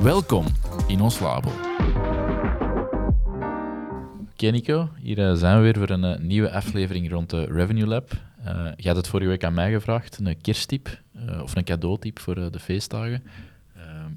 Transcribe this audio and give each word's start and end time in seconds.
Welkom 0.00 0.46
in 0.86 1.00
ons 1.00 1.20
labo. 1.20 1.50
Oké 4.32 4.50
Nico, 4.50 4.88
hier 5.00 5.18
uh, 5.18 5.34
zijn 5.34 5.56
we 5.56 5.62
weer 5.62 5.78
voor 5.78 5.90
een 5.90 6.04
uh, 6.04 6.18
nieuwe 6.18 6.50
aflevering 6.50 7.10
rond 7.10 7.30
de 7.30 7.44
Revenue 7.44 7.86
Lab. 7.86 8.12
Uh, 8.44 8.68
je 8.76 8.88
had 8.88 8.96
het 8.96 9.08
vorige 9.08 9.28
week 9.28 9.44
aan 9.44 9.54
mij 9.54 9.72
gevraagd, 9.72 10.18
een 10.18 10.40
kersttip 10.40 11.00
of 11.42 11.56
een 11.56 11.64
cadeautip 11.64 12.18
voor 12.18 12.34
de 12.34 12.58
feestdagen. 12.58 13.22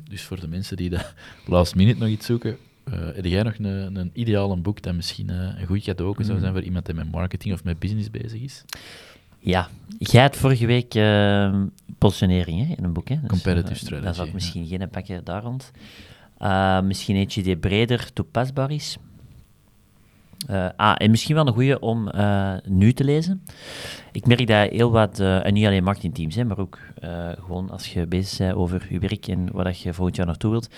dus 0.09 0.21
voor 0.23 0.39
de 0.39 0.47
mensen 0.47 0.77
die 0.77 0.89
de 0.89 1.05
last 1.45 1.75
minute 1.75 1.99
nog 1.99 2.09
iets 2.09 2.25
zoeken, 2.25 2.57
heb 2.89 3.25
jij 3.25 3.43
nog 3.43 3.57
een, 3.57 3.95
een 3.95 4.11
ideaal 4.13 4.61
boek 4.61 4.81
dat 4.81 4.95
misschien 4.95 5.29
een 5.29 5.65
goed 5.65 5.83
cadeau 5.83 6.23
zou 6.23 6.39
zijn 6.39 6.51
mm. 6.51 6.57
voor 6.57 6.65
iemand 6.65 6.85
die 6.85 6.95
met 6.95 7.11
marketing 7.11 7.53
of 7.53 7.63
met 7.63 7.79
business 7.79 8.11
bezig 8.11 8.41
is? 8.41 8.63
Ja, 9.45 9.67
jij 9.97 10.21
had 10.21 10.35
vorige 10.35 10.65
week 10.65 10.95
uh, 10.95 11.61
positionering 11.97 12.67
hè, 12.67 12.73
in 12.77 12.83
een 12.83 12.93
boek. 12.93 13.09
Hè? 13.09 13.15
Dus, 13.19 13.29
Comparative 13.29 13.71
uh, 13.71 13.79
strategy. 13.79 14.05
Dat 14.05 14.15
zou 14.15 14.27
ik 14.27 14.33
misschien 14.33 14.67
geen 14.67 14.89
pakken 14.89 15.23
daar 15.23 15.43
rond. 15.43 15.71
Uh, 16.39 16.81
misschien 16.81 17.15
eentje 17.15 17.43
die 17.43 17.57
breder 17.57 18.13
toepasbaar 18.13 18.71
is. 18.71 18.97
Uh, 20.49 20.69
ah, 20.75 20.95
en 20.97 21.11
misschien 21.11 21.35
wel 21.35 21.47
een 21.47 21.53
goede 21.53 21.79
om 21.79 22.09
uh, 22.15 22.53
nu 22.63 22.93
te 22.93 23.03
lezen. 23.03 23.43
Ik 24.11 24.27
merk 24.27 24.47
dat 24.47 24.69
heel 24.69 24.91
wat, 24.91 25.19
en 25.19 25.53
niet 25.53 25.65
alleen 25.65 25.83
marketingteams, 25.83 26.35
hè, 26.35 26.43
maar 26.43 26.59
ook 26.59 26.79
gewoon 27.39 27.69
als 27.69 27.93
je 27.93 28.07
bezig 28.07 28.37
bent 28.37 28.55
over 28.55 28.87
je 28.89 28.99
werk 28.99 29.27
en 29.27 29.51
wat 29.51 29.79
je 29.79 29.93
volgend 29.93 30.15
jaar 30.15 30.25
naartoe 30.25 30.51
wilt, 30.51 30.69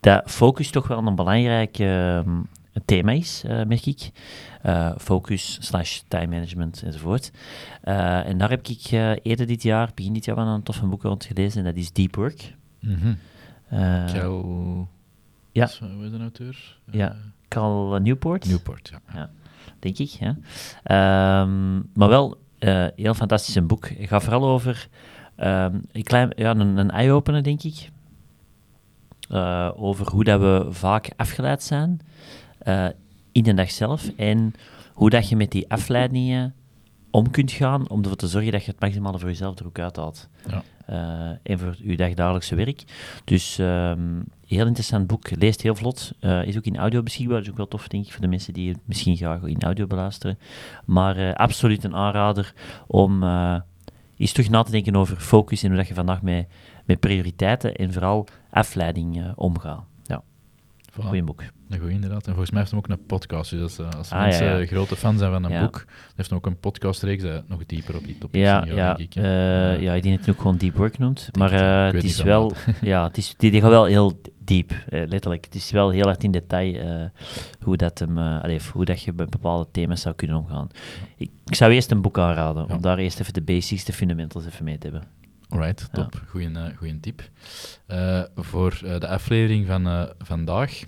dat 0.00 0.30
focus 0.30 0.70
toch 0.70 0.88
wel 0.88 1.06
een 1.06 1.14
belangrijk 1.14 1.78
ehm, 2.76 2.84
thema 2.84 3.12
is, 3.12 3.42
merk 3.46 3.86
ik. 3.86 4.10
focus 4.98 5.58
slash 5.60 6.00
time 6.08 6.26
management 6.26 6.82
enzovoort. 6.82 7.30
en 7.82 8.38
daar 8.38 8.50
heb 8.50 8.66
ik 8.66 8.90
eerder 9.22 9.46
dit 9.46 9.62
jaar, 9.62 9.90
begin 9.94 10.12
dit 10.12 10.24
jaar, 10.24 10.36
wel 10.36 10.46
een 10.46 10.62
toffe 10.62 10.86
boek 10.86 11.02
rond 11.02 11.24
gelezen, 11.24 11.58
en 11.58 11.64
dat 11.64 11.82
is 11.82 11.92
Deep 11.92 12.16
Work. 12.16 12.54
Mm 12.80 12.94
-hmm. 12.94 13.18
Ja. 15.52 15.62
Wat 15.80 16.02
is 16.02 16.10
de 16.10 16.18
auteur? 16.20 16.78
Ja. 16.90 17.16
Cal 17.48 17.98
Newport. 17.98 18.48
Newport, 18.48 18.88
ja. 18.92 19.00
ja 19.14 19.30
denk 19.78 19.98
ik. 19.98 20.08
Ja. 20.08 20.36
Um, 21.42 21.90
maar 21.94 22.08
wel 22.08 22.38
uh, 22.58 22.86
heel 22.96 23.14
fantastisch 23.14 23.54
een 23.54 23.66
boek. 23.66 23.88
Het 23.88 24.08
gaat 24.08 24.22
vooral 24.22 24.48
over 24.48 24.88
um, 25.36 25.82
een, 25.92 26.02
klein, 26.02 26.32
ja, 26.36 26.50
een, 26.50 26.76
een 26.76 26.90
eye-opener, 26.90 27.42
denk 27.42 27.62
ik. 27.62 27.90
Uh, 29.30 29.70
over 29.74 30.10
hoe 30.10 30.24
dat 30.24 30.40
we 30.40 30.66
vaak 30.70 31.10
afgeleid 31.16 31.62
zijn 31.62 32.00
uh, 32.68 32.86
in 33.32 33.42
de 33.42 33.54
dag 33.54 33.70
zelf 33.70 34.10
en 34.16 34.54
hoe 34.92 35.10
dat 35.10 35.28
je 35.28 35.36
met 35.36 35.50
die 35.50 35.70
afleidingen 35.70 36.54
om 37.10 37.30
kunt 37.30 37.52
gaan 37.52 37.88
om 37.88 38.02
ervoor 38.02 38.16
te 38.16 38.28
zorgen 38.28 38.52
dat 38.52 38.64
je 38.64 38.70
het 38.70 38.80
maximale 38.80 39.18
voor 39.18 39.28
jezelf 39.28 39.58
er 39.58 39.66
ook 39.66 39.78
uithaalt. 39.78 40.28
Ja. 40.48 40.62
Uh, 40.90 41.36
en 41.42 41.58
voor 41.58 41.74
je 41.78 41.96
dagdagelijkse 41.96 42.54
werk. 42.54 42.84
Dus 43.24 43.58
um, 43.58 44.24
heel 44.46 44.66
interessant 44.66 45.06
boek. 45.06 45.30
Leest 45.38 45.62
heel 45.62 45.74
vlot. 45.74 46.12
Uh, 46.20 46.46
is 46.46 46.56
ook 46.56 46.64
in 46.64 46.76
audio 46.76 47.02
beschikbaar. 47.02 47.40
Is 47.40 47.50
ook 47.50 47.56
wel 47.56 47.68
tof, 47.68 47.88
denk 47.88 48.04
ik, 48.04 48.12
voor 48.12 48.20
de 48.20 48.28
mensen 48.28 48.52
die 48.52 48.68
het 48.68 48.78
misschien 48.84 49.16
graag 49.16 49.42
in 49.42 49.60
audio 49.60 49.86
beluisteren. 49.86 50.38
Maar 50.84 51.18
uh, 51.18 51.32
absoluut 51.32 51.84
een 51.84 51.94
aanrader 51.94 52.52
om 52.86 53.22
eens 54.16 54.32
terug 54.32 54.50
na 54.50 54.62
te 54.62 54.70
denken 54.70 54.96
over 54.96 55.16
focus 55.16 55.62
en 55.62 55.68
hoe 55.68 55.76
dat 55.76 55.88
je 55.88 55.94
vandaag 55.94 56.22
met, 56.22 56.46
met 56.84 57.00
prioriteiten 57.00 57.74
en 57.74 57.92
vooral 57.92 58.26
afleiding 58.50 59.32
omgaat. 59.34 59.84
Ja, 60.96 61.02
voilà. 61.02 61.08
goeie 61.08 61.22
boek. 61.22 61.42
Een 61.68 61.78
goeie, 61.78 61.94
inderdaad. 61.94 62.26
En 62.26 62.28
volgens 62.28 62.50
mij 62.50 62.60
heeft 62.60 62.72
hem 62.72 62.80
ook 62.80 62.88
een 62.88 63.06
podcast. 63.06 63.50
Dus 63.50 63.78
uh, 63.78 63.90
als 63.96 64.10
ah, 64.10 64.20
mensen 64.20 64.46
ja, 64.46 64.56
ja. 64.56 64.66
grote 64.66 64.96
fan 64.96 65.18
zijn 65.18 65.32
van 65.32 65.44
een 65.44 65.60
boek, 65.60 65.84
heeft 66.16 66.28
hem 66.28 66.38
ook 66.38 66.46
een 66.46 66.58
podcastreeks 66.58 67.22
dat 67.22 67.48
nog 67.48 67.66
dieper 67.66 67.96
op 67.96 68.04
die 68.04 68.18
topic 68.18 68.40
ja, 68.40 68.64
ja, 68.64 68.94
denk 68.94 69.14
ik. 69.14 69.22
Uh, 69.22 69.80
ja, 69.80 69.94
ik 69.94 70.02
denk 70.02 70.16
dat 70.16 70.26
het 70.26 70.34
ook 70.34 70.40
gewoon 70.40 70.56
Deep 70.56 70.76
Work 70.76 70.98
noemt. 70.98 71.28
Maar 71.38 71.52
uh, 71.52 71.94
het 71.94 72.04
is 72.04 72.22
wel... 72.22 72.52
ja, 72.80 73.06
het 73.06 73.16
is, 73.16 73.34
die, 73.36 73.50
die 73.50 73.60
gaat 73.60 73.70
wel 73.70 73.84
heel 73.84 74.20
diep, 74.38 74.72
letterlijk. 74.88 75.44
Het 75.44 75.54
is 75.54 75.70
wel 75.70 75.90
heel 75.90 76.08
erg 76.08 76.18
in 76.18 76.30
detail 76.30 77.10
hoe, 77.60 77.76
dat 77.76 77.98
hem, 77.98 78.18
allez, 78.18 78.68
hoe 78.68 78.84
dat 78.84 79.02
je 79.02 79.12
met 79.16 79.30
bepaalde 79.30 79.68
thema's 79.70 80.00
zou 80.00 80.14
kunnen 80.14 80.36
omgaan. 80.36 80.68
Ik, 81.16 81.30
ik 81.44 81.54
zou 81.54 81.72
eerst 81.72 81.90
een 81.90 82.00
boek 82.00 82.18
aanraden, 82.18 82.70
om 82.70 82.80
daar 82.80 82.98
eerst 82.98 83.20
even 83.20 83.32
de 83.32 83.42
basics, 83.42 83.84
de 83.84 83.92
fundamentals 83.92 84.46
even 84.46 84.64
mee 84.64 84.78
te 84.78 84.88
hebben. 84.88 85.08
Alright, 85.56 85.88
top. 85.92 86.22
Goeie, 86.28 86.74
goeie 86.76 87.00
tip. 87.00 87.30
voor 88.36 88.78
de 88.82 89.08
aflevering 89.08 89.66
van 89.66 90.12
vandaag 90.18 90.82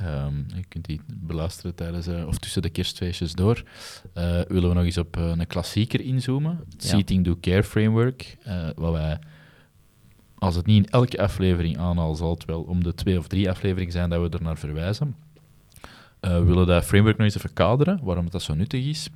Um, 0.00 0.46
je 0.54 0.64
kunt 0.68 0.84
die 0.84 1.00
beluisteren 1.06 1.74
tijdens 1.74 2.08
of 2.08 2.38
tussen 2.38 2.62
de 2.62 2.70
kerstfeestjes 2.70 3.32
door. 3.32 3.62
Willen 4.48 4.68
we 4.68 4.74
nog 4.74 4.84
eens 4.84 4.98
op 4.98 5.16
een 5.16 5.46
klassieker 5.46 6.00
inzoomen? 6.00 6.60
Het 6.70 6.82
ja. 6.82 6.88
Seating 6.88 7.24
Do 7.24 7.36
Care 7.40 7.64
Framework. 7.64 8.36
wat 8.74 8.92
wij, 8.92 9.18
als 10.38 10.54
het 10.54 10.66
niet 10.66 10.84
in 10.84 10.90
elke 10.90 11.22
aflevering 11.22 11.78
aanhalen, 11.78 12.16
zal 12.16 12.30
het 12.30 12.44
wel 12.44 12.62
om 12.62 12.82
de 12.82 12.94
twee 12.94 13.18
of 13.18 13.26
drie 13.26 13.50
afleveringen 13.50 13.92
zijn 13.92 14.10
dat 14.10 14.30
we 14.30 14.36
er 14.36 14.42
naar 14.42 14.58
verwijzen. 14.58 15.16
we 16.20 16.44
willen 16.44 16.66
dat 16.66 16.84
framework 16.84 17.16
nog 17.16 17.26
eens 17.26 17.36
even 17.36 17.52
kaderen, 17.52 18.00
waarom 18.02 18.30
dat 18.30 18.42
zo 18.42 18.54
nuttig 18.54 18.84
is. 18.84 19.08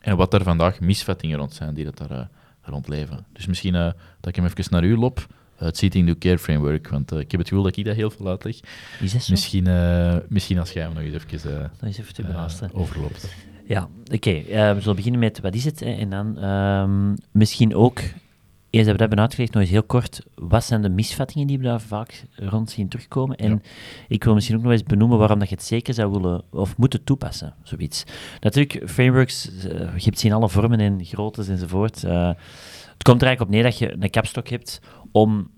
En 0.00 0.16
wat 0.16 0.34
er 0.34 0.42
vandaag 0.42 0.80
misvattingen 0.80 1.38
rond 1.38 1.54
zijn 1.54 1.74
die 1.74 1.84
dat 1.84 2.08
daar 2.08 2.28
rond 2.62 2.88
leven. 2.88 3.26
Dus 3.32 3.46
misschien 3.46 3.72
dat 3.72 3.94
ik 4.24 4.36
hem 4.36 4.44
even 4.44 4.64
naar 4.70 4.84
u 4.84 4.96
lop 4.96 5.26
het 5.56 5.76
Seating 5.76 6.06
Do 6.06 6.14
Care 6.18 6.38
Framework. 6.38 6.88
Want 6.88 7.12
uh, 7.12 7.18
ik 7.18 7.30
heb 7.30 7.40
het 7.40 7.48
gevoel 7.48 7.64
dat 7.64 7.76
ik 7.76 7.84
dat 7.84 7.96
heel 7.96 8.10
veel 8.10 8.28
uitleg. 8.28 8.60
Is 9.00 9.12
dat 9.12 9.22
zo? 9.22 9.32
Misschien, 9.32 9.68
misschien 10.28 10.58
als 10.58 10.72
jij 10.72 10.82
hem 10.82 10.92
nog 10.94 11.02
eens 11.02 11.24
even, 11.24 11.60
nog 11.60 11.82
eens 11.82 11.98
even 11.98 12.14
te 12.14 12.68
overloopt. 12.72 13.34
Ja, 13.66 13.88
oké. 14.04 14.14
Okay. 14.14 14.74
we 14.74 14.80
zullen 14.80 14.96
beginnen 14.96 15.20
met 15.20 15.40
wat 15.40 15.54
is 15.54 15.64
het? 15.64 15.80
Hè? 15.80 15.92
En 15.92 16.10
dan 16.10 16.44
um, 16.44 17.16
misschien 17.30 17.74
ook, 17.74 18.00
eerst 18.72 18.86
hebben 18.86 18.92
we 18.92 18.92
dat 18.92 19.00
hebben 19.00 19.18
uitgelegd, 19.18 19.52
nog 19.52 19.62
eens 19.62 19.70
heel 19.70 19.82
kort. 19.82 20.22
Wat 20.34 20.64
zijn 20.64 20.82
de 20.82 20.88
misvattingen 20.88 21.46
die 21.46 21.58
we 21.58 21.64
daar 21.64 21.80
vaak 21.80 22.24
rond 22.36 22.70
zien 22.70 22.88
terugkomen? 22.88 23.36
En 23.36 23.50
ja. 23.50 23.58
ik 24.08 24.24
wil 24.24 24.34
misschien 24.34 24.56
ook 24.56 24.62
nog 24.62 24.72
eens 24.72 24.82
benoemen 24.82 25.18
waarom 25.18 25.38
dat 25.38 25.48
je 25.48 25.54
het 25.54 25.64
zeker 25.64 25.94
zou 25.94 26.10
willen 26.10 26.42
of 26.50 26.76
moeten 26.76 27.04
toepassen, 27.04 27.54
zoiets. 27.62 28.04
Natuurlijk, 28.40 28.90
frameworks, 28.90 29.50
je 29.96 30.02
hebt 30.04 30.18
ze 30.18 30.26
in 30.26 30.32
alle 30.32 30.48
vormen 30.48 30.80
en 30.80 31.04
groottes 31.04 31.48
enzovoort. 31.48 32.00
het 32.02 33.02
komt 33.02 33.22
er 33.22 33.26
eigenlijk 33.26 33.40
op 33.40 33.48
neer 33.48 33.62
dat 33.62 33.78
je 33.78 33.92
een 34.00 34.10
kapstok 34.10 34.48
hebt 34.48 34.80
om 35.12 35.50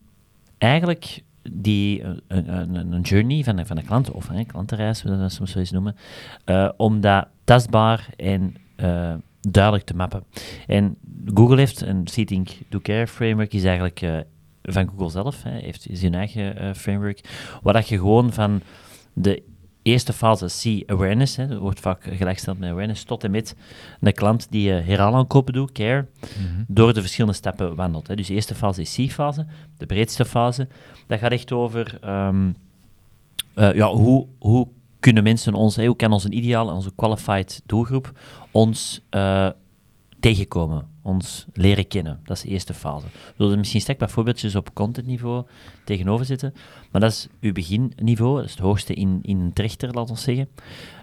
eigenlijk 0.58 1.22
die, 1.50 2.02
een, 2.02 2.22
een, 2.28 2.92
een, 2.92 3.00
journey 3.00 3.44
van, 3.44 3.66
van 3.66 3.76
een 3.76 3.84
klant, 3.84 4.10
of 4.10 4.28
een 4.28 4.46
klantenreis, 4.46 5.02
we 5.02 5.18
dat 5.18 5.32
soms 5.32 5.50
zo 5.50 5.58
eens 5.58 5.70
noemen, 5.70 5.96
uh, 6.46 6.68
om 6.76 7.00
dat 7.00 7.26
tastbaar 7.44 8.08
en 8.16 8.56
duidelijk 9.48 9.84
te 9.84 9.96
mappen. 9.96 10.24
En 10.66 10.96
Google 11.34 11.56
heeft 11.56 11.80
een 11.80 12.06
Seating 12.06 12.48
Do 12.68 12.80
Care 12.80 13.06
framework, 13.06 13.52
is 13.52 13.64
eigenlijk 13.64 14.02
uh, 14.02 14.18
van 14.62 14.88
Google 14.88 15.10
zelf, 15.10 15.42
hè, 15.42 15.50
heeft 15.50 15.86
zijn 15.92 16.14
eigen 16.14 16.76
framework, 16.76 17.20
waar 17.62 17.72
dat 17.72 17.88
je 17.88 17.98
gewoon 17.98 18.32
van 18.32 18.60
de 19.12 19.42
eerste 19.82 20.12
fase 20.12 20.46
C-awareness, 20.46 21.34
dat 21.34 21.58
wordt 21.58 21.80
vaak 21.80 22.02
gelijkgesteld 22.02 22.58
met 22.58 22.70
awareness, 22.70 23.04
tot 23.04 23.24
en 23.24 23.30
met 23.30 23.56
een 24.00 24.12
klant 24.12 24.46
die 24.50 24.70
uh, 24.70 24.86
heraanaankopen 24.86 25.52
doet, 25.52 25.72
care, 25.72 26.06
mm-hmm. 26.38 26.64
door 26.68 26.94
de 26.94 27.00
verschillende 27.00 27.36
stappen 27.36 27.74
wandelt. 27.74 28.06
Hè. 28.06 28.16
Dus 28.16 28.26
de 28.26 28.34
eerste 28.34 28.54
fase 28.54 28.80
is 28.80 28.94
C-fase, 28.94 29.46
de 29.76 29.86
breedste 29.86 30.24
fase. 30.24 30.68
Dat 31.06 31.18
gaat 31.18 31.32
echt 31.32 31.52
over 31.52 31.98
um, 32.04 32.56
uh, 33.56 33.74
ja, 33.74 33.88
hoe, 33.88 34.26
hoe 34.38 34.68
kunnen 35.04 35.22
mensen 35.22 35.54
ons, 35.54 35.76
hoe 35.76 35.96
kan 35.96 36.12
onze 36.12 36.30
ideale, 36.30 36.72
onze 36.72 36.92
qualified 36.94 37.62
doelgroep 37.66 38.12
ons 38.50 39.00
uh, 39.10 39.48
tegenkomen, 40.20 40.88
ons 41.02 41.46
leren 41.52 41.88
kennen. 41.88 42.20
Dat 42.24 42.36
is 42.36 42.42
de 42.42 42.48
eerste 42.48 42.74
fase. 42.74 43.06
We 43.06 43.44
zullen 43.44 43.58
misschien 43.58 43.80
straks 43.80 44.00
wat 44.00 44.10
voorbeeldjes 44.10 44.54
op 44.54 44.74
contentniveau 44.74 45.44
tegenover 45.84 46.26
zitten, 46.26 46.54
maar 46.90 47.00
dat 47.00 47.10
is 47.10 47.28
uw 47.40 47.52
beginniveau, 47.52 48.36
dat 48.36 48.44
is 48.44 48.50
het 48.50 48.60
hoogste 48.60 48.94
in, 48.94 49.18
in 49.22 49.40
een 49.40 49.52
trechter, 49.52 49.92
laten 49.92 50.14
we 50.14 50.20
zeggen. 50.20 50.48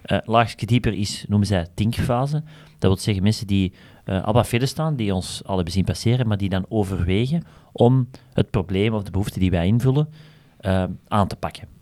Uh, 0.05 0.17
laagste 0.23 0.65
dieper 0.65 0.93
is, 0.93 1.25
noemen 1.27 1.47
zij 1.47 1.67
thinkfase. 1.73 2.43
Dat 2.79 2.91
wil 2.91 2.97
zeggen 2.97 3.23
mensen 3.23 3.47
die 3.47 3.73
uh, 4.05 4.23
al 4.23 4.33
wat 4.33 4.47
verder 4.47 4.67
staan, 4.67 4.95
die 4.95 5.13
ons 5.13 5.41
al 5.45 5.55
hebben 5.55 5.73
zien 5.73 5.85
passeren, 5.85 6.27
maar 6.27 6.37
die 6.37 6.49
dan 6.49 6.65
overwegen 6.69 7.43
om 7.71 8.09
het 8.33 8.49
probleem 8.49 8.93
of 8.93 9.03
de 9.03 9.11
behoefte 9.11 9.39
die 9.39 9.51
wij 9.51 9.67
invullen 9.67 10.09
uh, 10.61 10.83
aan 11.07 11.27
te 11.27 11.35
pakken. 11.35 11.80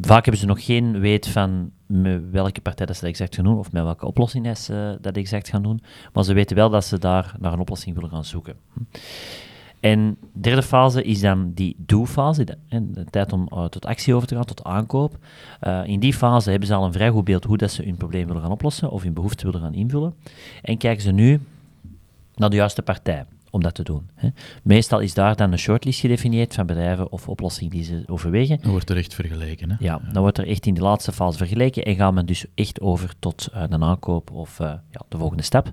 Vaak 0.00 0.22
hebben 0.22 0.40
ze 0.40 0.46
nog 0.46 0.64
geen 0.64 1.00
weet 1.00 1.28
van 1.28 1.70
met 1.86 2.30
welke 2.30 2.60
partij 2.60 2.86
dat 2.86 2.96
ze 2.96 3.02
dat 3.02 3.10
exact 3.10 3.34
gaan 3.34 3.44
doen, 3.44 3.58
of 3.58 3.72
met 3.72 3.82
welke 3.82 4.06
oplossing 4.06 4.58
ze 4.58 4.98
dat 5.00 5.16
exact 5.16 5.48
gaan 5.48 5.62
doen, 5.62 5.80
maar 6.12 6.24
ze 6.24 6.32
weten 6.32 6.56
wel 6.56 6.70
dat 6.70 6.84
ze 6.84 6.98
daar 6.98 7.34
naar 7.40 7.52
een 7.52 7.58
oplossing 7.58 7.94
willen 7.94 8.10
gaan 8.10 8.24
zoeken. 8.24 8.56
En 9.80 10.16
de 10.32 10.40
derde 10.40 10.62
fase 10.62 11.02
is 11.02 11.20
dan 11.20 11.52
die 11.54 11.76
do-fase, 11.78 12.44
de, 12.44 12.56
tijd 13.10 13.32
om 13.32 13.48
uh, 13.52 13.64
tot 13.64 13.86
actie 13.86 14.14
over 14.14 14.28
te 14.28 14.34
gaan, 14.34 14.44
tot 14.44 14.64
aankoop. 14.64 15.18
Uh, 15.62 15.80
in 15.84 16.00
die 16.00 16.14
fase 16.14 16.50
hebben 16.50 16.68
ze 16.68 16.74
al 16.74 16.84
een 16.84 16.92
vrij 16.92 17.10
goed 17.10 17.24
beeld 17.24 17.44
hoe 17.44 17.56
dat 17.56 17.70
ze 17.70 17.82
hun 17.82 17.96
probleem 17.96 18.26
willen 18.26 18.42
gaan 18.42 18.50
oplossen 18.50 18.90
of 18.90 19.02
hun 19.02 19.12
behoefte 19.12 19.44
willen 19.44 19.60
gaan 19.60 19.74
invullen. 19.74 20.14
En 20.62 20.78
kijken 20.78 21.02
ze 21.02 21.12
nu 21.12 21.40
naar 22.34 22.50
de 22.50 22.56
juiste 22.56 22.82
partij 22.82 23.24
om 23.50 23.62
dat 23.62 23.74
te 23.74 23.82
doen. 23.82 24.10
Hè. 24.14 24.28
Meestal 24.62 25.00
is 25.00 25.14
daar 25.14 25.36
dan 25.36 25.52
een 25.52 25.58
shortlist 25.58 26.00
gedefinieerd 26.00 26.54
van 26.54 26.66
bedrijven 26.66 27.12
of 27.12 27.28
oplossingen 27.28 27.70
die 27.70 27.84
ze 27.84 28.02
overwegen. 28.06 28.58
Dan 28.60 28.70
wordt 28.70 28.90
er 28.90 28.96
echt 28.96 29.14
vergeleken. 29.14 29.70
Hè? 29.70 29.76
Ja, 29.78 30.00
dan 30.12 30.22
wordt 30.22 30.38
er 30.38 30.46
echt 30.46 30.66
in 30.66 30.74
de 30.74 30.80
laatste 30.80 31.12
fase 31.12 31.38
vergeleken 31.38 31.84
en 31.84 31.96
gaat 31.96 32.14
men 32.14 32.26
dus 32.26 32.46
echt 32.54 32.80
over 32.80 33.14
tot 33.18 33.48
uh, 33.54 33.62
een 33.68 33.82
aankoop 33.82 34.30
of 34.30 34.58
uh, 34.58 34.66
ja, 34.66 35.00
de 35.08 35.18
volgende 35.18 35.42
stap. 35.42 35.72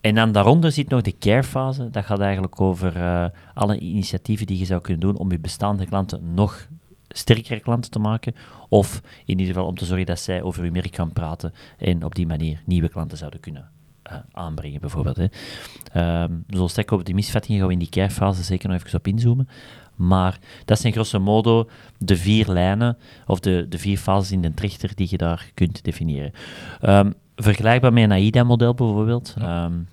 En 0.00 0.14
dan 0.14 0.32
daaronder 0.32 0.72
zit 0.72 0.88
nog 0.88 1.02
de 1.02 1.18
care-fase. 1.18 1.90
Dat 1.90 2.04
gaat 2.04 2.20
eigenlijk 2.20 2.60
over 2.60 2.96
uh, 2.96 3.26
alle 3.54 3.78
initiatieven 3.78 4.46
die 4.46 4.58
je 4.58 4.64
zou 4.64 4.80
kunnen 4.80 5.00
doen 5.00 5.16
om 5.16 5.30
je 5.30 5.38
bestaande 5.38 5.86
klanten 5.86 6.34
nog 6.34 6.68
sterkere 7.08 7.60
klanten 7.60 7.90
te 7.90 7.98
maken. 7.98 8.34
Of 8.68 9.00
in 9.24 9.38
ieder 9.38 9.54
geval 9.54 9.68
om 9.68 9.76
te 9.76 9.84
zorgen 9.84 10.06
dat 10.06 10.20
zij 10.20 10.42
over 10.42 10.62
hun 10.62 10.72
merk 10.72 10.94
gaan 10.94 11.12
praten 11.12 11.52
en 11.78 12.04
op 12.04 12.14
die 12.14 12.26
manier 12.26 12.62
nieuwe 12.66 12.88
klanten 12.88 13.18
zouden 13.18 13.40
kunnen 13.40 13.70
uh, 14.10 14.18
aanbrengen, 14.32 14.80
bijvoorbeeld. 14.80 15.16
Hè. 15.16 15.26
Um, 16.22 16.44
dus 16.46 16.60
als 16.60 16.78
op 16.84 17.04
die 17.04 17.14
misvattingen 17.14 17.58
gaan 17.58 17.66
we 17.66 17.72
in 17.72 17.78
die 17.78 17.88
care-fase 17.88 18.42
zeker 18.42 18.68
nog 18.68 18.78
even 18.78 18.98
op 18.98 19.06
inzoomen. 19.06 19.48
Maar 19.96 20.38
dat 20.64 20.80
zijn 20.80 20.92
grosso 20.92 21.20
modo 21.20 21.68
de 21.98 22.16
vier 22.16 22.48
lijnen 22.48 22.96
of 23.26 23.40
de, 23.40 23.66
de 23.68 23.78
vier 23.78 23.98
fases 23.98 24.32
in 24.32 24.42
de 24.42 24.54
trichter 24.54 24.94
die 24.94 25.06
je 25.10 25.16
daar 25.16 25.50
kunt 25.54 25.84
definiëren. 25.84 26.32
Um, 26.82 27.14
vergelijkbaar 27.36 27.92
met 27.92 28.02
een 28.02 28.12
AIDA-model 28.12 28.74
bijvoorbeeld. 28.74 29.34
Ja. 29.38 29.64
Um, 29.64 29.88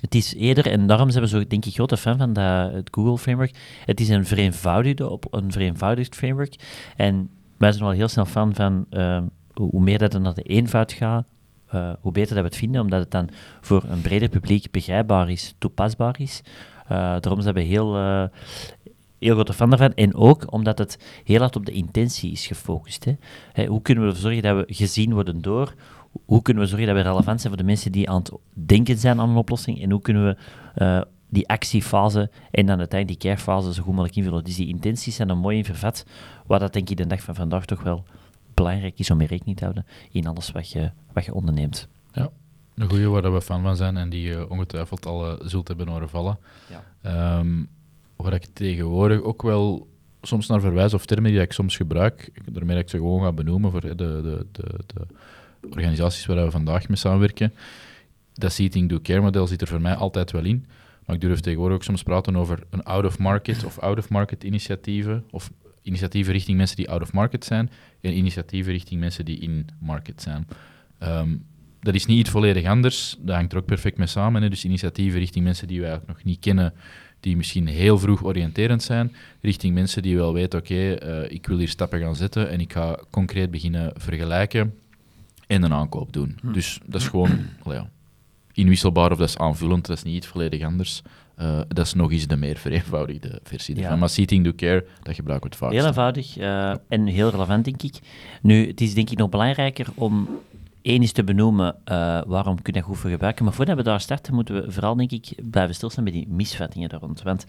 het 0.00 0.14
is 0.14 0.34
eerder, 0.34 0.66
en 0.66 0.86
daarom 0.86 1.10
zijn 1.10 1.24
we 1.24 1.30
zo, 1.30 1.46
denk 1.46 1.64
ik, 1.64 1.74
grote 1.74 1.96
fan 1.96 2.18
van 2.18 2.32
dat, 2.32 2.72
het 2.72 2.88
Google-framework. 2.90 3.56
Het 3.84 4.00
is 4.00 4.08
een 4.08 4.26
vereenvoudigde, 4.26 5.08
op 5.08 5.26
een 5.30 5.52
vereenvoudigd 5.52 6.14
framework. 6.14 6.54
En 6.96 7.30
wij 7.56 7.72
zijn 7.72 7.84
wel 7.84 7.92
heel 7.92 8.08
snel 8.08 8.24
fan 8.24 8.54
van 8.54 8.86
uh, 8.90 9.22
hoe 9.54 9.82
meer 9.82 9.98
dat 9.98 10.14
er 10.14 10.20
naar 10.20 10.34
de 10.34 10.42
eenvoud 10.42 10.92
gaat, 10.92 11.26
uh, 11.74 11.92
hoe 12.00 12.12
beter 12.12 12.34
dat 12.34 12.44
we 12.44 12.48
het 12.48 12.58
vinden, 12.58 12.80
omdat 12.80 13.00
het 13.00 13.10
dan 13.10 13.28
voor 13.60 13.84
een 13.88 14.00
breder 14.00 14.28
publiek 14.28 14.70
begrijpbaar 14.70 15.30
is, 15.30 15.54
toepasbaar 15.58 16.20
is. 16.20 16.42
Uh, 16.84 16.88
daarom 16.88 17.40
zijn 17.40 17.54
we 17.54 17.60
heel, 17.60 17.96
uh, 17.96 18.24
heel 19.18 19.34
grote 19.34 19.52
fan 19.52 19.70
daarvan. 19.70 19.94
En 19.94 20.14
ook 20.14 20.52
omdat 20.52 20.78
het 20.78 20.98
heel 21.24 21.40
hard 21.40 21.56
op 21.56 21.66
de 21.66 21.72
intentie 21.72 22.32
is 22.32 22.46
gefocust. 22.46 23.04
Hè. 23.04 23.66
Hoe 23.66 23.82
kunnen 23.82 24.04
we 24.04 24.10
ervoor 24.10 24.30
zorgen 24.30 24.42
dat 24.42 24.66
we 24.66 24.74
gezien 24.74 25.12
worden 25.12 25.42
door 25.42 25.74
hoe 26.24 26.42
kunnen 26.42 26.62
we 26.62 26.68
zorgen 26.68 26.86
dat 26.86 26.96
we 26.96 27.02
relevant 27.02 27.40
zijn 27.40 27.52
voor 27.52 27.62
de 27.62 27.68
mensen 27.68 27.92
die 27.92 28.10
aan 28.10 28.16
het 28.22 28.32
denken 28.52 28.98
zijn 28.98 29.20
aan 29.20 29.28
een 29.28 29.36
oplossing 29.36 29.82
en 29.82 29.90
hoe 29.90 30.00
kunnen 30.00 30.24
we 30.24 31.06
die 31.34 31.48
actiefase 31.48 32.30
en 32.50 32.66
dan 32.66 32.78
uiteindelijk 32.78 33.20
die 33.20 33.30
carefase 33.30 33.74
zo 33.74 33.82
goed 33.82 33.92
mogelijk 33.92 34.16
invullen. 34.16 34.44
Dus 34.44 34.56
die 34.56 34.68
intenties 34.68 35.14
zijn 35.14 35.28
er 35.28 35.36
mooi 35.36 35.56
in 35.56 35.64
vervat, 35.64 36.06
waar 36.46 36.58
dat 36.58 36.72
denk 36.72 36.90
ik 36.90 36.96
de 36.96 37.06
dag 37.06 37.22
van 37.22 37.34
vandaag 37.34 37.64
toch 37.64 37.82
wel 37.82 38.04
belangrijk 38.54 38.98
is 38.98 39.10
om 39.10 39.16
mee 39.16 39.26
rekening 39.26 39.56
te 39.56 39.64
houden 39.64 39.86
in 40.10 40.26
alles 40.26 40.50
wat 40.50 40.70
je, 40.70 40.90
wat 41.12 41.24
je 41.24 41.34
onderneemt. 41.34 41.88
Ja, 42.12 42.30
een 42.74 42.88
goede 42.88 43.08
waar 43.08 43.32
we 43.32 43.42
fan 43.42 43.62
van 43.62 43.76
zijn 43.76 43.96
en 43.96 44.08
die 44.08 44.22
je 44.22 44.50
ongetwijfeld 44.50 45.06
al 45.06 45.30
uh, 45.30 45.48
zult 45.48 45.68
hebben 45.68 45.88
horen 45.88 46.08
vallen. 46.08 46.38
Ja. 47.02 47.38
Um, 47.38 47.68
waar 48.16 48.32
ik 48.32 48.46
tegenwoordig 48.52 49.22
ook 49.22 49.42
wel 49.42 49.88
soms 50.22 50.46
naar 50.46 50.60
verwijs 50.60 50.94
of 50.94 51.06
termen 51.06 51.30
die 51.30 51.40
ik 51.40 51.52
soms 51.52 51.76
gebruik, 51.76 52.30
daarmee 52.50 52.74
dat 52.74 52.84
ik 52.84 52.90
ze 52.90 52.96
gewoon 52.96 53.22
ga 53.22 53.32
benoemen 53.32 53.70
voor 53.70 53.80
de, 53.80 53.94
de, 53.94 54.46
de, 54.52 54.64
de 54.86 55.06
organisaties 55.70 56.26
waar 56.26 56.44
we 56.44 56.50
vandaag 56.50 56.88
mee 56.88 56.96
samenwerken, 56.96 57.54
dat 58.32 58.52
Seating 58.52 58.88
Do 58.88 59.00
Care 59.00 59.20
model 59.20 59.46
zit 59.46 59.60
er 59.60 59.66
voor 59.66 59.80
mij 59.80 59.94
altijd 59.94 60.30
wel 60.30 60.44
in. 60.44 60.66
Maar 61.04 61.14
ik 61.16 61.20
durf 61.20 61.40
tegenwoordig 61.40 61.76
ook 61.76 61.84
soms 61.84 62.02
praten 62.02 62.36
over 62.36 62.62
een 62.70 62.82
out-of-market 62.82 63.64
of 63.64 63.78
out-of-market 63.78 64.44
initiatieven. 64.44 65.24
Of 65.30 65.50
initiatieven 65.82 66.32
richting 66.32 66.56
mensen 66.56 66.76
die 66.76 66.90
out-of-market 66.90 67.44
zijn. 67.44 67.70
En 68.04 68.16
initiatieven 68.16 68.72
richting 68.72 69.00
mensen 69.00 69.24
die 69.24 69.38
in-market 69.38 70.22
zijn. 70.22 70.46
Um, 71.02 71.44
dat 71.80 71.94
is 71.94 72.06
niet 72.06 72.18
iets 72.18 72.30
volledig 72.30 72.66
anders. 72.66 73.16
Dat 73.20 73.34
hangt 73.34 73.52
er 73.52 73.58
ook 73.58 73.64
perfect 73.64 73.98
mee 73.98 74.06
samen. 74.06 74.42
Hè. 74.42 74.48
Dus 74.48 74.64
initiatieven 74.64 75.18
richting 75.18 75.44
mensen 75.44 75.68
die 75.68 75.80
we 75.80 75.86
eigenlijk 75.86 76.16
nog 76.16 76.26
niet 76.26 76.40
kennen. 76.40 76.72
Die 77.20 77.36
misschien 77.36 77.66
heel 77.66 77.98
vroeg 77.98 78.24
oriënterend 78.24 78.82
zijn. 78.82 79.12
Richting 79.40 79.74
mensen 79.74 80.02
die 80.02 80.16
wel 80.16 80.32
weten, 80.32 80.58
oké, 80.58 80.72
okay, 80.72 81.22
uh, 81.22 81.30
ik 81.30 81.46
wil 81.46 81.58
hier 81.58 81.68
stappen 81.68 82.00
gaan 82.00 82.16
zetten. 82.16 82.50
En 82.50 82.60
ik 82.60 82.72
ga 82.72 82.98
concreet 83.10 83.50
beginnen 83.50 83.92
vergelijken 83.96 84.74
en 85.46 85.62
een 85.62 85.72
aankoop 85.72 86.12
doen. 86.12 86.38
Hm. 86.40 86.52
Dus 86.52 86.80
dat 86.86 87.00
is 87.00 87.08
gewoon 87.08 87.38
ja, 87.64 87.90
inwisselbaar 88.54 89.12
of 89.12 89.18
dat 89.18 89.28
is 89.28 89.38
aanvullend, 89.38 89.86
dat 89.86 89.96
is 89.96 90.02
niet 90.02 90.14
iets 90.14 90.26
volledig 90.26 90.62
anders. 90.62 91.02
Uh, 91.38 91.60
dat 91.68 91.86
is 91.86 91.94
nog 91.94 92.12
eens 92.12 92.26
de 92.26 92.36
meer 92.36 92.56
vereenvoudigde 92.56 93.40
versie 93.42 93.76
ja. 93.76 93.96
Maar 93.96 94.08
Seating 94.08 94.44
Do 94.44 94.52
Care, 94.56 94.86
dat 95.02 95.14
gebruiken 95.14 95.50
we 95.50 95.56
het 95.56 95.64
vaak. 95.64 95.72
Heel 95.72 95.86
eenvoudig 95.86 96.38
uh, 96.38 96.74
en 96.88 97.06
heel 97.06 97.30
relevant, 97.30 97.64
denk 97.64 97.82
ik. 97.82 97.98
Nu, 98.42 98.66
het 98.66 98.80
is 98.80 98.94
denk 98.94 99.10
ik 99.10 99.18
nog 99.18 99.28
belangrijker 99.28 99.86
om 99.94 100.28
één 100.82 101.02
is 101.02 101.12
te 101.12 101.24
benoemen 101.24 101.76
uh, 101.84 102.20
waarom 102.26 102.62
kun 102.62 102.72
je 102.72 102.80
dat 102.80 102.88
goed 102.88 102.98
voor 102.98 103.10
gebruiken. 103.10 103.44
Maar 103.44 103.54
voordat 103.54 103.76
we 103.76 103.82
daar 103.82 104.00
starten, 104.00 104.34
moeten 104.34 104.54
we 104.54 104.72
vooral, 104.72 104.96
denk 104.96 105.10
ik, 105.10 105.32
blijven 105.50 105.74
stilstaan 105.74 106.04
bij 106.04 106.12
die 106.12 106.28
misvattingen 106.28 106.88
daar 106.88 107.00
rond. 107.00 107.22
Want 107.22 107.46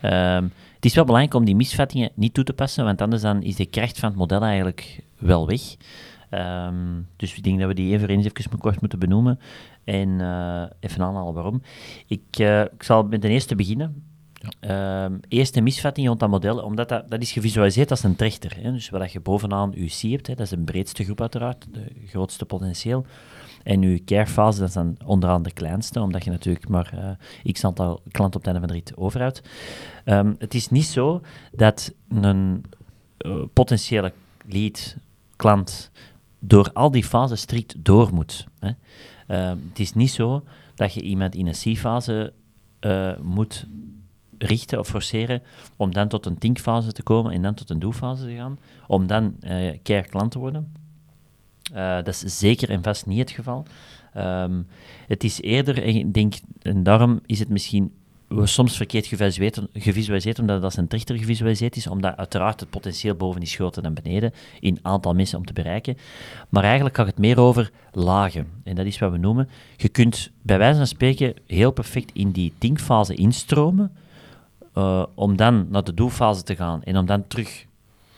ehm, 0.00 0.44
het 0.74 0.84
is 0.84 0.94
wel 0.94 1.04
belangrijk 1.04 1.34
om 1.34 1.44
die 1.44 1.56
misvattingen 1.56 2.10
niet 2.14 2.34
toe 2.34 2.44
te 2.44 2.52
passen, 2.52 2.84
want 2.84 3.02
anders 3.02 3.22
dan 3.22 3.42
is 3.42 3.56
de 3.56 3.66
kracht 3.66 3.98
van 3.98 4.08
het 4.08 4.18
model 4.18 4.42
eigenlijk 4.42 5.00
wel 5.18 5.46
weg. 5.46 5.60
Um, 6.30 7.08
dus 7.16 7.36
ik 7.36 7.42
denk 7.42 7.58
dat 7.58 7.68
we 7.68 7.74
die 7.74 7.94
even 7.94 8.08
eens 8.08 8.26
even 8.26 8.58
kort 8.58 8.80
moeten 8.80 8.98
benoemen 8.98 9.38
en 9.84 10.08
uh, 10.08 10.64
even 10.80 11.02
aanhalen 11.02 11.34
waarom. 11.34 11.62
Ik, 12.06 12.38
uh, 12.38 12.60
ik 12.60 12.82
zal 12.82 13.02
met 13.02 13.22
de 13.22 13.28
eerste 13.28 13.54
beginnen. 13.54 14.04
Ja. 14.60 15.04
Um, 15.04 15.20
eerste 15.28 15.60
misvatting 15.60 16.06
rond 16.06 16.20
dat 16.20 16.28
model, 16.28 16.58
omdat 16.58 16.88
dat, 16.88 17.10
dat 17.10 17.20
is 17.20 17.32
gevisualiseerd 17.32 17.90
als 17.90 18.02
een 18.02 18.16
trechter. 18.16 18.56
Hè? 18.60 18.72
Dus 18.72 18.90
wat 18.90 19.12
je 19.12 19.20
bovenaan 19.20 19.72
je 19.74 19.86
C 19.86 20.10
hebt, 20.10 20.26
hè, 20.26 20.34
dat 20.34 20.44
is 20.44 20.50
de 20.50 20.58
breedste 20.58 21.04
groep 21.04 21.20
uiteraard, 21.20 21.66
de 21.72 21.92
grootste 22.06 22.44
potentieel. 22.44 23.06
En 23.62 23.82
je 23.82 24.04
carefase, 24.04 24.58
dat 24.58 24.68
is 24.68 24.74
dan 24.74 24.96
onderaan 25.04 25.42
de 25.42 25.52
kleinste, 25.52 26.00
omdat 26.00 26.24
je 26.24 26.30
natuurlijk 26.30 26.68
maar 26.68 27.18
uh, 27.44 27.52
x 27.52 27.64
aantal 27.64 28.00
klanten 28.10 28.40
op 28.40 28.46
het 28.46 28.54
einde 28.54 28.60
van 28.60 28.68
de 28.68 28.74
rit 28.74 28.96
overhoudt. 28.96 29.42
Um, 30.04 30.34
het 30.38 30.54
is 30.54 30.68
niet 30.68 30.84
zo 30.84 31.20
dat 31.52 31.94
een 32.08 32.64
potentiële 33.52 34.12
lead, 34.46 34.96
klant, 35.36 35.90
door 36.44 36.70
al 36.72 36.90
die 36.90 37.04
fases 37.04 37.40
strikt 37.40 37.74
door 37.84 38.14
moet. 38.14 38.46
Hè. 38.58 38.68
Uh, 39.28 39.58
het 39.68 39.78
is 39.78 39.92
niet 39.92 40.10
zo 40.10 40.44
dat 40.74 40.94
je 40.94 41.02
iemand 41.02 41.34
in 41.34 41.46
een 41.46 41.74
C-fase 41.74 42.32
uh, 42.80 43.18
moet 43.20 43.66
richten 44.38 44.78
of 44.78 44.88
forceren 44.88 45.42
om 45.76 45.92
dan 45.92 46.08
tot 46.08 46.26
een 46.26 46.38
think-fase 46.38 46.92
te 46.92 47.02
komen 47.02 47.32
en 47.32 47.42
dan 47.42 47.54
tot 47.54 47.70
een 47.70 47.78
do-fase 47.78 48.24
te 48.24 48.34
gaan, 48.34 48.58
om 48.86 49.06
dan 49.06 49.36
uh, 49.40 49.72
keer 49.82 50.06
klant 50.06 50.30
te 50.30 50.38
worden. 50.38 50.72
dat 51.72 52.08
is 52.08 52.38
zeker 52.38 52.70
en 52.70 52.82
vast 52.82 53.06
niet 53.06 53.18
het 53.18 53.30
geval. 53.30 53.66
Um, 54.16 54.66
het 55.06 55.24
is 55.24 55.40
eerder, 55.40 55.82
en 55.82 56.12
denk, 56.12 56.34
en 56.62 56.82
daarom 56.82 57.20
is 57.26 57.38
het 57.38 57.48
misschien 57.48 57.92
we 58.34 58.46
soms 58.46 58.76
verkeerd 58.76 59.06
gevisualiseerd, 59.72 60.38
omdat 60.38 60.62
dat 60.62 60.76
een 60.76 60.88
trichter 60.88 61.18
gevisualiseerd 61.18 61.76
is, 61.76 61.86
omdat 61.86 62.16
uiteraard 62.16 62.60
het 62.60 62.70
potentieel 62.70 63.14
boven 63.14 63.42
is 63.42 63.54
groter 63.54 63.82
dan 63.82 63.94
beneden, 63.94 64.32
in 64.60 64.78
aantal 64.82 65.14
mensen 65.14 65.38
om 65.38 65.44
te 65.44 65.52
bereiken. 65.52 65.96
Maar 66.48 66.64
eigenlijk 66.64 66.96
gaat 66.96 67.06
het 67.06 67.18
meer 67.18 67.38
over 67.38 67.70
lagen. 67.92 68.46
En 68.64 68.74
dat 68.74 68.86
is 68.86 68.98
wat 68.98 69.10
we 69.10 69.18
noemen. 69.18 69.48
Je 69.76 69.88
kunt 69.88 70.30
bij 70.42 70.58
wijze 70.58 70.76
van 70.76 70.86
spreken 70.86 71.34
heel 71.46 71.70
perfect 71.70 72.10
in 72.14 72.30
die 72.30 72.52
thinkfase 72.58 73.14
instromen, 73.14 73.92
uh, 74.74 75.04
om 75.14 75.36
dan 75.36 75.66
naar 75.70 75.84
de 75.84 75.94
doelfase 75.94 76.42
te 76.42 76.56
gaan 76.56 76.82
en 76.82 76.96
om 76.96 77.06
dan 77.06 77.26
terug 77.26 77.66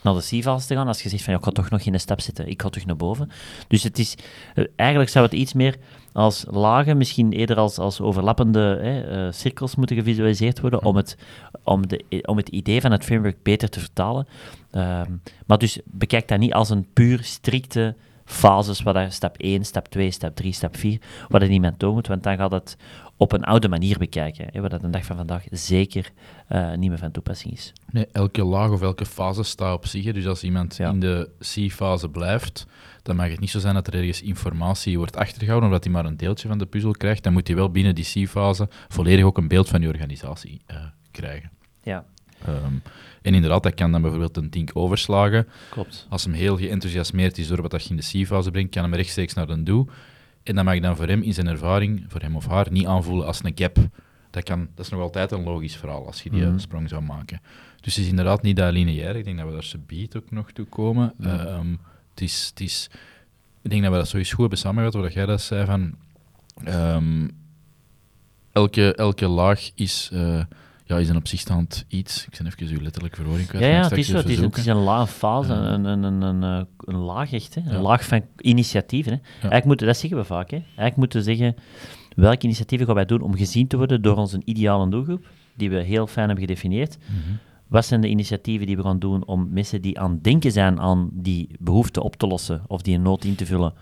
naar 0.02 0.14
de 0.14 0.20
C-fase 0.20 0.66
te 0.66 0.74
gaan, 0.74 0.86
als 0.86 1.02
je 1.02 1.08
zegt 1.08 1.22
van 1.22 1.34
ik 1.34 1.44
ga 1.44 1.50
toch 1.50 1.70
nog 1.70 1.82
geen 1.82 2.00
stap 2.00 2.20
zetten, 2.20 2.48
ik 2.48 2.62
ga 2.62 2.68
terug 2.68 2.86
naar 2.86 2.96
boven. 2.96 3.30
Dus 3.68 3.82
het 3.82 3.98
is, 3.98 4.14
uh, 4.54 4.64
eigenlijk 4.76 5.10
zou 5.10 5.24
het 5.24 5.34
iets 5.34 5.52
meer 5.52 5.76
als 6.14 6.44
lagen, 6.50 6.96
misschien 6.96 7.32
eerder 7.32 7.56
als, 7.56 7.78
als 7.78 8.00
overlappende 8.00 8.78
hè, 8.82 9.26
uh, 9.26 9.32
cirkels 9.32 9.76
moeten 9.76 9.96
gevisualiseerd 9.96 10.60
worden 10.60 10.84
om 10.84 10.96
het, 10.96 11.16
om, 11.62 11.88
de, 11.88 12.04
om 12.22 12.36
het 12.36 12.48
idee 12.48 12.80
van 12.80 12.90
het 12.90 13.04
framework 13.04 13.42
beter 13.42 13.68
te 13.68 13.80
vertalen. 13.80 14.26
Uh, 14.72 15.00
maar 15.46 15.58
dus 15.58 15.78
bekijk 15.84 16.28
dat 16.28 16.38
niet 16.38 16.54
als 16.54 16.70
een 16.70 16.86
puur 16.92 17.22
strikte 17.22 17.94
fases, 18.24 18.82
waar 18.82 18.94
dat 18.94 19.12
stap 19.12 19.36
1, 19.36 19.64
stap 19.64 19.88
2, 19.88 20.10
stap 20.10 20.36
3, 20.36 20.52
stap 20.52 20.76
4, 20.76 21.00
waar 21.28 21.40
dat 21.40 21.48
niemand 21.48 21.78
toe 21.78 21.92
moet, 21.92 22.06
want 22.06 22.22
dan 22.22 22.36
gaat 22.36 22.50
het 22.50 22.76
op 23.16 23.32
een 23.32 23.44
oude 23.44 23.68
manier 23.68 23.98
bekijken, 23.98 24.46
hè, 24.52 24.60
wat 24.60 24.70
dat 24.70 24.80
de 24.80 24.90
dag 24.90 25.04
van 25.04 25.16
vandaag 25.16 25.44
zeker 25.50 26.10
uh, 26.52 26.74
niet 26.74 26.88
meer 26.88 26.98
van 26.98 27.10
toepassing 27.10 27.52
is. 27.52 27.72
Nee, 27.90 28.06
elke 28.12 28.44
laag 28.44 28.70
of 28.70 28.82
elke 28.82 29.06
fase 29.06 29.42
staat 29.42 29.74
op 29.74 29.86
zich. 29.86 30.12
Dus 30.12 30.26
als 30.26 30.42
iemand 30.42 30.76
ja. 30.76 30.90
in 30.90 31.00
de 31.00 31.30
C-fase 31.38 32.08
blijft, 32.08 32.66
dan 33.02 33.16
mag 33.16 33.28
het 33.28 33.40
niet 33.40 33.50
zo 33.50 33.58
zijn 33.58 33.74
dat 33.74 33.86
er 33.86 33.94
ergens 33.94 34.22
informatie 34.22 34.98
wordt 34.98 35.16
achtergehouden, 35.16 35.68
omdat 35.68 35.84
hij 35.84 35.92
maar 35.92 36.04
een 36.04 36.16
deeltje 36.16 36.48
van 36.48 36.58
de 36.58 36.66
puzzel 36.66 36.90
krijgt. 36.92 37.22
Dan 37.22 37.32
moet 37.32 37.46
hij 37.46 37.56
wel 37.56 37.70
binnen 37.70 37.94
die 37.94 38.24
C-fase 38.24 38.68
volledig 38.88 39.24
ook 39.24 39.38
een 39.38 39.48
beeld 39.48 39.68
van 39.68 39.80
die 39.80 39.88
organisatie 39.88 40.60
uh, 40.70 40.76
krijgen. 41.10 41.50
Ja. 41.82 42.04
Um, 42.48 42.82
en 43.24 43.34
inderdaad, 43.34 43.62
dat 43.62 43.74
kan 43.74 43.92
dan 43.92 44.00
bijvoorbeeld 44.02 44.36
een 44.36 44.50
tink 44.50 44.70
overslagen. 44.74 45.46
Klopt. 45.70 46.06
Als 46.08 46.24
hem 46.24 46.32
heel 46.32 46.56
geenthousiasmeerd 46.56 47.38
is 47.38 47.48
door 47.48 47.62
wat 47.68 47.84
je 47.84 47.90
in 47.90 47.96
de 47.96 48.22
C-fase 48.24 48.50
brengt, 48.50 48.70
kan 48.74 48.82
hem 48.82 48.94
rechtstreeks 48.94 49.34
naar 49.34 49.46
de 49.46 49.62
do. 49.62 49.88
En 50.42 50.54
dat 50.54 50.64
mag 50.64 50.80
dan 50.80 50.96
voor 50.96 51.06
hem 51.06 51.22
in 51.22 51.34
zijn 51.34 51.46
ervaring, 51.46 52.04
voor 52.08 52.20
hem 52.20 52.36
of 52.36 52.46
haar, 52.46 52.66
niet 52.70 52.86
aanvoelen 52.86 53.26
als 53.26 53.44
een 53.44 53.52
gap 53.54 53.76
dat, 54.30 54.42
kan, 54.42 54.68
dat 54.74 54.84
is 54.84 54.90
nog 54.90 55.00
altijd 55.00 55.32
een 55.32 55.42
logisch 55.42 55.76
verhaal 55.76 56.06
als 56.06 56.22
je 56.22 56.30
die 56.30 56.42
Mhm. 56.46 56.58
sprong 56.58 56.88
zou 56.88 57.02
maken. 57.02 57.40
Dus 57.80 57.94
het 57.94 58.04
is 58.04 58.10
inderdaad 58.10 58.42
niet 58.42 58.56
dat 58.56 58.72
lineair. 58.72 59.16
Ik 59.16 59.24
denk 59.24 59.36
dat 59.38 59.46
we 59.46 59.52
daar 59.52 59.62
subiet 59.62 60.16
ook 60.16 60.30
nog 60.30 60.50
toe 60.52 60.66
komen. 60.66 61.12
Ja. 61.18 61.46
Ehm, 61.46 61.70
het 62.10 62.20
is, 62.20 62.46
het 62.50 62.60
is, 62.60 62.90
ik 63.62 63.70
denk 63.70 63.82
dat 63.82 63.92
we 63.92 63.98
dat 63.98 64.08
sowieso 64.08 64.30
goed 64.30 64.40
hebben 64.40 64.58
samengevat, 64.58 65.02
wat 65.02 65.12
jij 65.12 65.26
dat 65.26 65.40
zei 65.40 65.64
van... 65.66 65.94
ehm, 66.64 67.28
elke, 68.52 68.94
elke 68.94 69.26
laag 69.28 69.70
is, 69.74 70.10
eh, 70.12 70.44
ja, 70.84 70.98
is 70.98 71.08
een 71.08 71.16
op 71.16 71.28
zich 71.28 71.40
staand 71.40 71.84
iets. 71.88 72.26
Ik 72.26 72.38
ben 72.38 72.46
even 72.46 72.76
uw 72.76 72.82
letterlijke 72.82 73.16
verwoording 73.16 73.48
kwijt. 73.48 73.64
Ja, 73.64 73.70
ja 73.70 73.82
het, 73.82 73.92
is 73.92 74.06
zo, 74.08 74.16
het, 74.16 74.28
is, 74.28 74.36
het 74.38 74.56
is 74.56 74.64
zoeken. 74.64 74.76
een 74.76 74.84
lage 74.84 75.06
fase, 75.12 75.52
Ja. 75.52 75.58
een, 75.58 75.84
een, 75.84 76.02
een, 76.02 76.22
een, 76.22 76.42
eh, 76.42 76.64
een 76.78 76.96
laag 77.00 77.32
echt, 77.32 77.54
hè? 77.54 77.60
een 77.60 77.72
Ja. 77.72 77.80
laag 77.80 78.04
van 78.04 78.22
initiatieven. 78.38 79.12
Hè? 79.12 79.18
Eigenlijk 79.32 79.64
moeten, 79.64 79.86
dat 79.86 79.96
zeggen 79.96 80.18
we 80.18 80.24
vaak, 80.24 80.50
hè? 80.50 80.56
eigenlijk 80.56 80.96
moeten 80.96 81.18
we 81.18 81.24
zeggen 81.24 81.54
welke 82.16 82.44
initiatieven 82.44 82.86
gaan 82.86 82.94
wij 82.94 83.04
doen 83.04 83.20
om 83.20 83.36
gezien 83.36 83.66
te 83.66 83.76
worden 83.76 84.02
door 84.02 84.16
onze 84.16 84.40
ideale 84.44 84.88
doelgroep, 84.88 85.26
die 85.54 85.70
we 85.70 85.76
heel 85.82 86.06
fijn 86.06 86.26
hebben 86.26 86.46
gedefinieerd. 86.46 86.98
Mhm. 86.98 87.34
Wat 87.66 87.84
zijn 87.86 88.00
de 88.00 88.08
initiatieven 88.08 88.66
die 88.66 88.76
we 88.76 88.82
gaan 88.82 88.98
doen 88.98 89.26
om 89.26 89.48
mensen 89.50 89.82
die 89.82 90.00
aan 90.00 90.10
het 90.10 90.24
denken 90.24 90.52
zijn 90.52 90.80
aan 90.80 91.08
die 91.12 91.48
behoefte 91.60 92.02
op 92.02 92.16
te 92.16 92.26
lossen 92.26 92.62
of 92.66 92.82
die 92.82 92.94
een 92.94 93.02
nood 93.02 93.24
in 93.24 93.34
te 93.34 93.46
vullen, 93.46 93.72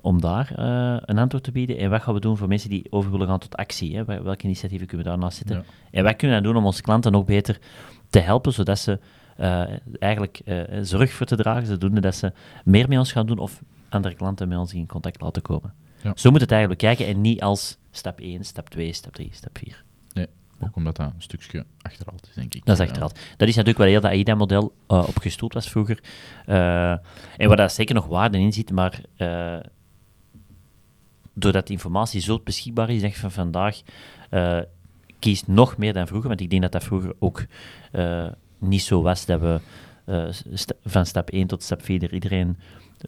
om 0.00 0.20
daar 0.20 0.52
eh, 0.56 0.96
een 1.04 1.18
antwoord 1.18 1.44
te 1.44 1.52
bieden? 1.52 1.78
En 1.78 1.90
wat 1.90 2.02
gaan 2.02 2.14
we 2.14 2.20
doen 2.20 2.36
voor 2.36 2.48
mensen 2.48 2.70
die 2.70 2.86
over 2.90 3.10
willen 3.10 3.26
gaan 3.26 3.38
tot 3.38 3.56
actie? 3.56 3.96
Hè? 3.96 4.04
Wel- 4.04 4.22
Welke 4.22 4.44
initiatieven 4.44 4.86
kunnen 4.86 5.06
we 5.06 5.12
daarnaast 5.12 5.36
zetten? 5.36 5.56
Ja. 5.56 5.62
En 5.90 6.04
wat 6.04 6.16
kunnen 6.16 6.36
we 6.36 6.42
dan 6.42 6.52
doen 6.52 6.60
om 6.62 6.66
onze 6.68 6.82
klanten 6.82 7.12
nog 7.12 7.24
beter 7.24 7.58
te 8.10 8.18
helpen, 8.18 8.52
zodat 8.52 8.78
ze 8.78 8.98
eh, 9.36 9.64
eigenlijk 9.98 10.40
eh, 10.44 10.62
zorg 10.82 11.12
voor 11.12 11.26
te 11.26 11.36
dragen, 11.36 11.66
zodoende 11.66 12.00
dat 12.00 12.14
ze 12.14 12.32
meer 12.64 12.88
met 12.88 12.98
ons 12.98 13.12
gaan 13.12 13.26
doen 13.26 13.38
of 13.38 13.62
andere 13.88 14.14
klanten 14.14 14.48
met 14.48 14.58
ons 14.58 14.74
in 14.74 14.86
contact 14.86 15.20
laten 15.20 15.42
komen. 15.42 15.74
Ja. 16.02 16.12
Zo 16.16 16.30
moet 16.30 16.40
het 16.40 16.50
eigenlijk 16.50 16.80
bekijken 16.80 17.06
en 17.14 17.20
niet 17.20 17.42
als 17.42 17.78
stap 17.90 18.20
1, 18.20 18.44
stap 18.44 18.68
2, 18.68 18.92
stap 18.92 19.14
3, 19.14 19.28
stap 19.32 19.58
4. 19.58 19.84
Nee, 20.12 20.26
ook 20.60 20.76
omdat 20.76 20.96
dat 20.96 21.06
een 21.14 21.22
stukje 21.22 21.64
achterhaald 21.82 22.26
is, 22.28 22.34
denk 22.34 22.54
ik. 22.54 22.64
Dat 22.66 22.78
is 22.80 22.84
achterhaald. 22.86 23.18
Dat 23.36 23.48
is 23.48 23.54
natuurlijk 23.54 23.78
waar 23.78 23.88
heel 23.88 24.00
dat 24.00 24.10
AIDA-model 24.10 24.72
eh 24.86 25.04
op 25.08 25.18
gestoeld 25.18 25.52
was 25.52 25.68
vroeger. 25.70 26.00
En 27.36 27.48
waar 27.48 27.56
daar 27.56 27.70
zeker 27.70 27.94
nog 27.94 28.06
waarde 28.06 28.38
in 28.38 28.52
zit, 28.52 28.70
maar 28.70 29.00
doordat 31.38 31.66
de 31.66 31.72
informatie 31.72 32.20
zo 32.20 32.40
beschikbaar 32.44 32.90
is, 32.90 33.00
zeg 33.00 33.16
van 33.16 33.30
vandaag, 33.30 33.80
eh 34.30 34.58
kiest 35.18 35.46
nog 35.46 35.76
meer 35.76 35.92
dan 35.92 36.06
vroeger, 36.06 36.28
want 36.28 36.40
ik 36.40 36.50
denk 36.50 36.62
dat 36.62 36.72
dat 36.72 36.84
vroeger 36.84 37.12
ook 37.18 37.44
eh, 37.92 38.26
niet 38.58 38.82
zo 38.82 39.02
was 39.02 39.26
dat 39.26 39.40
we 39.40 39.60
eh, 40.04 40.24
van 40.84 41.06
stap 41.06 41.30
1 41.30 41.46
tot 41.46 41.62
stap 41.62 41.82
4 41.84 42.12
iedereen 42.14 42.56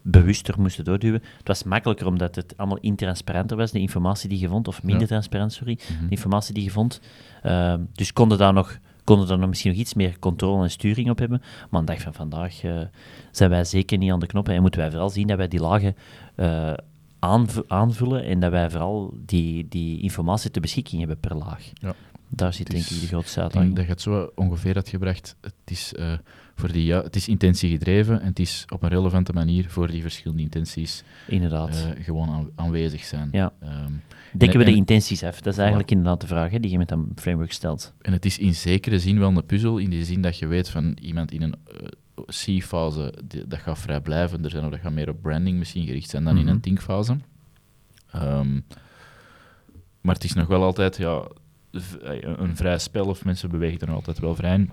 bewuster 0.03 0.59
moesten 0.61 0.83
doorduwen. 0.83 1.21
Het 1.37 1.47
was 1.47 1.63
makkelijker 1.63 2.07
omdat 2.07 2.35
het 2.35 2.53
allemaal 2.57 2.77
intransparanter 2.77 3.57
was, 3.57 3.71
de 3.71 3.79
informatie 3.79 4.29
die 4.29 4.39
je 4.39 4.47
vond, 4.47 4.67
of 4.67 4.83
minder 4.83 5.01
Ja. 5.01 5.07
transparant, 5.07 5.53
sorry, 5.53 5.79
Mhm. 5.91 6.03
de 6.05 6.09
informatie 6.09 6.53
die 6.53 6.63
je 6.63 6.69
vond. 6.71 7.01
Ehm, 7.41 7.81
dus 7.93 8.13
konden 8.13 8.37
daar 8.37 8.53
nog 8.53 8.77
konden 9.03 9.27
daar 9.27 9.37
nog 9.39 9.49
misschien 9.49 9.71
nog 9.71 9.79
iets 9.79 9.93
meer 9.93 10.19
controle 10.19 10.63
en 10.63 10.71
sturing 10.71 11.09
op 11.09 11.19
hebben. 11.19 11.39
Maar 11.69 11.79
aan 11.79 11.85
de 11.85 11.91
dag 11.93 12.01
van 12.01 12.13
vandaag 12.13 12.61
zijn 13.31 13.49
wij 13.49 13.63
zeker 13.63 13.97
niet 13.97 14.11
aan 14.11 14.19
de 14.19 14.25
knoppen 14.27 14.53
en 14.53 14.61
moeten 14.61 14.79
wij 14.79 14.89
vooral 14.89 15.09
zien 15.09 15.27
dat 15.27 15.37
wij 15.37 15.47
die 15.47 15.59
lagen 15.59 15.95
aanv- 17.19 17.61
aanvullen 17.67 18.23
en 18.23 18.39
dat 18.39 18.51
wij 18.51 18.69
vooral 18.69 19.13
die, 19.25 19.65
die 19.69 20.01
informatie 20.01 20.51
ter 20.51 20.61
beschikking 20.61 20.99
hebben 20.99 21.19
per 21.19 21.35
laag. 21.35 21.71
Ja. 21.73 21.95
Daar 22.31 22.53
zit 22.53 22.71
denk 22.71 22.83
ik 22.83 22.99
de 23.01 23.07
grootste 23.07 23.41
uitdaging. 23.41 23.75
dat 23.75 23.85
je 23.85 23.91
het 23.91 24.01
zo 24.01 24.31
ongeveer 24.35 24.73
had 24.75 24.89
gebracht. 24.89 25.35
Het 25.41 25.53
is, 25.65 25.93
eh, 25.93 26.13
voor 26.55 26.71
die, 26.71 26.85
ja, 26.85 27.01
het 27.03 27.15
is 27.15 27.27
intentie 27.27 27.69
gedreven 27.69 28.21
en 28.21 28.27
het 28.27 28.39
is 28.39 28.65
op 28.73 28.83
een 28.83 28.89
relevante 28.89 29.33
manier 29.33 29.69
voor 29.69 29.87
die 29.91 30.01
verschillende 30.01 30.41
intenties 30.43 31.03
Inderdaad. 31.27 31.69
eh, 31.95 32.03
gewoon 32.03 32.29
aan- 32.29 32.49
aanwezig 32.55 33.03
zijn. 33.03 33.29
Ja. 33.31 33.53
Ehm, 33.61 33.91
Dekken 34.33 34.59
we 34.59 34.65
de 34.65 34.75
intenties 34.75 35.23
af? 35.23 35.41
Dat 35.41 35.53
is 35.53 35.59
eigenlijk 35.59 35.91
inderdaad 35.91 36.21
de 36.21 36.27
vraag 36.27 36.51
hè, 36.51 36.59
die 36.59 36.71
je 36.71 36.77
met 36.77 36.91
een 36.91 37.11
framework 37.15 37.51
stelt. 37.51 37.93
en 38.01 38.11
het 38.13 38.25
is 38.25 38.37
in 38.37 38.55
zekere 38.55 38.99
zin 38.99 39.19
wel 39.19 39.29
een 39.29 39.45
puzzel, 39.45 39.77
in 39.77 39.89
die 39.89 40.05
zin 40.05 40.21
dat 40.21 40.37
je 40.37 40.47
weet 40.47 40.69
van 40.69 40.97
iemand 41.01 41.31
in 41.31 41.41
een 41.41 41.55
eh, 41.67 41.87
C-fase, 42.25 43.13
dat 43.47 43.59
gaat 43.59 43.79
vrij 43.79 44.01
blijven. 44.01 44.43
Er 44.43 44.49
zijn 44.49 44.63
ook 44.63 44.71
dat 44.71 44.79
gaat 44.79 44.91
meer 44.91 45.09
op 45.09 45.21
branding 45.21 45.57
misschien 45.57 45.85
gericht 45.85 46.09
zijn 46.09 46.23
dan 46.23 46.37
in 46.37 46.43
Mhm. 46.43 46.53
een 46.53 46.59
think-fase. 46.61 47.17
Ehm, 48.11 48.59
maar 50.01 50.15
het 50.15 50.23
is 50.23 50.33
nog 50.33 50.47
wel 50.47 50.63
altijd 50.63 50.97
ja, 50.97 51.23
eh, 51.71 51.81
een 52.21 52.55
vrij 52.55 52.77
spel, 52.77 53.05
of 53.05 53.25
mensen 53.25 53.49
bewegen 53.49 53.79
er 53.79 53.87
nog 53.87 53.95
altijd 53.95 54.19
wel 54.19 54.35
vrij 54.35 54.53
in. 54.53 54.71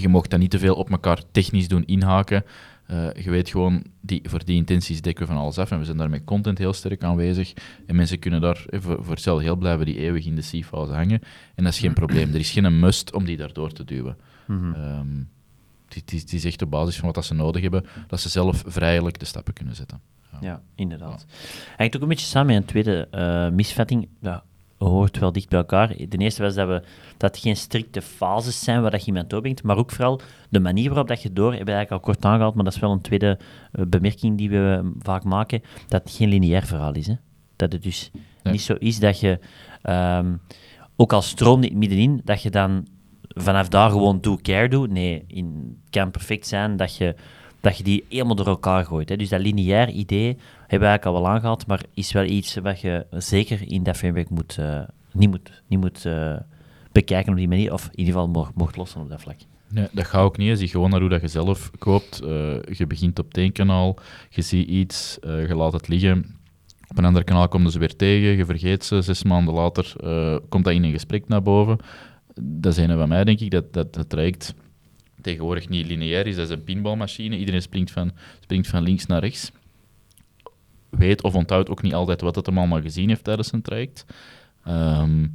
Je 0.00 0.08
mocht 0.08 0.30
dat 0.30 0.38
niet 0.40 0.50
te 0.50 0.58
veel 0.58 0.74
op 0.74 0.90
elkaar 0.90 1.22
technisch 1.30 1.68
doen 1.68 1.84
inhaken. 1.84 2.44
Eh, 2.86 3.12
je 3.12 3.30
weet 3.30 3.48
gewoon, 3.48 3.84
die, 4.00 4.20
voor 4.24 4.44
die 4.44 4.56
intenties 4.56 5.00
dekken 5.00 5.26
we 5.26 5.32
van 5.32 5.42
alles 5.42 5.58
af. 5.58 5.70
En 5.70 5.78
we 5.78 5.84
zijn 5.84 5.96
daar 5.96 6.10
met 6.10 6.24
content 6.24 6.58
heel 6.58 6.72
sterk 6.72 7.02
aanwezig. 7.04 7.52
En 7.86 7.96
mensen 7.96 8.18
kunnen 8.18 8.40
daar 8.40 8.64
eh, 8.68 8.80
voor, 8.80 8.96
voor 9.04 9.12
hetzelfde 9.14 9.44
heel 9.44 9.56
blijven 9.56 9.86
die 9.86 9.98
eeuwig 9.98 10.26
in 10.26 10.34
de 10.36 10.42
C-fase 10.42 10.92
hangen. 10.92 11.20
En 11.54 11.64
dat 11.64 11.72
is 11.72 11.78
geen 11.78 11.92
probleem. 11.92 12.28
Er 12.34 12.40
is 12.40 12.50
geen 12.50 12.78
must 12.78 13.12
om 13.12 13.24
die 13.24 13.36
daardoor 13.36 13.72
te 13.72 13.84
duwen. 13.84 14.16
Mhm. 14.46 14.72
Ehm, 14.74 15.06
het 15.94 16.32
is, 16.32 16.44
echt 16.44 16.62
op 16.62 16.70
basis 16.70 16.96
van 16.96 17.04
wat 17.04 17.14
dat 17.14 17.24
ze 17.24 17.34
nodig 17.34 17.62
hebben, 17.62 17.84
dat 18.06 18.20
ze 18.20 18.28
zelf 18.28 18.62
vrijelijk 18.66 19.18
de 19.18 19.24
stappen 19.24 19.52
kunnen 19.52 19.74
zetten. 19.74 20.00
Ja, 20.40 20.62
inderdaad. 20.74 21.26
Hangt 21.76 21.96
ook 21.96 22.02
een 22.02 22.08
beetje 22.08 22.26
samen 22.26 22.46
met 22.46 22.56
een 22.56 22.64
tweede 22.64 23.08
eh, 23.10 23.48
misvatting. 23.48 24.08
Ja, 24.20 24.44
hoort 24.78 25.18
wel 25.18 25.32
dicht 25.32 25.48
bij 25.48 25.58
elkaar. 25.58 25.88
De 25.88 26.18
eerste 26.18 26.42
was 26.42 26.54
dat, 26.54 26.68
we, 26.68 26.82
dat 27.16 27.34
het 27.34 27.38
geen 27.42 27.56
strikte 27.56 28.02
fases 28.02 28.64
zijn 28.64 28.82
waar 28.82 28.90
dat 28.90 29.00
je 29.00 29.06
iemand 29.06 29.30
doorbrengt, 29.30 29.62
maar 29.62 29.76
ook 29.76 29.90
vooral 29.90 30.20
de 30.48 30.60
manier 30.60 30.88
waarop 30.88 31.08
dat 31.08 31.22
je 31.22 31.32
door, 31.32 31.48
hebben 31.48 31.66
we 31.66 31.72
eigenlijk 31.72 32.06
al 32.06 32.12
kort 32.12 32.24
aangehaald, 32.24 32.54
maar 32.54 32.64
dat 32.64 32.74
is 32.74 32.80
wel 32.80 32.92
een 32.92 33.00
tweede 33.00 33.38
eh, 33.72 33.84
bemerking 33.88 34.38
die 34.38 34.50
we 34.50 34.80
eh, 34.82 34.88
vaak 34.98 35.24
maken, 35.24 35.62
dat 35.88 36.02
het 36.02 36.12
geen 36.12 36.28
lineair 36.28 36.66
verhaal 36.66 36.94
is. 36.94 37.06
Hè? 37.06 37.14
Dat 37.56 37.72
het 37.72 37.82
dus 37.82 38.10
Nee. 38.42 38.52
niet 38.52 38.62
zo 38.62 38.74
is 38.78 38.98
dat 38.98 39.20
je, 39.20 39.38
ehm, 39.82 40.36
ook 40.96 41.12
al 41.12 41.22
stroomt 41.22 41.64
het 41.64 41.74
middenin, 41.74 42.20
dat 42.24 42.42
je 42.42 42.50
dan 42.50 42.86
vanaf 43.34 43.68
daar 43.68 43.90
gewoon 43.90 44.20
do 44.20 44.38
care 44.42 44.68
doet. 44.68 44.90
Nee, 44.90 45.24
het 45.28 45.44
kan 45.90 46.10
perfect 46.10 46.46
zijn 46.46 46.76
dat 46.76 46.96
je, 46.96 47.14
dat 47.60 47.76
je 47.76 47.84
die 47.84 48.04
helemaal 48.08 48.34
door 48.34 48.46
elkaar 48.46 48.84
gooit. 48.84 49.08
Hè. 49.08 49.16
Dus 49.16 49.28
dat 49.28 49.40
lineair 49.40 49.88
idee 49.88 50.36
hebben 50.60 50.88
we 50.88 50.94
eigenlijk 50.94 51.04
al 51.04 51.12
wel 51.12 51.28
aangehaald, 51.28 51.66
maar 51.66 51.82
is 51.94 52.12
wel 52.12 52.24
iets 52.24 52.54
wat 52.54 52.80
je 52.80 53.06
zeker 53.10 53.70
in 53.72 53.82
dat 53.82 53.96
framework 53.96 54.30
moet, 54.30 54.58
eh, 54.58 54.80
niet 55.12 55.30
moet, 55.30 55.62
niet 55.66 55.80
moet 55.80 56.04
eh, 56.04 56.36
bekijken 56.92 57.32
op 57.32 57.38
die 57.38 57.48
manier, 57.48 57.72
of 57.72 57.84
in 57.84 57.98
ieder 57.98 58.14
geval 58.14 58.50
mocht, 58.54 58.76
lossen 58.76 59.00
op 59.00 59.10
dat 59.10 59.20
vlak. 59.20 59.36
Nee, 59.68 59.88
dat 59.92 60.04
gaat 60.04 60.22
ook 60.22 60.36
niet. 60.36 60.58
Zie 60.58 60.68
gewoon 60.68 60.90
naar 60.90 61.00
hoe 61.00 61.08
dat 61.08 61.20
je 61.20 61.28
zelf 61.28 61.70
koopt. 61.78 62.20
Eh, 62.20 62.62
je 62.62 62.86
begint 62.86 63.18
op 63.18 63.36
één 63.36 63.52
kanaal, 63.52 63.96
je 64.30 64.42
ziet 64.42 64.68
iets, 64.68 65.18
je 65.20 65.54
laat 65.54 65.72
het 65.72 65.88
liggen. 65.88 66.36
Op 66.88 66.98
een 66.98 67.04
ander 67.04 67.24
kanaal 67.24 67.48
komen 67.48 67.70
ze 67.70 67.78
weer 67.78 67.96
tegen, 67.96 68.36
je 68.36 68.44
vergeet 68.44 68.84
ze. 68.84 69.02
Zes 69.02 69.22
maanden 69.22 69.54
later 69.54 69.92
komt 70.48 70.64
dat 70.64 70.72
in 70.72 70.84
een 70.84 70.92
gesprek 70.92 71.28
naar 71.28 71.42
boven. 71.42 71.78
Dat 72.40 72.72
is 72.72 72.78
een 72.78 72.96
van 72.96 73.08
mij, 73.08 73.24
denk 73.24 73.40
ik, 73.40 73.50
dat, 73.50 73.72
dat 73.72 74.08
traject 74.08 74.54
tegenwoordig 75.20 75.68
niet 75.68 75.86
lineair 75.86 76.26
is. 76.26 76.36
Dat 76.36 76.44
is 76.48 76.56
een 76.56 76.64
pinballmachine. 76.64 77.38
Iedereen 77.38 77.62
springt 77.62 77.90
van, 77.90 78.10
springt 78.40 78.66
van 78.66 78.82
links 78.82 79.06
naar 79.06 79.20
rechts. 79.20 79.52
Weet 80.88 81.22
of 81.22 81.34
onthoudt 81.34 81.70
ook 81.70 81.82
niet 81.82 81.94
altijd 81.94 82.20
wat 82.20 82.34
het 82.34 82.46
hem 82.46 82.58
allemaal 82.58 82.80
gezien 82.80 83.08
heeft 83.08 83.24
tijdens 83.24 83.52
een 83.52 83.62
traject. 83.62 84.04
Ehm, 84.64 85.26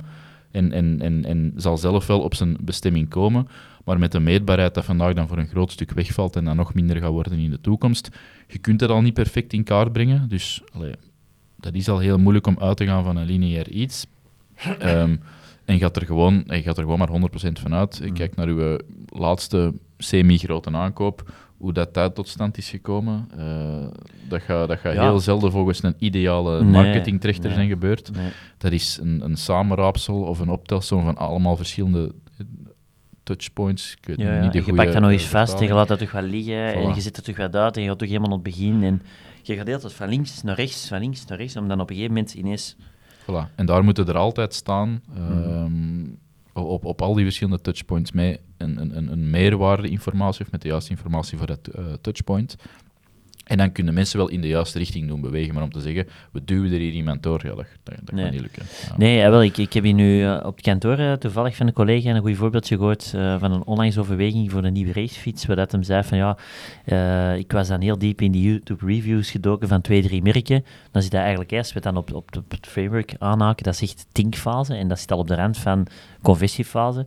en, 0.52 0.72
en, 0.72 1.02
en, 1.02 1.26
en 1.26 1.54
zal 1.56 1.78
zelf 1.78 2.08
wel 2.08 2.22
op 2.22 2.36
zijn 2.36 2.58
bestemming 2.62 3.10
komen. 3.10 3.48
Maar 3.86 4.00
met 4.00 4.12
de 4.12 4.20
meetbaarheid 4.20 4.74
dat 4.74 4.86
vandaag 4.86 5.14
dan 5.14 5.28
voor 5.28 5.38
een 5.38 5.48
groot 5.48 5.72
stuk 5.72 5.92
wegvalt 5.92 6.36
en 6.36 6.46
dan 6.46 6.56
nog 6.56 6.74
minder 6.74 6.98
gaat 6.98 7.12
worden 7.12 7.40
in 7.40 7.50
de 7.50 7.62
toekomst, 7.62 8.10
je 8.48 8.58
kunt 8.58 8.82
het 8.82 8.90
al 8.90 9.02
niet 9.02 9.14
perfect 9.14 9.54
in 9.54 9.64
kaart 9.64 9.92
brengen. 9.92 10.30
Dus 10.30 10.62
dat 11.56 11.74
is 11.74 11.90
al 11.90 12.00
heel 12.00 12.18
moeilijk 12.18 12.48
om 12.48 12.60
uit 12.60 12.78
te 12.78 12.86
gaan 12.86 13.04
van 13.04 13.18
een 13.18 13.26
lineair 13.26 13.70
iets. 13.70 14.06
Ehm, 14.80 15.16
en 15.70 15.76
je 15.76 15.82
gaat 15.82 15.96
er 15.96 16.06
gewoon, 16.06 16.44
je 16.48 16.62
gaat 16.62 16.78
er 16.78 16.84
gewoon 16.84 16.98
maar 16.98 17.10
100% 17.10 17.52
van 17.62 17.74
uit. 17.74 18.02
Mm. 18.04 18.14
Kijk 18.14 18.36
naar 18.36 18.48
uw 18.48 18.78
laatste 19.06 19.74
semi-grote 19.98 20.72
aankoop, 20.72 21.32
hoe 21.58 21.74
dat, 21.74 21.94
dat 21.94 22.16
tot 22.16 22.28
stand 22.28 22.58
is 22.58 22.70
gekomen. 22.70 23.28
Eh, 23.38 23.88
dat 24.30 24.42
gaat 24.42 24.68
dat 24.68 24.82
Ja. 24.84 24.92
heel 24.92 25.20
zelden 25.20 25.52
volgens 25.52 25.84
een 25.84 25.96
ideale 25.98 26.64
Nee, 26.64 26.72
marketingtrechter 26.72 27.46
nee. 27.46 27.54
zijn 27.54 27.70
gebeurd. 27.70 28.12
Nee. 28.16 28.32
Dat 28.58 28.72
is 28.72 29.00
een, 29.02 29.22
een 29.24 29.36
samenraapsel 29.38 30.22
of 30.22 30.40
een 30.40 30.50
optelsom 30.50 31.04
van 31.04 31.18
allemaal 31.18 31.56
verschillende 31.56 32.14
eh, 32.38 32.46
touchpoints. 33.24 33.96
Ik 33.98 34.06
weet 34.06 34.18
Ja, 34.20 34.34
ja. 34.36 34.42
niet 34.42 34.52
de 34.52 34.60
en 34.60 34.66
je 34.66 34.74
pakt 34.74 34.94
dat 34.94 35.02
nog 35.02 35.12
eens 35.12 35.26
vast 35.28 35.60
en 35.60 35.68
je 35.68 35.74
laat 35.74 35.88
dat 35.88 36.00
toch 36.00 36.12
wat 36.12 36.24
liggen 36.24 36.74
en 36.74 36.96
je 36.96 37.02
zet 37.02 37.16
het 37.16 37.26
toch 37.26 37.38
wat 37.38 37.56
uit 37.56 37.76
en 37.76 37.82
je 37.84 37.90
gaat 37.90 38.00
toch 38.00 38.08
helemaal 38.08 38.38
op 38.38 38.46
het 38.46 38.56
begin 38.56 38.84
en 38.84 39.02
je 39.44 39.56
gaat 39.56 39.66
de 39.66 39.72
hele 39.72 39.82
tijd 39.82 39.94
van 39.94 40.10
links 40.10 40.44
naar 40.44 40.56
rechts, 40.56 40.88
van 40.88 41.00
links 41.00 41.26
naar 41.26 41.38
rechts, 41.38 41.56
om 41.56 41.68
dan 41.68 41.80
op 41.82 41.90
een 41.90 41.96
gegeven 41.96 42.16
moment 42.16 42.34
ineens... 42.34 42.76
Voilà. 43.30 43.56
En 43.56 43.66
daar 43.66 43.84
moeten 43.84 44.08
er 44.08 44.18
altijd 44.18 44.54
staan, 44.54 45.02
Mhm. 45.14 45.44
ehm, 45.44 46.08
op, 46.54 46.86
op 46.86 47.02
al 47.02 47.14
die 47.14 47.24
verschillende 47.24 47.62
touchpoints, 47.62 48.12
mee 48.12 48.40
een, 48.58 48.82
een, 48.82 48.98
een, 48.98 49.12
een 49.12 49.30
meerwaarde 49.30 49.90
informatie 49.90 50.46
of 50.46 50.52
met 50.52 50.62
de 50.62 50.68
juiste 50.68 50.92
informatie 50.92 51.38
voor 51.38 51.48
dat 51.48 51.68
eh, 51.68 51.84
touchpoint. 52.02 52.56
En 53.50 53.58
dan 53.58 53.72
kunnen 53.72 53.94
mensen 53.94 54.18
wel 54.18 54.30
in 54.30 54.42
de 54.42 54.48
juiste 54.48 54.78
richting 54.78 55.08
doen 55.08 55.22
bewegen, 55.22 55.54
maar 55.54 55.64
om 55.64 55.72
te 55.72 55.80
zeggen, 55.82 56.08
we 56.32 56.44
duwen 56.46 56.72
er 56.72 56.80
hier 56.80 56.92
iemand 56.92 57.24
door, 57.24 57.40
ja, 57.44 57.50
dat, 57.56 57.66
dat, 57.84 57.96
dat 58.04 58.16
Nee. 58.16 58.24
kan 58.24 58.34
niet 58.34 58.42
lukken. 58.42 58.64
Ja. 58.90 58.98
Nee, 58.98 59.30
wel, 59.30 59.44
ik, 59.44 59.58
ik 59.58 59.74
heb 59.74 59.84
hier 59.84 59.94
nu 59.94 60.24
eh, 60.24 60.40
op 60.44 60.56
het 60.56 60.66
kantoor 60.66 60.98
eh, 60.98 61.14
toevallig 61.14 61.56
van 61.56 61.68
een 61.68 61.74
collega 61.74 62.10
een 62.10 62.22
goed 62.22 62.36
voorbeeldje 62.36 62.76
gehoord 62.76 63.12
eh, 63.16 63.40
van 63.40 63.52
een 63.52 63.66
onlangs 63.66 63.98
overweging 63.98 64.52
voor 64.52 64.64
een 64.64 64.74
nieuwe 64.74 64.94
racefiets, 64.94 65.46
waar 65.46 65.56
dat 65.56 65.72
hem 65.72 65.84
zei 65.84 66.04
van 66.04 66.18
ja, 66.18 66.38
ik 67.36 67.52
was 67.52 67.68
dan 67.68 67.82
heel 67.82 67.98
diep 67.98 68.22
in 68.22 68.32
die 68.32 68.44
YouTube 68.44 68.86
reviews 68.86 69.32
gedoken 69.32 69.68
van 69.68 69.82
twee, 69.82 70.02
drie 70.02 70.22
merken. 70.22 70.66
Dan 70.92 71.02
zit 71.02 71.12
dat 71.12 71.20
eigenlijk 71.22 71.52
eerst, 71.52 71.74
we 71.74 71.80
dan 71.80 71.98
op, 71.98 72.14
op, 72.14 72.36
op 72.38 72.52
het 72.52 72.68
framework 72.68 73.16
aanhaken, 73.20 73.64
dat 73.64 73.76
zegt 73.76 74.06
tinkfase 74.12 74.76
en 74.76 74.88
dat 74.88 75.00
zit 75.00 75.12
al 75.12 75.18
op 75.18 75.28
de 75.28 75.36
rand 75.36 75.58
van 75.58 75.88
conversiefase. 76.22 77.06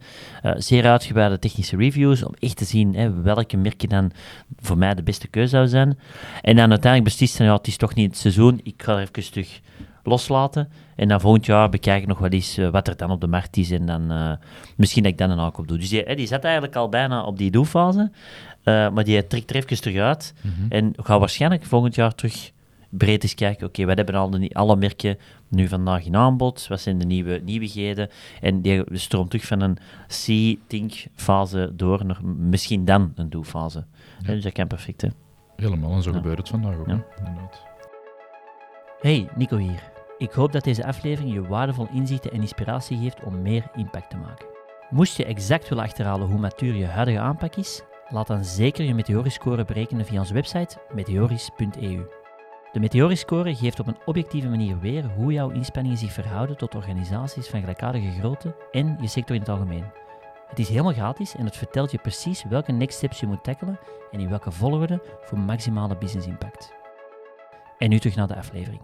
Zeer 0.57 0.87
uitgebreide 0.87 1.39
technische 1.39 1.77
reviews 1.77 2.25
om 2.25 2.35
echt 2.39 2.57
te 2.57 2.65
zien 2.65 2.95
hè, 2.95 3.23
welke 3.23 3.57
merken 3.57 3.89
dan 3.89 4.13
voor 4.61 4.79
mij 4.79 4.95
de 4.95 5.03
beste 5.03 5.29
keuze 5.29 5.49
zou 5.49 5.69
zijn. 5.69 5.99
En 6.41 6.57
dan 6.57 6.71
uiteindelijk 6.71 7.05
beslist 7.05 7.37
van 7.37 7.47
ja, 7.47 7.55
het 7.55 7.67
is 7.67 7.77
toch 7.77 7.95
niet 7.95 8.11
het 8.11 8.19
seizoen, 8.19 8.61
ik 8.63 8.83
ga 8.83 8.93
er 8.93 9.01
even 9.01 9.31
terug 9.31 9.61
loslaten. 10.05 10.69
En 10.97 11.09
dan 11.09 11.21
volgend 11.21 11.47
jaar 11.47 11.69
bekijk 11.69 12.03
ik 12.03 12.09
nog 12.09 12.19
wel 12.19 12.29
eens 12.31 12.57
eh, 12.59 12.69
wat 12.69 12.89
er 12.89 12.97
dan 12.97 13.11
op 13.11 13.21
de 13.21 13.27
markt 13.27 13.57
is. 13.57 13.71
En 13.71 13.87
dan 13.87 14.11
eh, 14.11 14.33
misschien 14.77 15.03
dat 15.03 15.13
ik 15.13 15.19
dan 15.19 15.31
een 15.31 15.39
aankoop 15.39 15.69
doe. 15.69 15.79
Dus 15.79 15.89
die, 15.89 16.03
hè, 16.03 16.15
die 16.15 16.27
zat 16.27 16.45
eigenlijk 16.45 16.77
al 16.77 16.89
bijna 16.89 17.25
op 17.25 17.39
die 17.39 17.51
doelfase. 17.51 18.11
eh, 18.63 18.91
maar 18.91 19.05
die 19.05 19.27
trekt 19.27 19.51
er 19.51 19.57
even 19.57 19.81
terug 19.81 19.97
uit. 20.01 20.35
Mhm. 20.41 20.73
En 20.73 20.93
gaat 20.97 21.19
waarschijnlijk 21.19 21.65
volgend 21.65 21.95
jaar 21.95 22.15
terug 22.15 22.51
breed 22.89 23.23
eens 23.23 23.35
kijken. 23.35 23.67
Oké, 23.67 23.85
wat 23.85 23.97
hebben 23.97 24.15
al 24.15 24.31
de, 24.31 24.51
alle 24.53 24.77
merken 24.77 25.19
nu 25.49 25.69
vandaag 25.69 26.05
in 26.05 26.17
aanbod? 26.17 26.67
Wat 26.69 26.81
zijn 26.81 26.99
de 26.99 27.07
nieuwe 27.07 27.41
nieuwigheden? 27.45 28.09
En 28.41 28.61
die 28.61 28.83
stroomt 28.93 29.31
terug 29.31 29.47
van 29.47 29.61
een 29.61 29.79
C-think-fase 30.09 31.73
door 31.77 32.07
naar 32.07 32.25
misschien 32.25 32.85
dan 32.85 33.13
een 33.15 33.31
doelfase. 33.31 33.85
Hè, 34.23 34.35
Dus 34.35 34.43
dat 34.43 34.53
kan 34.53 34.67
perfect, 34.67 35.01
hè. 35.01 35.09
Helemaal, 35.63 35.93
en 35.93 36.03
zo 36.03 36.11
Ja. 36.11 36.17
gebeurt 36.17 36.39
het 36.39 36.49
vandaag 36.49 36.77
ook. 36.77 36.87
Ja. 36.87 37.05
Inderdaad. 37.19 37.63
Hey, 39.01 39.29
Nico 39.35 39.57
hier. 39.57 39.91
Ik 40.19 40.31
hoop 40.33 40.53
dat 40.53 40.65
deze 40.65 40.87
aflevering 40.87 41.33
je 41.33 41.47
waardevol 41.47 41.89
inzichten 41.93 42.33
en 42.33 42.41
inspiratie 42.41 42.99
geeft 42.99 43.23
om 43.23 43.43
meer 43.43 43.65
impact 43.75 44.11
te 44.11 44.17
maken. 44.17 44.47
Moest 44.91 45.17
je 45.17 45.25
exact 45.25 45.69
willen 45.69 45.85
achterhalen 45.85 46.29
hoe 46.29 46.39
matuur 46.39 46.75
je 46.75 46.87
huidige 46.87 47.19
aanpak 47.19 47.57
is, 47.57 47.83
laat 48.09 48.27
dan 48.27 48.45
zeker 48.45 48.85
je 48.85 48.95
Meteoriscore 48.95 49.65
berekenen 49.65 50.07
via 50.07 50.19
onze 50.19 50.35
website 50.35 50.77
meteoris.eu. 50.95 52.07
De 52.73 52.81
Meteoriscore 52.81 53.55
geeft 53.55 53.81
op 53.81 53.87
een 53.87 53.99
objectieve 54.05 54.49
manier 54.49 54.79
weer 54.79 55.05
hoe 55.17 55.33
jouw 55.33 55.51
inspanningen 55.51 55.99
zich 55.99 56.13
verhouden 56.13 56.57
tot 56.57 56.75
organisaties 56.75 57.49
van 57.49 57.61
gelijkaardige 57.61 58.11
grootte 58.19 58.55
en 58.71 58.97
je 59.01 59.07
sector 59.09 59.35
in 59.35 59.41
het 59.41 59.51
algemeen. 59.51 59.85
Het 60.53 60.61
is 60.61 60.69
helemaal 60.69 60.93
gratis 60.93 61.35
en 61.37 61.45
het 61.45 61.57
vertelt 61.57 61.91
je 61.91 61.99
precies 61.99 62.45
welke 62.49 62.73
next 62.73 62.97
steps 62.97 63.21
je 63.21 63.27
moet 63.27 63.45
tackelen 63.45 63.79
en 64.11 64.21
in 64.21 64.29
welke 64.29 64.51
volgorde 64.51 65.03
voor 65.25 65.39
maximale 65.39 65.97
business 65.97 66.27
impact. 66.27 66.73
En 67.79 67.89
nu 67.91 67.99
terug 67.99 68.17
naar 68.17 68.29
de 68.29 68.37
aflevering. 68.37 68.81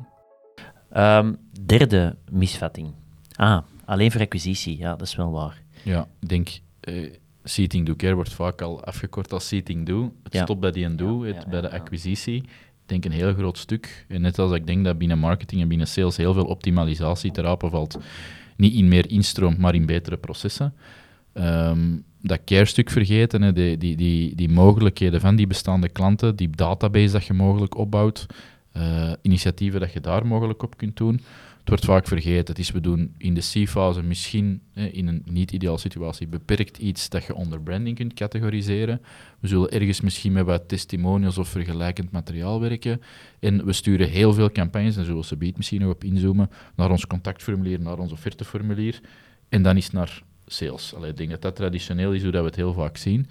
Ehm, 0.91 1.35
derde 1.67 2.17
misvatting. 2.31 2.93
Ah, 3.35 3.59
alleen 3.85 4.11
voor 4.13 4.21
acquisitie. 4.21 4.79
Ja, 4.79 4.91
dat 4.91 5.07
is 5.07 5.15
wel 5.17 5.33
waar. 5.33 5.63
Ja, 5.83 6.07
ik 6.21 6.29
denk, 6.29 6.49
eh, 6.81 7.13
seating 7.45 7.87
do 7.87 7.97
care 7.97 8.15
wordt 8.15 8.33
vaak 8.33 8.63
al 8.63 8.85
afgekort 8.85 9.33
als 9.33 9.49
seating 9.49 9.87
do. 9.87 10.13
Het 10.23 10.33
Ja. 10.33 10.43
stopt 10.43 10.61
bij 10.61 10.71
die 10.71 10.85
en 10.85 10.97
do, 10.97 11.27
Ja, 11.27 11.33
het, 11.35 11.43
ja, 11.43 11.51
bij 11.51 11.61
de 11.61 11.71
acquisitie. 11.71 12.43
Ik 12.43 12.49
denk 12.87 13.05
een 13.05 13.13
heel 13.13 13.35
groot 13.35 13.59
stuk. 13.59 14.05
En 14.09 14.21
net 14.21 14.39
als 14.39 14.53
ik 14.53 14.67
denk 14.67 14.85
dat 14.85 14.99
binnen 14.99 15.19
marketing 15.19 15.63
en 15.63 15.69
binnen 15.69 15.87
sales 15.89 16.17
heel 16.17 16.33
veel 16.35 16.45
optimalisatie 16.47 17.31
te 17.31 17.41
rapen 17.41 17.71
valt. 17.71 17.99
Niet 18.57 18.75
in 18.75 18.89
meer 18.89 19.11
instroom, 19.11 19.55
maar 19.59 19.75
in 19.75 19.87
betere 19.87 20.17
processen. 20.17 20.75
Ehm, 21.39 21.97
dat 22.21 22.41
care-stuk 22.45 22.91
vergeten, 22.91 23.43
hè, 23.43 23.53
die, 23.53 23.77
die, 23.77 24.35
die, 24.35 24.49
mogelijkheden 24.49 25.21
van 25.21 25.37
die 25.37 25.47
bestaande 25.47 25.89
klanten, 25.89 26.37
die 26.37 26.51
database 26.51 27.13
dat 27.13 27.25
je 27.25 27.33
mogelijk 27.33 27.77
opbouwt, 27.77 28.27
eh, 28.73 29.13
initiatieven 29.23 29.81
dat 29.81 29.93
je 29.93 30.01
daar 30.01 30.27
mogelijk 30.27 30.63
op 30.63 30.77
kunt 30.77 30.97
doen. 30.97 31.21
Het 31.59 31.69
wordt 31.69 31.85
vaak 31.85 32.07
vergeten. 32.07 32.47
Het 32.47 32.59
is, 32.59 32.71
we 32.71 32.81
doen 32.81 33.15
in 33.19 33.35
de 33.35 33.41
C-fase 33.41 34.03
misschien 34.03 34.61
in 34.73 35.07
een 35.07 35.23
niet-ideale 35.25 35.79
situatie 35.79 36.27
beperkt 36.27 36.79
iets 36.79 37.09
dat 37.09 37.25
je 37.25 37.35
onder 37.35 37.61
branding 37.61 37.97
kunt 37.97 38.15
categoriseren. 38.15 39.01
We 39.41 39.49
zullen 39.49 39.71
ergens 39.71 40.01
misschien 40.01 40.33
met 40.33 40.45
wat 40.45 40.69
testimonials 40.69 41.39
of 41.39 41.49
vergelijkend 41.49 42.11
materiaal 42.11 42.61
werken. 42.61 43.01
En 43.41 43.65
we 43.65 43.73
sturen 43.73 44.09
heel 44.09 44.33
veel 44.33 44.51
campagnes, 44.51 44.97
en 44.97 45.05
zullen 45.05 45.25
ze 45.25 45.37
biedt 45.37 45.57
misschien 45.57 45.81
nog 45.81 45.93
op 45.93 46.05
inzoomen, 46.05 46.51
naar 46.77 46.91
ons 46.91 47.07
contactformulier, 47.07 47.81
naar 47.81 47.99
ons 47.99 48.13
offerteformulier. 48.13 49.01
En 49.49 49.63
dan 49.63 49.77
is 49.77 49.91
naar 49.91 50.23
sales. 50.53 50.95
Allee, 50.95 51.11
ik 51.11 51.17
denk 51.17 51.31
dat 51.31 51.43
dat 51.43 51.57
traditioneel 51.57 52.13
is 52.13 52.23
hoe 52.23 52.33
dat 52.33 52.41
we 52.41 52.47
het 52.47 52.57
heel 52.57 52.73
vaak 52.73 52.97
zien, 52.97 53.27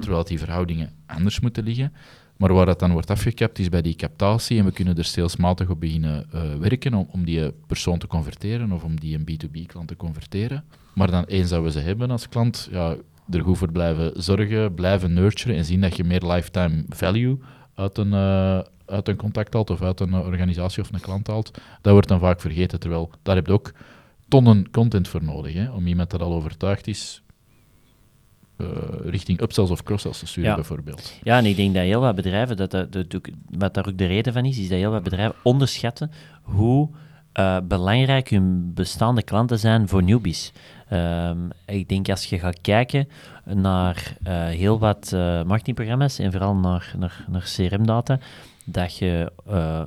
terwijl 0.00 0.24
die 0.24 0.38
verhoudingen 0.38 0.90
anders 1.06 1.40
moeten 1.40 1.64
liggen. 1.64 1.92
Maar 2.36 2.52
waar 2.52 2.66
dat 2.66 2.78
dan 2.78 2.92
wordt 2.92 3.10
afgekapt 3.10 3.58
is 3.58 3.68
bij 3.68 3.82
die 3.82 3.94
captatie 3.94 4.58
en 4.58 4.64
we 4.64 4.72
kunnen 4.72 4.96
er 4.96 5.04
salesmatig 5.04 5.68
op 5.68 5.80
beginnen 5.80 6.26
eh, 6.32 6.54
werken 6.54 6.94
om, 6.94 7.08
om 7.10 7.24
die 7.24 7.52
persoon 7.66 7.98
te 7.98 8.06
converteren 8.06 8.72
of 8.72 8.84
om 8.84 9.00
die 9.00 9.18
een 9.18 9.28
B2B-klant 9.30 9.88
te 9.88 9.96
converteren. 9.96 10.64
Maar 10.94 11.10
dan 11.10 11.24
eens 11.24 11.48
dat 11.48 11.62
we 11.62 11.70
ze 11.70 11.78
hebben 11.78 12.10
als 12.10 12.28
klant, 12.28 12.68
ja, 12.70 12.96
er 13.30 13.42
goed 13.42 13.58
voor 13.58 13.72
blijven 13.72 14.22
zorgen, 14.22 14.74
blijven 14.74 15.12
nurturen 15.12 15.56
en 15.56 15.64
zien 15.64 15.80
dat 15.80 15.96
je 15.96 16.04
meer 16.04 16.26
lifetime 16.26 16.84
value 16.88 17.38
uit 17.74 17.98
een, 17.98 18.12
eh, 18.12 18.58
uit 18.86 19.08
een 19.08 19.16
contact 19.16 19.54
haalt 19.54 19.70
of 19.70 19.82
uit 19.82 20.00
een 20.00 20.14
organisatie 20.14 20.82
of 20.82 20.92
een 20.92 21.00
klant 21.00 21.26
haalt. 21.26 21.50
Dat 21.80 21.92
wordt 21.92 22.08
dan 22.08 22.20
vaak 22.20 22.40
vergeten, 22.40 22.80
terwijl 22.80 23.10
daar 23.22 23.34
heb 23.34 23.46
je 23.46 23.52
ook 23.52 23.72
tonnen 24.32 24.70
content 24.70 25.08
voor 25.08 25.24
nodig. 25.24 25.54
Hè, 25.54 25.70
om 25.70 25.86
iemand 25.86 26.10
dat 26.10 26.20
al 26.20 26.32
overtuigd 26.32 26.86
is, 26.86 27.22
eh, 28.56 28.66
richting 29.04 29.40
upsells 29.40 29.70
of 29.70 29.82
cross-sells 29.82 30.18
te 30.18 30.26
sturen 30.26 30.50
Ja. 30.50 30.56
bijvoorbeeld. 30.56 31.12
Ja, 31.22 31.38
en 31.38 31.44
ik 31.46 31.56
denk 31.56 31.74
dat 31.74 31.82
heel 31.82 32.00
wat 32.00 32.14
bedrijven, 32.14 32.56
dat 32.56 32.70
dat, 32.70 32.92
dat 32.92 33.20
wat 33.50 33.74
daar 33.74 33.86
ook 33.88 33.98
de 33.98 34.06
reden 34.06 34.32
van 34.32 34.44
is, 34.44 34.58
is 34.58 34.68
dat 34.68 34.78
heel 34.78 34.90
wat 34.90 35.02
bedrijven 35.02 35.34
onderschatten 35.42 36.10
hoe 36.42 36.88
eh, 37.32 37.56
belangrijk 37.64 38.28
hun 38.28 38.74
bestaande 38.74 39.22
klanten 39.22 39.58
zijn 39.58 39.88
voor 39.88 40.02
newbies. 40.02 40.52
Ehm, 40.88 41.38
ik 41.66 41.88
denk 41.88 42.08
als 42.08 42.24
je 42.24 42.38
gaat 42.38 42.60
kijken 42.60 43.08
naar 43.44 44.16
eh, 44.22 44.44
heel 44.46 44.78
wat 44.78 45.10
marketingprogramma's 45.46 46.18
en 46.18 46.32
vooral 46.32 46.54
naar, 46.54 46.94
naar, 46.98 47.24
naar 47.28 47.50
CRM-data, 47.56 48.18
dat 48.64 48.96
je 48.96 49.32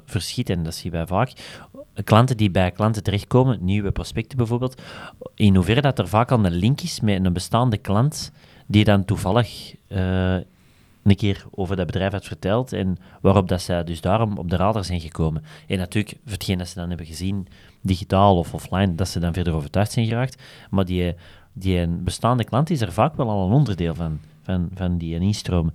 verschiet, 0.06 0.50
en 0.50 0.64
dat 0.64 0.76
zie 0.76 0.86
je 0.86 0.98
bij 0.98 1.08
vaak, 1.08 1.32
klanten 2.04 2.38
die 2.38 2.52
bij 2.52 2.72
klanten 2.72 3.04
terechtkomen, 3.04 3.58
nieuwe 3.62 3.92
prospecten 3.92 4.38
bijvoorbeeld, 4.38 4.82
in 5.36 5.56
hoeverre 5.56 5.82
dat 5.82 6.00
er 6.00 6.08
vaak 6.08 6.32
al 6.32 6.46
een 6.46 6.52
link 6.52 6.82
is 6.82 7.00
met 7.00 7.26
een 7.26 7.34
bestaande 7.34 7.78
klant 7.78 8.32
die 8.66 8.84
dan 8.84 9.06
toevallig 9.06 9.76
eh, 9.88 10.36
een 11.04 11.16
keer 11.16 11.46
over 11.52 11.76
dat 11.76 11.86
bedrijf 11.86 12.12
had 12.12 12.26
verteld 12.26 12.74
en 12.74 12.98
waarop 13.22 13.48
dat 13.48 13.62
zij 13.62 13.84
dus 13.84 14.02
daarom 14.02 14.38
op 14.38 14.50
de 14.50 14.56
radar 14.56 14.84
zijn 14.84 15.00
gekomen. 15.00 15.44
En 15.68 15.78
natuurlijk, 15.78 16.18
voor 16.24 16.32
hetgeen 16.32 16.58
dat 16.58 16.68
ze 16.68 16.76
dan 16.76 16.88
hebben 16.88 17.06
gezien, 17.06 17.48
digitaal 17.82 18.38
of 18.38 18.54
offline, 18.54 18.96
dat 18.96 19.08
ze 19.08 19.20
dan 19.20 19.34
verder 19.34 19.54
overtuigd 19.54 19.92
zijn 19.92 20.08
geraakt. 20.08 20.42
Maar 20.70 20.86
die, 20.86 21.14
die 21.54 21.88
bestaande 21.88 22.44
klant 22.44 22.70
is 22.70 22.82
er 22.82 22.92
vaak 22.92 23.16
wel 23.16 23.30
al 23.30 23.46
een 23.46 23.54
onderdeel 23.54 23.96
van, 23.96 24.20
van, 24.44 24.70
van 24.74 24.98
die 24.98 25.20
instroom. 25.20 25.72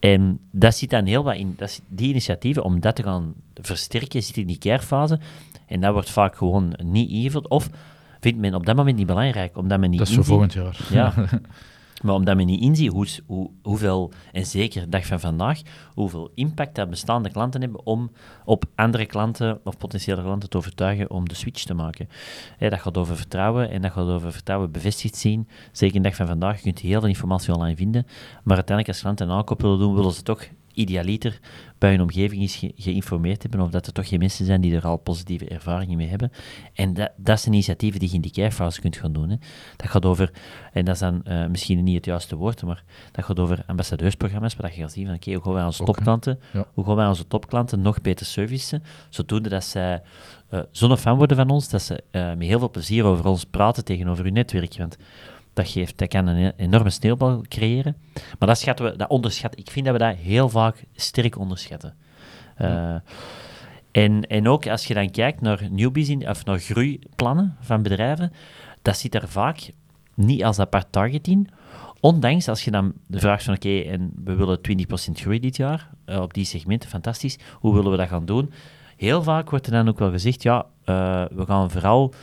En 0.00 0.38
dat 0.50 0.76
zit 0.76 0.90
dan 0.90 1.04
heel 1.04 1.22
wat 1.22 1.36
in, 1.36 1.54
dat 1.56 1.80
die 1.88 2.08
initiatieven, 2.08 2.64
om 2.64 2.80
dat 2.80 2.96
te 2.96 3.02
gaan 3.02 3.34
versterken, 3.54 4.22
zit 4.22 4.36
in 4.36 4.46
die 4.46 4.58
carefase. 4.58 5.18
En 5.72 5.80
dat 5.80 5.92
wordt 5.92 6.10
vaak 6.10 6.36
gewoon 6.36 6.72
niet 6.82 7.10
ingevuld. 7.10 7.48
Of 7.48 7.68
vindt 8.20 8.38
men 8.38 8.54
op 8.54 8.66
dat 8.66 8.76
moment 8.76 8.96
niet 8.96 9.06
belangrijk, 9.06 9.56
omdat 9.56 9.80
men 9.80 9.90
niet 9.90 9.98
Dat 9.98 10.08
is 10.08 10.14
voor 10.14 10.24
volgend 10.24 10.52
jaar. 10.52 10.76
ja. 10.90 11.14
Maar 12.02 12.14
omdat 12.14 12.36
men 12.36 12.46
niet 12.46 12.60
inziet 12.60 12.90
hoe, 12.90 13.06
hoe, 13.26 13.50
hoeveel, 13.62 14.12
en 14.32 14.46
zeker 14.46 14.80
de 14.80 14.88
dag 14.88 15.06
van 15.06 15.20
vandaag, 15.20 15.60
hoeveel 15.94 16.30
impact 16.34 16.74
dat 16.74 16.90
bestaande 16.90 17.30
klanten 17.30 17.60
hebben 17.60 17.86
om 17.86 18.10
op 18.44 18.64
andere 18.74 19.06
klanten 19.06 19.60
of 19.64 19.76
potentiële 19.76 20.22
klanten 20.22 20.48
te 20.48 20.56
overtuigen 20.56 21.10
om 21.10 21.28
de 21.28 21.34
switch 21.34 21.64
te 21.64 21.74
maken. 21.74 22.08
Dat 22.58 22.80
gaat 22.80 22.98
over 22.98 23.16
vertrouwen 23.16 23.70
en 23.70 23.82
dat 23.82 23.92
gaat 23.92 24.08
over 24.08 24.32
vertrouwen 24.32 24.70
bevestigd 24.70 25.16
zien. 25.16 25.48
Zeker 25.72 25.96
in 25.96 26.02
de 26.02 26.08
dag 26.08 26.16
van 26.16 26.26
vandaag, 26.26 26.56
je 26.56 26.62
kunt 26.62 26.78
heel 26.78 27.00
veel 27.00 27.08
informatie 27.08 27.54
online 27.54 27.76
vinden, 27.76 28.06
maar 28.42 28.56
uiteindelijk 28.56 28.88
als 28.88 29.00
klanten 29.00 29.28
een 29.28 29.36
aankoop 29.36 29.60
willen 29.62 29.78
doen, 29.78 29.94
willen 29.94 30.12
ze 30.12 30.22
toch 30.22 30.48
idealiter 30.74 31.38
bij 31.78 31.90
hun 31.90 32.00
omgeving 32.00 32.50
ge- 32.50 32.72
geïnformeerd 32.76 33.42
hebben 33.42 33.60
of 33.60 33.70
dat 33.70 33.86
er 33.86 33.92
toch 33.92 34.08
geen 34.08 34.18
mensen 34.18 34.44
zijn 34.46 34.60
die 34.60 34.74
er 34.74 34.84
al 34.86 34.96
positieve 34.96 35.48
ervaringen 35.48 35.96
mee 35.96 36.08
hebben. 36.08 36.30
En 36.74 36.94
dat, 36.94 37.10
dat 37.16 37.40
zijn 37.40 37.54
initiatieven 37.54 38.00
die 38.00 38.08
je 38.08 38.14
in 38.14 38.20
die 38.20 38.30
carefase 38.30 38.80
kunt 38.80 38.96
gaan 38.96 39.12
doen. 39.12 39.28
Hè. 39.30 39.36
Dat 39.76 39.90
gaat 39.90 40.04
over, 40.04 40.30
en 40.72 40.84
dat 40.84 40.94
is 40.94 41.00
dan 41.00 41.24
eh, 41.24 41.46
misschien 41.46 41.84
niet 41.84 41.96
het 41.96 42.04
juiste 42.04 42.36
woord, 42.36 42.62
maar 42.62 42.84
dat 43.12 43.24
gaat 43.24 43.38
over 43.38 43.62
ambassadeursprogramma's, 43.66 44.56
waar 44.56 44.74
je 44.74 44.80
gaat 44.80 44.92
zien 44.92 45.06
van, 45.06 45.14
oké, 45.14 45.32
hoe 45.32 45.42
gaan 45.42 45.52
wij 45.52 45.64
onze 45.64 45.84
topklanten, 45.84 46.38
Ja. 46.52 46.66
hoe 46.74 46.84
gaan 46.84 46.96
wij 46.96 47.06
onze 47.06 47.26
topklanten 47.26 47.80
nog 47.80 48.00
beter 48.00 48.26
servicen, 48.26 48.82
zodoende 49.08 49.48
dat 49.48 49.64
zij 49.64 50.02
zo'n 50.70 50.96
fan 50.96 51.16
worden 51.16 51.36
van 51.36 51.50
ons, 51.50 51.68
dat 51.68 51.82
ze 51.82 52.02
eh, 52.10 52.28
met 52.28 52.46
heel 52.46 52.58
veel 52.58 52.70
plezier 52.70 53.04
over 53.04 53.26
ons 53.26 53.44
praten 53.44 53.84
tegenover 53.84 54.24
hun 54.24 54.32
netwerk, 54.32 54.76
want 54.76 54.96
dat, 55.52 55.68
geeft, 55.68 55.98
dat 55.98 56.08
kan 56.08 56.26
een 56.26 56.44
e- 56.44 56.52
enorme 56.56 56.90
sneeuwbal 56.90 57.44
creëren. 57.48 57.96
Maar 58.38 58.48
dat, 58.48 58.58
schatten 58.58 58.84
we, 58.84 58.96
dat 58.96 59.08
onderschatten, 59.08 59.60
ik 59.60 59.70
vind 59.70 59.84
dat 59.84 59.94
we 59.94 60.00
dat 60.00 60.16
heel 60.16 60.48
vaak 60.48 60.84
sterk 60.94 61.38
onderschatten. 61.38 61.94
Eh, 62.56 62.94
en, 63.90 64.26
en 64.26 64.48
ook 64.48 64.66
als 64.66 64.86
je 64.86 64.94
dan 64.94 65.10
kijkt 65.10 65.40
naar 65.40 65.68
newbies, 65.70 66.08
in, 66.08 66.28
of 66.28 66.44
naar 66.44 66.58
groeiplannen 66.58 67.56
van 67.60 67.82
bedrijven, 67.82 68.32
dat 68.82 68.96
zit 68.96 69.14
er 69.14 69.28
vaak 69.28 69.70
niet 70.14 70.44
als 70.44 70.58
apart 70.58 70.86
target 70.90 71.26
in, 71.26 71.48
Ondanks 72.02 72.48
als 72.48 72.64
je 72.64 72.70
dan 72.70 72.92
de 73.06 73.18
vraag 73.18 73.42
van 73.42 73.54
oké, 73.54 73.78
en 73.78 74.12
we 74.24 74.34
willen 74.34 74.58
20% 74.58 74.62
groei 75.12 75.40
dit 75.40 75.56
jaar 75.56 75.90
eh, 76.04 76.20
op 76.20 76.34
die 76.34 76.44
segmenten, 76.44 76.88
fantastisch. 76.88 77.38
Hoe 77.52 77.74
willen 77.74 77.90
we 77.90 77.96
dat 77.96 78.08
gaan 78.08 78.24
doen? 78.24 78.52
Heel 78.96 79.22
vaak 79.22 79.50
wordt 79.50 79.66
er 79.66 79.72
dan 79.72 79.88
ook 79.88 79.98
wel 79.98 80.10
gezegd, 80.10 80.42
ja, 80.42 80.66
uh, 80.84 81.24
we 81.30 81.46
gaan 81.46 81.70
vooral 81.70 82.14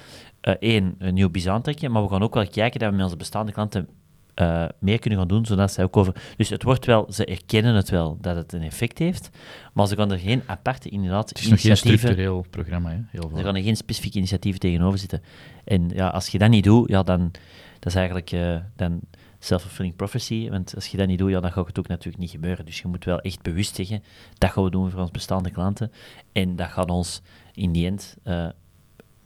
één, 0.57 0.95
een 0.97 1.13
nieuw 1.13 1.29
aantrekken, 1.45 1.91
maar 1.91 2.03
we 2.03 2.09
gaan 2.09 2.23
ook 2.23 2.33
wel 2.33 2.47
kijken 2.47 2.79
dat 2.79 2.89
we 2.89 2.95
met 2.95 3.03
onze 3.03 3.17
bestaande 3.17 3.51
klanten 3.51 3.87
uh, 4.35 4.65
meer 4.79 4.99
kunnen 4.99 5.19
gaan 5.19 5.27
doen, 5.27 5.45
zodat 5.45 5.71
zij 5.71 5.83
ook 5.83 5.97
over... 5.97 6.33
Dus 6.37 6.49
het 6.49 6.63
wordt 6.63 6.85
wel, 6.85 7.07
ze 7.11 7.25
erkennen 7.25 7.75
het 7.75 7.89
wel, 7.89 8.17
dat 8.21 8.35
het 8.35 8.53
een 8.53 8.61
effect 8.61 8.97
heeft, 8.97 9.29
maar 9.73 9.87
ze 9.87 9.95
gaan 9.95 10.11
er 10.11 10.19
geen 10.19 10.41
aparte 10.45 10.89
inderdaad 10.89 11.29
Het 11.29 11.39
is 11.39 11.47
nog 11.47 11.61
geen 11.61 11.77
structureel 11.77 12.45
programma, 12.49 12.89
hè? 12.89 12.99
Heel 13.07 13.31
Er 13.35 13.43
gaan 13.43 13.55
er 13.55 13.63
geen 13.63 13.77
specifieke 13.77 14.17
initiatieven 14.17 14.59
tegenover 14.59 14.99
zitten. 14.99 15.21
En 15.63 15.89
ja, 15.89 16.07
als 16.07 16.27
je 16.27 16.37
dat 16.37 16.49
niet 16.49 16.63
doet, 16.63 16.89
ja, 16.89 17.03
dan... 17.03 17.31
Dat 17.79 17.91
is 17.91 17.95
eigenlijk... 17.95 18.31
Uh, 18.31 18.57
dan, 18.75 19.01
self-fulfilling 19.39 19.95
prophecy. 19.95 20.49
Want 20.49 20.75
als 20.75 20.87
je 20.87 20.97
dat 20.97 21.07
niet 21.07 21.17
doet, 21.17 21.29
ja, 21.29 21.39
dan 21.39 21.51
gaat 21.51 21.67
het 21.67 21.79
ook 21.79 21.87
natuurlijk 21.87 22.17
niet 22.17 22.31
gebeuren. 22.31 22.65
Dus 22.65 22.79
je 22.79 22.87
moet 22.87 23.05
wel 23.05 23.19
echt 23.19 23.41
bewust 23.41 23.75
zeggen, 23.75 24.03
dat 24.37 24.51
gaan 24.51 24.63
we 24.63 24.69
doen 24.69 24.89
voor 24.89 24.99
onze 24.99 25.11
bestaande 25.11 25.51
klanten. 25.51 25.91
En 26.31 26.55
dat 26.55 26.67
gaat 26.67 26.89
ons 26.89 27.21
in 27.53 27.71
die 27.71 27.85
end 27.85 28.17
uh, 28.23 28.47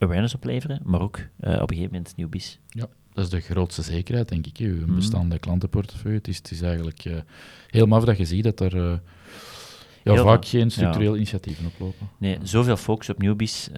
awareness 0.04 0.36
opleveren, 0.36 0.82
maar 0.84 1.02
ook 1.02 1.18
uh, 1.18 1.26
op 1.54 1.70
een 1.70 1.76
gegeven 1.76 1.92
moment 1.92 2.16
nieuwbies. 2.16 2.60
Ja, 2.70 2.88
dat 3.14 3.24
is 3.24 3.30
de 3.30 3.40
grootste 3.40 3.82
zekerheid, 3.82 4.30
denk 4.30 4.48
ik. 4.48 4.58
Uw 4.58 4.86
mm. 4.88 4.96
bestaande 4.96 5.40
klantenportefeuille. 5.40 6.18
Het 6.18 6.28
is, 6.28 6.38
het 6.38 6.52
is 6.52 6.62
eigenlijk 6.62 7.06
uh, 7.06 7.18
heel 7.68 7.86
maf 7.86 8.04
dat 8.04 8.18
je 8.18 8.26
ziet 8.26 8.44
dat 8.44 8.60
er 8.60 8.76
uh, 8.76 8.98
ja, 10.04 10.16
vaak 10.16 10.46
geen 10.46 10.72
structureel 10.72 11.12
ja. 11.12 11.16
initiatieven 11.16 11.66
oplopen. 11.66 12.10
Nee, 12.18 12.38
zoveel 12.44 12.78
focus 12.78 13.10
op 13.10 13.20
nieuwbies, 13.20 13.70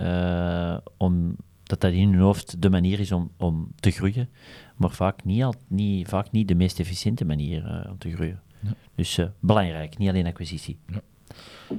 om, 0.97 1.35
dat 1.63 1.81
dat 1.81 1.91
in 1.91 2.09
hun 2.09 2.19
hoofd 2.19 2.61
de 2.61 2.69
manier 2.69 2.99
is 2.99 3.11
om, 3.11 3.31
om 3.37 3.71
te 3.75 3.91
groeien, 3.91 4.29
maar 4.75 4.91
vaak 4.91 5.23
niet, 5.23 5.43
al, 5.43 5.55
niet, 5.67 6.07
vaak 6.07 6.31
niet 6.31 6.47
de 6.47 6.55
meest 6.55 6.79
efficiënte 6.79 7.25
manier 7.25 7.87
om 7.89 7.97
te 7.97 8.11
groeien. 8.11 8.41
Ja. 8.59 8.75
Dus 8.95 9.19
belangrijk, 9.39 9.97
niet 9.97 10.09
alleen 10.09 10.25
acquisitie. 10.25 10.77
Ja. 10.87 11.01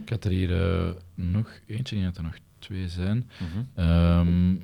Ik 0.03 0.09
had 0.09 0.25
er 0.25 0.31
hier 0.31 0.95
nog 1.15 1.61
eentje, 1.67 1.97
ik 1.97 2.03
dat 2.03 2.17
er 2.17 2.23
nog 2.23 2.39
twee 2.59 2.89
zijn. 2.89 3.17
Mm 3.17 3.67
-hmm. 3.75 3.85
um, 4.19 4.63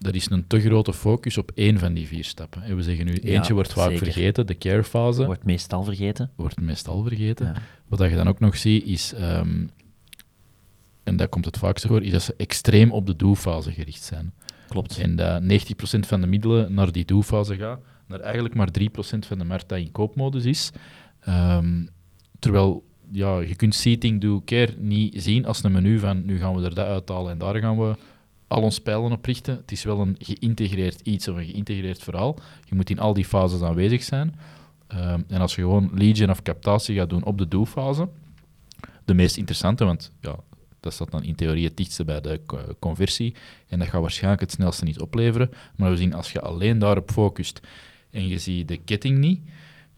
er 0.00 0.14
is 0.14 0.30
een 0.30 0.46
te 0.46 0.60
grote 0.60 0.92
focus 0.92 1.38
op 1.38 1.50
één 1.54 1.78
van 1.78 1.94
die 1.94 2.06
vier 2.06 2.24
stappen. 2.24 2.62
En 2.62 2.76
we 2.76 2.82
zeggen 2.82 3.04
nu, 3.04 3.12
eentje 3.12 3.54
wordt 3.54 3.72
vaak 3.72 3.90
zeker. 3.90 4.04
vergeten, 4.04 4.46
de 4.46 4.58
care-fase. 4.58 5.24
Wordt 5.24 5.44
meestal 5.44 5.84
vergeten. 5.84 6.30
Wordt 6.36 6.60
meestal 6.60 7.02
vergeten. 7.02 7.46
Ja. 7.46 7.54
Wat 7.88 7.98
je 7.98 8.16
dan 8.16 8.28
ook 8.28 8.40
nog 8.40 8.56
ziet, 8.56 8.84
is, 8.84 9.12
um, 9.20 9.70
en 11.04 11.16
daar 11.16 11.28
komt 11.28 11.44
het 11.44 11.58
vaakst 11.58 11.86
voor, 11.86 12.02
is 12.02 12.10
dat 12.10 12.22
ze 12.22 12.34
extreem 12.36 12.92
op 12.92 13.06
de 13.06 13.16
do-fase 13.16 13.72
gericht 13.72 14.02
zijn. 14.02 14.32
Klopt. 14.68 14.98
En 14.98 15.16
dat 15.16 15.42
90% 15.42 16.06
van 16.06 16.20
de 16.20 16.26
middelen 16.26 16.74
naar 16.74 16.92
die 16.92 17.04
do-fase 17.04 17.56
gaat, 17.56 17.80
naar 18.06 18.20
eigenlijk 18.20 18.54
maar 18.54 18.68
3% 18.80 19.26
van 19.26 19.38
de 19.38 19.44
markt 19.44 19.68
dat 19.68 19.78
in 19.78 19.92
koopmodus 19.92 20.44
is. 20.44 20.70
Um, 21.28 21.88
terwijl 22.38 22.85
ja, 23.10 23.40
je 23.40 23.54
kunt 23.54 23.74
seating, 23.74 24.20
do, 24.20 24.42
care 24.44 24.74
niet 24.78 25.22
zien 25.22 25.46
als 25.46 25.64
een 25.64 25.72
menu 25.72 25.98
van 25.98 26.24
nu 26.24 26.38
gaan 26.38 26.54
we 26.56 26.64
er 26.64 26.74
dat 26.74 26.86
uithalen 26.86 27.32
en 27.32 27.38
daar 27.38 27.56
gaan 27.56 27.78
we 27.78 27.94
al 28.48 28.62
ons 28.62 28.80
pijlen 28.80 29.12
op 29.12 29.24
richten. 29.24 29.56
Het 29.56 29.72
is 29.72 29.84
wel 29.84 30.00
een 30.00 30.16
geïntegreerd 30.18 31.00
iets 31.00 31.28
of 31.28 31.36
een 31.36 31.44
geïntegreerd 31.44 32.02
verhaal. 32.02 32.38
Je 32.64 32.74
moet 32.74 32.90
in 32.90 32.98
al 32.98 33.14
die 33.14 33.24
fases 33.24 33.62
aanwezig 33.62 34.02
zijn. 34.02 34.34
Um, 34.94 35.24
en 35.28 35.40
als 35.40 35.54
je 35.54 35.60
gewoon 35.60 35.90
legion 35.94 36.30
of 36.30 36.42
captatie 36.42 36.96
gaat 36.96 37.10
doen 37.10 37.24
op 37.24 37.38
de 37.38 37.48
do-fase, 37.48 38.08
de 39.04 39.14
meest 39.14 39.36
interessante, 39.36 39.84
want 39.84 40.12
ja, 40.20 40.36
dat 40.80 40.92
staat 40.92 41.10
dan 41.10 41.24
in 41.24 41.34
theorie 41.34 41.64
het 41.64 41.76
dichtste 41.76 42.04
bij 42.04 42.20
de 42.20 42.40
conversie. 42.78 43.34
En 43.68 43.78
dat 43.78 43.88
gaat 43.88 44.00
waarschijnlijk 44.00 44.42
het 44.42 44.50
snelste 44.50 44.84
niet 44.84 45.00
opleveren. 45.00 45.50
Maar 45.76 45.90
we 45.90 45.96
zien 45.96 46.14
als 46.14 46.32
je 46.32 46.40
alleen 46.40 46.78
daarop 46.78 47.10
focust 47.10 47.60
en 48.10 48.28
je 48.28 48.38
ziet 48.38 48.68
de 48.68 48.76
ketting 48.76 49.18
niet, 49.18 49.40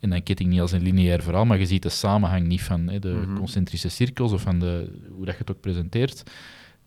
en 0.01 0.11
dan 0.11 0.23
ketting 0.23 0.51
niet 0.51 0.61
als 0.61 0.73
een 0.73 0.83
lineair 0.83 1.23
verhaal, 1.23 1.45
maar 1.45 1.59
je 1.59 1.67
ziet 1.67 1.83
de 1.83 1.89
samenhang 1.89 2.47
niet 2.47 2.63
van 2.63 2.89
hè, 2.89 2.99
de 2.99 3.09
mm 3.09 3.23
-hmm. 3.23 3.37
concentrische 3.37 3.89
cirkels 3.89 4.33
of 4.33 4.43
van 4.43 4.59
de, 4.59 4.91
hoe 5.11 5.25
dat 5.25 5.35
je 5.35 5.41
het 5.41 5.51
ook 5.51 5.61
presenteert, 5.61 6.23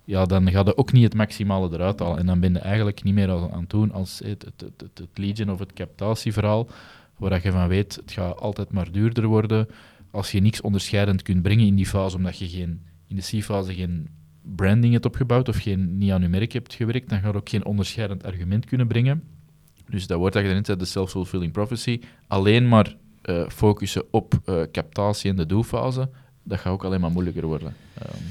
ja, 0.06 0.26
dan 0.26 0.52
ga 0.52 0.62
je 0.66 0.78
ook 0.78 0.92
niet 0.92 1.04
het 1.04 1.14
maximale 1.14 1.70
eruit 1.74 2.00
halen. 2.00 2.18
En 2.18 2.26
dan 2.26 2.40
ben 2.40 2.54
je 2.54 2.60
eigenlijk 2.60 3.04
niet 3.04 3.14
meer 3.14 3.30
aan 3.30 3.60
het 3.60 3.70
doen 3.70 3.92
als 3.92 4.20
het, 4.24 4.42
het, 4.42 4.62
het, 4.62 4.82
het, 4.82 4.98
het 4.98 5.18
legion 5.18 5.52
of 5.52 5.60
het 5.60 5.74
captatieverhaal, 5.74 6.68
waar 7.18 7.44
je 7.44 7.52
van 7.52 7.68
weet, 7.68 7.96
het 7.96 8.12
gaat 8.12 8.40
altijd 8.40 8.72
maar 8.72 8.92
duurder 8.92 9.28
worden. 9.28 9.68
Als 10.12 10.32
je 10.32 10.42
niks 10.42 10.62
onderscheidend 10.62 11.22
kunt 11.22 11.42
brengen 11.42 11.66
in 11.66 11.76
die 11.76 11.86
fase, 11.86 12.18
omdat 12.18 12.38
je 12.38 12.48
geen, 12.48 12.82
in 13.08 13.16
de 13.16 13.22
C-fase 13.22 13.74
geen 13.74 14.08
branding 14.56 14.94
hebt 14.94 15.06
opgebouwd 15.06 15.50
of 15.50 15.58
geen, 15.58 15.98
niet 15.98 16.12
aan 16.12 16.22
je 16.22 16.28
merk 16.28 16.52
hebt 16.52 16.74
gewerkt, 16.74 17.10
dan 17.10 17.20
ga 17.20 17.28
je 17.28 17.34
ook 17.34 17.50
geen 17.50 17.66
onderscheidend 17.66 18.24
argument 18.24 18.66
kunnen 18.66 18.88
brengen. 18.88 19.24
Dus 19.90 20.08
dat 20.08 20.18
wordt 20.18 20.34
dat 20.34 20.44
je 20.44 20.60
zei, 20.64 20.78
de 20.78 20.86
self-fulfilling 20.86 21.52
prophecy. 21.52 22.02
Alleen 22.28 22.68
maar 22.68 22.96
uh, 23.26 23.50
focussen 23.50 24.04
op 24.12 24.34
uh, 24.46 24.62
captatie 24.72 25.30
en 25.30 25.36
de 25.36 25.46
do-fase, 25.46 26.10
dat 26.44 26.60
gaat 26.60 26.74
ook 26.74 26.84
alleen 26.84 27.02
maar 27.02 27.12
moeilijker 27.12 27.46
worden. 27.46 27.76
Um. 28.04 28.22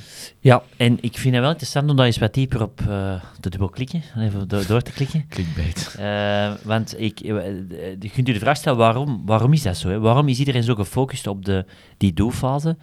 Ja, 0.40 0.62
en 0.76 0.98
ik 1.00 1.18
vind 1.18 1.34
het 1.34 1.42
wel 1.42 1.50
interessant 1.50 1.90
om 1.90 1.96
daar 1.96 2.06
eens 2.06 2.18
wat 2.18 2.34
dieper 2.34 2.62
op 2.62 2.80
uh, 2.80 3.22
te 3.40 3.50
dubbelklikken, 3.50 4.02
even 4.16 4.48
door, 4.48 4.66
door 4.66 4.82
te 4.82 4.92
klikken. 4.92 5.24
Clickbait. 5.28 5.96
Uh, 5.98 6.52
want 6.64 7.00
ik, 7.00 7.18
je 7.18 8.10
kunt 8.12 8.28
u 8.28 8.32
de 8.32 8.38
vraag 8.38 8.56
stellen, 8.56 8.78
waarom, 8.78 9.22
waarom 9.26 9.52
is 9.52 9.62
dat 9.62 9.76
zo? 9.76 9.88
Hè? 9.88 9.98
Waarom 9.98 10.28
is 10.28 10.38
iedereen 10.38 10.62
zo 10.62 10.74
gefocust 10.74 11.26
op 11.26 11.44
de, 11.44 11.64
die 11.96 12.12
do-fase? 12.12 12.76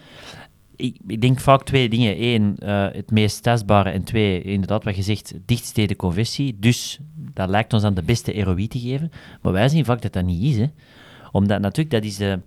Ik, 0.75 0.97
ik, 1.07 1.21
denk 1.21 1.39
vaak 1.39 1.63
twee 1.63 1.89
dingen. 1.89 2.23
Eén, 2.23 2.55
uh, 2.63 2.87
het 2.91 3.11
meest 3.11 3.43
testbare. 3.43 3.89
En 3.89 4.03
twee, 4.03 4.41
inderdaad, 4.41 4.83
wat 4.83 4.95
je 4.95 5.01
zegt, 5.01 5.33
dichtstede 5.45 5.95
conversie. 5.95 6.57
Dus 6.59 6.99
dat 7.33 7.49
lijkt 7.49 7.73
ons 7.73 7.83
aan 7.83 7.93
de 7.93 8.03
beste 8.03 8.41
ROI 8.43 8.67
te 8.67 8.79
geven. 8.79 9.11
Maar 9.41 9.53
wij 9.53 9.69
zien 9.69 9.85
vaak 9.85 10.01
dat 10.01 10.13
dat 10.13 10.25
niet 10.25 10.43
is. 10.43 10.57
Hè? 10.57 10.67
Omdat 11.31 11.61
natuurlijk, 11.61 11.95
dat 11.95 12.03
is 12.03 12.17
de, 12.17 12.39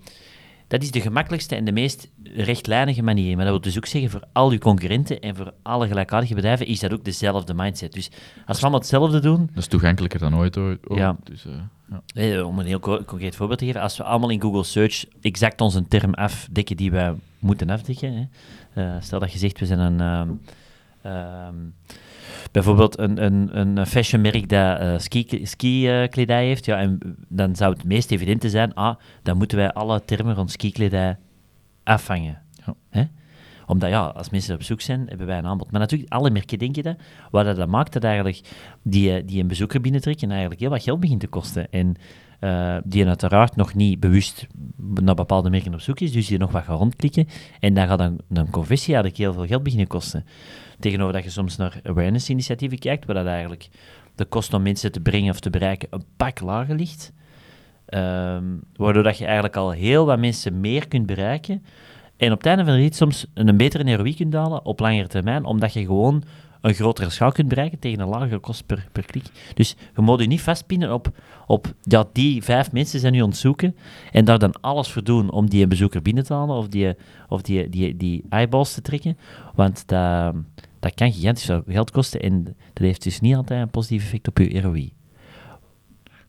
dat 0.66 0.82
is 0.82 0.90
de 0.90 1.00
gemakkelijkste 1.00 1.56
en 1.56 1.64
de 1.64 1.72
meest 1.72 2.08
rechtlijnige 2.22 3.02
manier. 3.02 3.36
Maar 3.36 3.44
dat 3.44 3.52
wil 3.52 3.62
dus 3.62 3.76
ook 3.76 3.86
zeggen, 3.86 4.10
voor 4.10 4.24
al 4.32 4.50
uw 4.50 4.58
concurrenten 4.58 5.20
en 5.20 5.36
voor 5.36 5.52
alle 5.62 5.86
gelijkaardige 5.86 6.34
bedrijven 6.34 6.66
is 6.66 6.80
dat 6.80 6.92
ook 6.92 7.04
dezelfde 7.04 7.54
mindset. 7.54 7.92
Dus 7.92 8.10
als 8.46 8.56
we 8.56 8.62
allemaal 8.62 8.80
hetzelfde 8.80 9.20
doen... 9.20 9.46
Dat 9.46 9.58
is 9.62 9.66
toegankelijker 9.66 10.20
dan 10.20 10.36
ooit, 10.36 10.54
hoor. 10.54 10.78
Ja. 10.88 11.16
Dus, 11.24 11.46
uh, 11.46 11.52
ja. 11.90 12.02
Nee, 12.14 12.46
om 12.46 12.58
een 12.58 12.66
heel 12.66 12.80
concreet 12.80 13.36
voorbeeld 13.36 13.58
te 13.58 13.64
geven, 13.64 13.80
als 13.80 13.96
we 13.96 14.04
allemaal 14.04 14.30
in 14.30 14.40
Google 14.40 14.64
Search 14.64 15.04
exact 15.20 15.60
onze 15.60 15.88
term 15.88 16.14
afdekken 16.14 16.76
die 16.76 16.90
wij 16.90 17.14
moeten 17.38 17.70
afdekken. 17.70 18.12
Hè. 18.12 18.26
Uh, 18.82 19.00
stel 19.00 19.18
dat 19.18 19.32
je 19.32 19.38
zegt, 19.38 19.58
we 19.60 19.66
zijn 19.66 19.78
een... 19.78 20.00
Um, 20.00 20.40
um, 21.12 21.74
bijvoorbeeld 22.52 22.98
een, 22.98 23.24
een, 23.24 23.58
een 23.60 23.86
fashionmerk 23.86 24.48
dat 24.48 24.80
uh, 24.80 24.98
ski-kledij 24.98 25.46
ski, 25.46 26.02
uh, 26.22 26.36
heeft, 26.36 26.64
ja, 26.64 26.78
en 26.78 27.16
dan 27.28 27.56
zou 27.56 27.72
het 27.72 27.84
meest 27.84 28.10
evidente 28.10 28.50
zijn, 28.50 28.74
ah, 28.74 28.96
dan 29.22 29.36
moeten 29.36 29.58
wij 29.58 29.72
alle 29.72 30.04
termen 30.04 30.34
rond 30.34 30.50
ski-kledij 30.50 31.16
afvangen. 31.84 32.38
Ja. 32.66 32.74
Hè? 32.90 33.04
Omdat 33.66 33.90
ja, 33.90 34.04
als 34.04 34.30
mensen 34.30 34.54
op 34.54 34.62
zoek 34.62 34.80
zijn, 34.80 35.06
hebben 35.06 35.26
wij 35.26 35.38
een 35.38 35.46
aanbod. 35.46 35.70
Maar 35.70 35.80
natuurlijk, 35.80 36.12
alle 36.12 36.30
merken 36.30 36.58
denken 36.58 36.82
dat. 36.82 36.96
Wat 37.30 37.56
dat 37.56 37.68
maakt, 37.68 37.92
dat 37.92 38.04
eigenlijk 38.04 38.40
die, 38.82 39.24
die 39.24 39.40
een 39.40 39.48
bezoeker 39.48 39.80
binnentrekken 39.80 40.24
en 40.24 40.30
eigenlijk 40.30 40.60
heel 40.60 40.70
wat 40.70 40.82
geld 40.82 41.00
begint 41.00 41.20
te 41.20 41.26
kosten. 41.26 41.70
En 41.70 41.96
uh, 42.40 42.76
die 42.84 43.06
uiteraard 43.06 43.56
nog 43.56 43.74
niet 43.74 44.00
bewust 44.00 44.46
naar 44.76 45.14
bepaalde 45.14 45.50
merken 45.50 45.74
op 45.74 45.80
zoek 45.80 46.00
is, 46.00 46.12
dus 46.12 46.26
die 46.26 46.38
nog 46.38 46.52
wat 46.52 46.64
gaat 46.64 46.78
rondklikken. 46.78 47.28
En 47.60 47.74
dan 47.74 47.86
gaat 47.86 48.00
een, 48.00 48.20
een 48.28 48.50
conversie 48.50 48.94
eigenlijk 48.94 49.22
heel 49.22 49.32
veel 49.32 49.46
geld 49.46 49.62
beginnen 49.62 49.86
kosten. 49.88 50.24
Tegenover 50.80 51.12
dat 51.12 51.24
je 51.24 51.30
soms 51.30 51.56
naar 51.56 51.80
awareness-initiatieven 51.82 52.78
kijkt, 52.78 53.06
waar 53.06 53.14
dat 53.14 53.26
eigenlijk 53.26 53.68
de 54.14 54.24
kost 54.24 54.54
om 54.54 54.62
mensen 54.62 54.92
te 54.92 55.00
brengen 55.00 55.30
of 55.30 55.40
te 55.40 55.50
bereiken 55.50 55.88
een 55.90 56.04
pak 56.16 56.40
lager 56.40 56.74
ligt. 56.74 57.12
Um, 57.94 58.60
waardoor 58.76 59.02
dat 59.02 59.18
je 59.18 59.24
eigenlijk 59.24 59.56
al 59.56 59.70
heel 59.70 60.06
wat 60.06 60.18
mensen 60.18 60.60
meer 60.60 60.88
kunt 60.88 61.06
bereiken. 61.06 61.64
En 62.16 62.32
op 62.32 62.38
het 62.38 62.46
einde 62.46 62.64
van 62.64 62.74
de 62.74 62.80
rit 62.80 62.96
soms 62.96 63.26
een 63.34 63.56
betere 63.56 63.96
ROI 63.96 64.14
kunt 64.14 64.34
halen 64.34 64.64
op 64.64 64.80
langere 64.80 65.08
termijn, 65.08 65.44
omdat 65.44 65.72
je 65.72 65.80
gewoon 65.80 66.24
een 66.60 66.74
grotere 66.74 67.10
schaal 67.10 67.32
kunt 67.32 67.48
bereiken 67.48 67.78
tegen 67.78 68.00
een 68.00 68.08
lagere 68.08 68.38
kost 68.38 68.66
per, 68.66 68.88
per 68.92 69.04
klik. 69.04 69.24
Dus 69.54 69.76
je 69.94 70.02
moet 70.02 70.20
je 70.20 70.26
niet 70.26 70.40
vastpinnen 70.40 70.92
op, 70.92 71.08
op 71.46 71.72
ja, 71.82 72.04
die 72.12 72.42
vijf 72.42 72.72
mensen 72.72 73.00
zijn 73.00 73.12
nu 73.12 73.20
ontzoeken 73.20 73.76
en 74.12 74.24
daar 74.24 74.38
dan 74.38 74.60
alles 74.60 74.90
voor 74.90 75.04
doen 75.04 75.30
om 75.30 75.50
die 75.50 75.66
bezoeker 75.66 76.02
binnen 76.02 76.24
te 76.24 76.34
halen 76.34 76.56
of 76.56 76.68
die, 76.68 76.94
of 77.28 77.42
die, 77.42 77.68
die, 77.68 77.96
die 77.96 78.24
eyeballs 78.28 78.74
te 78.74 78.82
trekken. 78.82 79.18
Want 79.54 79.88
dat, 79.88 80.34
dat 80.80 80.94
kan 80.94 81.12
gigantisch 81.12 81.44
veel 81.44 81.62
geld 81.66 81.90
kosten 81.90 82.20
en 82.20 82.44
dat 82.44 82.54
heeft 82.86 83.02
dus 83.02 83.20
niet 83.20 83.34
altijd 83.34 83.60
een 83.60 83.70
positief 83.70 84.02
effect 84.02 84.28
op 84.28 84.38
je 84.38 84.60
ROI. 84.60 84.92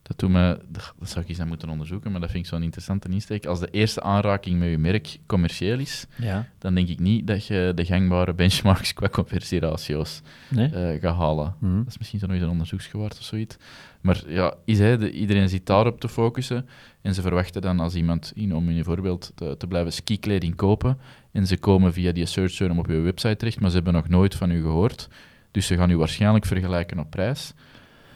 Dat, 0.02 0.18
doet 0.18 0.30
me, 0.30 0.58
dat 0.68 0.92
zou 1.00 1.20
ik 1.20 1.28
eens 1.28 1.40
aan 1.40 1.48
moeten 1.48 1.68
onderzoeken, 1.68 2.10
maar 2.12 2.20
dat 2.20 2.30
vind 2.30 2.44
ik 2.44 2.50
zo'n 2.50 2.62
interessante 2.62 3.08
insteek. 3.08 3.46
Als 3.46 3.60
de 3.60 3.70
eerste 3.70 4.02
aanraking 4.02 4.58
met 4.58 4.68
je 4.68 4.78
merk 4.78 5.18
commercieel 5.26 5.78
is, 5.78 6.06
ja. 6.16 6.48
dan 6.58 6.74
denk 6.74 6.88
ik 6.88 6.98
niet 6.98 7.26
dat 7.26 7.46
je 7.46 7.72
de 7.74 7.84
gangbare 7.84 8.34
benchmarks 8.34 8.92
qua 8.94 9.08
conversieratio's 9.08 10.22
nee? 10.48 10.70
uh, 10.70 11.00
gaat 11.00 11.16
halen. 11.16 11.54
Mm 11.58 11.68
-hmm. 11.68 11.78
Dat 11.78 11.92
is 11.92 11.98
misschien 11.98 12.18
zo 12.18 12.26
nog 12.26 12.34
eens 12.34 12.44
een 12.44 12.50
onderzoeksgewaard 12.50 13.18
of 13.18 13.24
zoiets. 13.24 13.56
Maar 14.00 14.22
ja, 14.26 14.54
is 14.64 14.78
hij 14.78 14.96
de, 14.96 15.10
iedereen 15.10 15.48
zit 15.48 15.66
daarop 15.66 16.00
te 16.00 16.08
focussen 16.08 16.68
en 17.02 17.14
ze 17.14 17.22
verwachten 17.22 17.62
dan 17.62 17.80
als 17.80 17.94
iemand, 17.94 18.32
in, 18.34 18.54
om 18.54 18.68
in 18.68 18.74
je 18.74 18.84
voorbeeld 18.84 19.32
te, 19.34 19.56
te 19.56 19.66
blijven, 19.66 19.92
skikleding 19.92 20.54
kopen 20.54 20.98
en 21.32 21.46
ze 21.46 21.56
komen 21.58 21.92
via 21.92 22.12
die 22.12 22.26
search 22.26 22.52
term 22.52 22.78
op 22.78 22.86
je 22.86 23.00
website 23.00 23.36
terecht, 23.36 23.60
maar 23.60 23.68
ze 23.70 23.76
hebben 23.76 23.92
nog 23.94 24.08
nooit 24.08 24.34
van 24.34 24.50
u 24.50 24.62
gehoord. 24.62 25.08
Dus 25.50 25.66
ze 25.66 25.76
gaan 25.76 25.90
u 25.90 25.96
waarschijnlijk 25.96 26.44
vergelijken 26.46 26.98
op 26.98 27.10
prijs. 27.10 27.52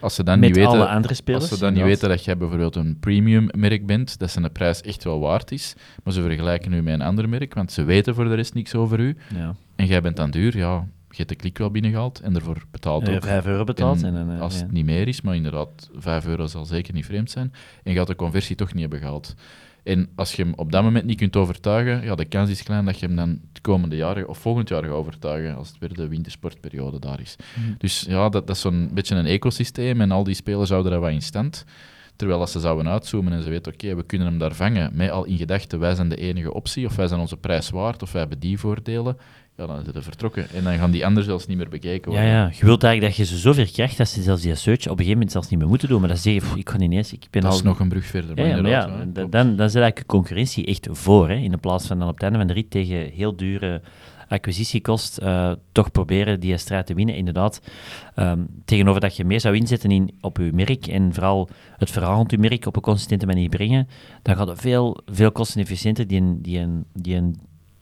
Als 0.01 0.15
ze 0.15 0.23
dan 0.23 0.39
met 0.39 0.49
niet 0.49 0.59
weten, 0.59 0.73
alle 0.73 0.87
andere 0.89 1.15
spelers. 1.15 1.51
Als 1.51 1.59
ze 1.59 1.65
dan 1.65 1.73
niet 1.75 1.83
weten 1.83 2.09
dat 2.09 2.25
jij 2.25 2.37
bijvoorbeeld 2.37 2.77
een 2.77 2.97
premium 3.01 3.49
merk 3.57 3.87
bent, 3.87 4.19
dat 4.19 4.31
ze 4.31 4.41
een 4.43 4.53
prijs 4.53 4.81
echt 4.81 5.05
wel 5.05 5.21
waard 5.21 5.51
is, 5.53 5.75
maar 6.05 6.13
ze 6.13 6.23
vergelijken 6.23 6.73
u 6.73 6.83
met 6.83 6.95
een 6.95 7.03
ander 7.03 7.29
merk, 7.29 7.55
want 7.55 7.73
ze 7.73 7.85
weten 7.85 8.15
voor 8.15 8.25
de 8.25 8.35
rest 8.35 8.55
niks 8.55 8.75
over 8.75 9.01
u, 9.01 9.17
Ja. 9.35 9.55
en 9.77 9.87
jij 9.87 10.01
bent 10.03 10.17
dan 10.17 10.31
duur, 10.31 10.57
ja, 10.57 10.87
je 11.11 11.17
hebt 11.17 11.29
de 11.29 11.35
klik 11.35 11.59
wel 11.59 11.71
binnengehaald 11.71 12.21
en 12.21 12.35
ervoor 12.35 12.63
betaald 12.71 13.09
Eh, 13.09 13.15
ook. 13.15 13.23
vijf 13.25 13.47
euro 13.47 13.65
betaald. 13.65 14.03
En 14.03 14.17
En, 14.17 14.29
en, 14.29 14.35
eh, 14.37 14.41
als 14.41 14.55
ja. 14.55 14.63
het 14.63 14.73
niet 14.73 14.85
meer 14.85 15.09
is, 15.09 15.21
maar 15.21 15.35
inderdaad, 15.37 15.91
5 15.95 16.27
euro 16.27 16.47
zal 16.47 16.65
zeker 16.65 16.95
niet 16.95 17.05
vreemd 17.07 17.31
zijn, 17.31 17.53
en 17.83 17.93
je 17.93 17.99
gaat 17.99 18.07
de 18.07 18.15
conversie 18.17 18.57
toch 18.57 18.73
niet 18.73 18.81
hebben 18.81 18.99
gehaald. 18.99 19.35
En 19.87 20.09
als 20.15 20.33
je 20.33 20.43
hem 20.43 20.53
op 20.57 20.73
dat 20.73 20.83
moment 20.83 21.05
niet 21.05 21.17
kunt 21.19 21.37
overtuigen, 21.37 22.05
ja, 22.05 22.15
de 22.15 22.25
kans 22.25 22.51
is 22.51 22.63
klein 22.63 22.85
dat 22.85 22.99
je 22.99 23.07
hem 23.07 23.17
dan 23.17 23.41
het 23.53 23.61
komende 23.61 23.97
jaar 23.97 24.25
of 24.25 24.39
volgend 24.39 24.69
jaar 24.69 24.83
gaat 24.83 24.93
overtuigen, 24.93 25.57
als 25.57 25.69
het 25.69 25.79
weer 25.79 25.95
de 25.95 26.09
wintersportperiode 26.09 26.99
daar 26.99 27.21
is. 27.21 27.37
Mhm. 27.55 27.73
Dus 27.79 28.05
ja, 28.09 28.29
dat, 28.29 28.47
dat 28.47 28.57
is 28.57 28.63
zo'n 28.63 28.91
beetje 28.93 29.15
een 29.15 29.27
ecosysteem 29.27 30.01
en 30.01 30.11
al 30.11 30.25
die 30.25 30.35
spelers 30.35 30.71
houden 30.71 30.93
dat 30.93 31.01
wat 31.01 31.11
in 31.11 31.23
stand. 31.23 31.65
Terwijl 32.17 32.41
als 32.41 32.53
ze 32.53 32.61
zouden 32.61 32.89
uitzoomen 32.89 33.33
en 33.33 33.43
ze 33.43 33.51
weten, 33.51 33.73
oké, 33.73 33.95
we 33.95 34.03
kunnen 34.03 34.27
hem 34.29 34.39
daar 34.39 34.55
vangen, 34.55 34.91
met 34.95 35.11
al 35.11 35.25
in 35.25 35.37
gedachten, 35.37 35.79
wij 35.79 35.95
zijn 35.95 36.09
de 36.09 36.17
enige 36.17 36.53
optie, 36.53 36.87
of 36.87 36.97
wij 36.97 37.07
zijn 37.07 37.21
onze 37.21 37.37
prijs 37.37 37.71
waard, 37.71 38.03
of 38.03 38.13
wij 38.13 38.21
hebben 38.21 38.39
die 38.39 38.59
voordelen, 38.59 39.17
ja, 39.57 39.67
dan 39.67 39.81
zijn 39.83 39.95
ze 39.95 40.03
vertrokken. 40.03 40.51
En 40.51 40.65
dan 40.65 40.75
gaan 40.79 40.91
die 40.91 41.05
anderen 41.07 41.25
zelfs 41.25 41.47
niet 41.47 41.57
meer 41.57 41.69
bekeken 41.69 42.13
Ja, 42.13 42.19
worden. 42.19 42.37
ja, 42.37 42.51
je 42.59 42.65
wilt 42.65 42.83
eigenlijk 42.83 43.17
dat 43.17 43.27
je 43.29 43.35
ze 43.35 43.41
zoveel 43.41 43.67
krijgt 43.73 43.97
dat 43.97 44.09
ze 44.09 44.23
zelfs 44.23 44.43
die 44.43 44.55
search 44.55 44.81
op 44.81 44.85
een 44.91 44.91
gegeven 44.91 45.13
moment 45.13 45.33
zelfs 45.33 45.49
niet 45.49 45.59
meer 45.59 45.69
moeten 45.69 45.89
doen. 45.89 46.01
Maar 46.01 46.09
dan 46.09 46.19
zeg 46.19 46.35
je, 46.35 46.41
"Pff, 46.41 46.57
ik 46.57 46.65
kan 46.65 46.81
ineens, 46.81 47.13
ik 47.13 47.27
ben 47.31 47.43
Dat 47.43 47.51
al... 47.51 47.57
is 47.57 47.63
nog 47.63 47.81
een 47.81 47.89
brug 47.89 48.07
verder. 48.07 48.39
ja, 48.39 48.47
ja, 48.47 48.61
maar 48.63 48.71
ja, 48.71 48.87
ja, 48.87 49.05
dan, 49.13 49.31
dan, 49.31 49.57
dan 49.57 49.71
zit 49.71 49.83
eigenlijk 49.83 49.97
de 49.97 50.07
concurrentie 50.07 50.67
echt 50.67 50.89
voor. 50.91 51.29
Hè, 51.29 51.35
in 51.35 51.51
de 51.51 51.57
plaats 51.57 51.87
van 51.87 51.99
dan 51.99 52.09
op 52.09 52.15
het 52.15 52.23
einde 52.23 52.39
van 52.39 52.47
de 52.47 52.53
rit 52.53 52.71
tegen 52.71 53.11
heel 53.11 53.37
dure 53.37 53.81
acquisitiekost 54.29 55.19
eh, 55.19 55.53
toch 55.73 55.91
proberen 55.91 56.41
die 56.41 56.57
strijd 56.57 56.87
te 56.87 56.95
winnen. 56.95 57.15
Inderdaad, 57.15 57.61
ehm, 58.15 58.41
tegenover 58.65 59.01
dat 59.01 59.17
je 59.17 59.25
meer 59.25 59.41
zou 59.41 59.57
inzetten 59.57 59.91
in, 59.91 60.15
op 60.21 60.37
je 60.37 60.51
merk 60.53 60.87
en 60.87 61.15
vooral 61.15 61.49
het 61.77 61.91
verhaal 61.91 62.17
rond 62.17 62.31
je 62.31 62.39
merk 62.39 62.67
op 62.67 62.77
een 62.77 62.83
consistente 62.83 63.27
manier 63.27 63.49
brengen, 63.49 63.89
dan 64.23 64.37
gaat 64.37 64.49
het 64.49 64.61
veel, 64.61 65.01
veel 65.07 65.33
kostenefficiënter 65.33 66.07
die 66.07 66.21
een, 66.21 66.39
die 66.43 66.59
een, 66.59 66.85
die 66.93 67.17
een 67.17 67.37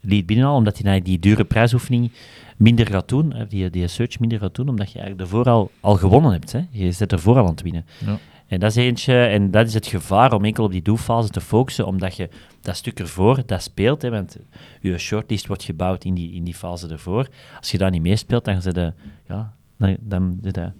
lead 0.04 0.26
binnenhalen, 0.26 0.58
omdat 0.58 0.78
hij 0.78 1.02
die 1.02 1.18
dure 1.18 1.44
prijsoefening 1.44 2.10
minder 2.56 2.86
gaat 2.86 3.08
doen, 3.08 3.34
die, 3.48 3.70
die 3.70 3.88
search 3.88 4.18
minder 4.18 4.38
gaat 4.38 4.54
doen, 4.54 4.68
omdat 4.68 4.92
je 4.92 4.98
eigenlijk 4.98 5.30
ervoor 5.30 5.48
al, 5.48 5.70
al 5.80 5.96
gewonnen 5.96 6.32
hebt. 6.32 6.52
Hè. 6.52 6.60
Je 6.70 6.92
zit 6.92 7.12
ervoor 7.12 7.36
al 7.36 7.44
aan 7.44 7.50
het 7.50 7.62
winnen. 7.62 7.84
Ja. 8.06 8.18
En 8.46 8.60
dat 8.60 8.70
is 8.70 8.76
eentje, 8.76 9.24
en 9.24 9.50
dat 9.50 9.66
is 9.66 9.74
het 9.74 9.86
gevaar 9.86 10.32
om 10.32 10.44
enkel 10.44 10.64
op 10.64 10.70
die 10.70 10.82
doelfase 10.82 11.28
te 11.28 11.40
focussen, 11.40 11.86
omdat 11.86 12.16
je 12.16 12.28
dat 12.60 12.76
stuk 12.76 13.00
ervoor, 13.00 13.42
dat 13.46 13.62
speelt, 13.62 14.02
hè, 14.02 14.10
want 14.10 14.36
je 14.80 14.98
shortlist 14.98 15.46
wordt 15.46 15.62
gebouwd 15.62 16.04
in 16.04 16.14
die, 16.14 16.32
in 16.32 16.44
die 16.44 16.54
fase 16.54 16.88
ervoor. 16.88 17.28
Als 17.58 17.70
je 17.70 17.78
daar 17.78 17.90
niet 17.90 18.02
meespeelt, 18.02 18.44
dan 18.44 18.62
zit 18.62 18.74
je, 18.74 18.92
ja, 19.28 19.54
dan, 19.76 20.38
dan 20.40 20.72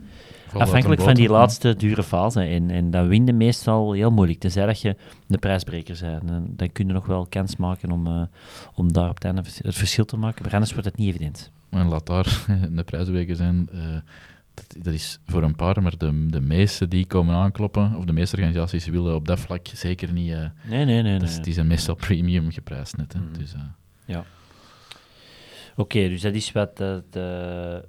afhankelijk 0.63 1.01
van 1.01 1.15
die 1.15 1.29
laatste 1.29 1.77
dure 1.77 2.03
fase. 2.03 2.41
En, 2.41 2.71
en 2.71 2.91
dan 2.91 3.09
win 3.09 3.27
je 3.27 3.33
meestal 3.33 3.93
heel 3.93 4.11
moeilijk, 4.11 4.39
tenzij 4.39 4.67
dat 4.67 4.81
je 4.81 4.97
de 5.27 5.39
prijsbreker 5.39 5.99
bent. 6.01 6.29
Dan, 6.29 6.47
dan 6.57 6.73
kun 6.73 6.87
je 6.87 6.93
nog 6.93 7.07
wel 7.07 7.27
kans 7.27 7.57
maken 7.57 7.91
om, 7.91 8.07
eh, 8.07 8.23
om 8.75 8.93
daar 8.93 9.09
op 9.09 9.15
het 9.15 9.25
einde 9.25 9.43
het 9.63 9.75
verschil 9.75 10.05
te 10.05 10.17
maken, 10.17 10.43
maar 10.45 10.53
anders 10.53 10.73
wordt 10.73 10.87
het 10.87 10.97
niet 10.97 11.09
evident. 11.09 11.51
En 11.71 11.89
laat 11.89 12.07
daar 12.07 12.45
de 12.73 12.85
prijsweken 12.85 13.37
zijn. 13.37 13.69
eh, 13.73 13.81
dat, 14.55 14.77
dat 14.85 14.93
is 14.95 15.19
voor 15.27 15.43
een 15.43 15.57
paar, 15.57 15.83
maar 15.83 15.99
de, 15.99 16.27
de 16.27 16.41
meeste 16.41 16.89
die 16.89 17.07
komen 17.07 17.35
aankloppen, 17.35 17.95
of 17.97 18.05
de 18.05 18.13
meeste 18.13 18.37
organisaties 18.37 18.87
willen 18.87 19.15
op 19.15 19.27
dat 19.27 19.41
vlak 19.41 19.67
zeker 19.73 20.13
niet. 20.13 20.33
eh, 20.33 20.39
Nee, 20.69 20.85
nee, 20.85 21.03
nee. 21.03 21.21
is- 21.21 21.35
nee. 21.35 21.41
die 21.43 21.53
zijn 21.53 21.67
meestal 21.67 21.95
premium 21.95 22.51
geprijsd 22.51 22.97
net. 22.97 23.13
Hè. 23.13 23.19
Mhm. 23.21 23.39
Dus, 23.39 23.55
eh, 23.55 23.61
Oké, 25.77 26.09
dus 26.09 26.21
dat 26.21 26.35
is 26.35 26.53
wat 26.53 26.77
de, 26.77 27.03
de 27.11 27.85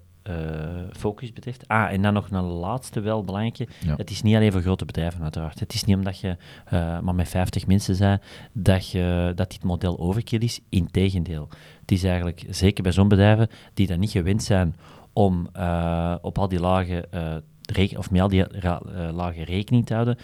focus 0.91 1.33
betreft. 1.33 1.67
Ah, 1.67 1.91
en 1.91 2.01
dan 2.01 2.13
nog 2.13 2.31
een 2.31 2.43
laatste 2.43 2.99
wel 2.99 3.23
belangrijke. 3.23 3.67
Ja. 3.85 3.95
Het 3.95 4.09
is 4.09 4.21
niet 4.21 4.35
alleen 4.35 4.51
voor 4.51 4.61
grote 4.61 4.85
bedrijven 4.85 5.23
uiteraard. 5.23 5.59
Het 5.59 5.73
is 5.73 5.83
niet 5.83 5.95
omdat 5.95 6.19
je 6.19 6.37
eh, 6.65 6.99
maar 6.99 7.15
met 7.15 7.29
50 7.29 7.67
mensen 7.67 7.97
bent 7.97 8.21
dat, 8.51 8.89
je, 8.89 9.31
dat 9.35 9.51
dit 9.51 9.63
model 9.63 9.99
overkill 9.99 10.39
is. 10.39 10.59
Integendeel. 10.69 11.49
Het 11.81 11.91
is 11.91 12.03
eigenlijk, 12.03 12.45
zeker 12.49 12.83
bij 12.83 12.91
zo'n 12.91 13.07
bedrijven 13.07 13.49
die 13.73 13.87
dan 13.87 13.99
niet 13.99 14.11
gewend 14.11 14.43
zijn 14.43 14.75
om 15.15 15.49
eh, 15.53 16.15
op 16.21 16.37
al 16.37 16.47
die 16.47 16.59
lagen, 16.59 17.11
eh, 17.11 17.97
of 17.97 18.11
met 18.11 18.21
al 18.21 18.27
die 18.27 18.47
eh, 18.47 18.79
lagen 19.13 19.43
rekening 19.43 19.85
te 19.85 19.93
houden, 19.93 20.17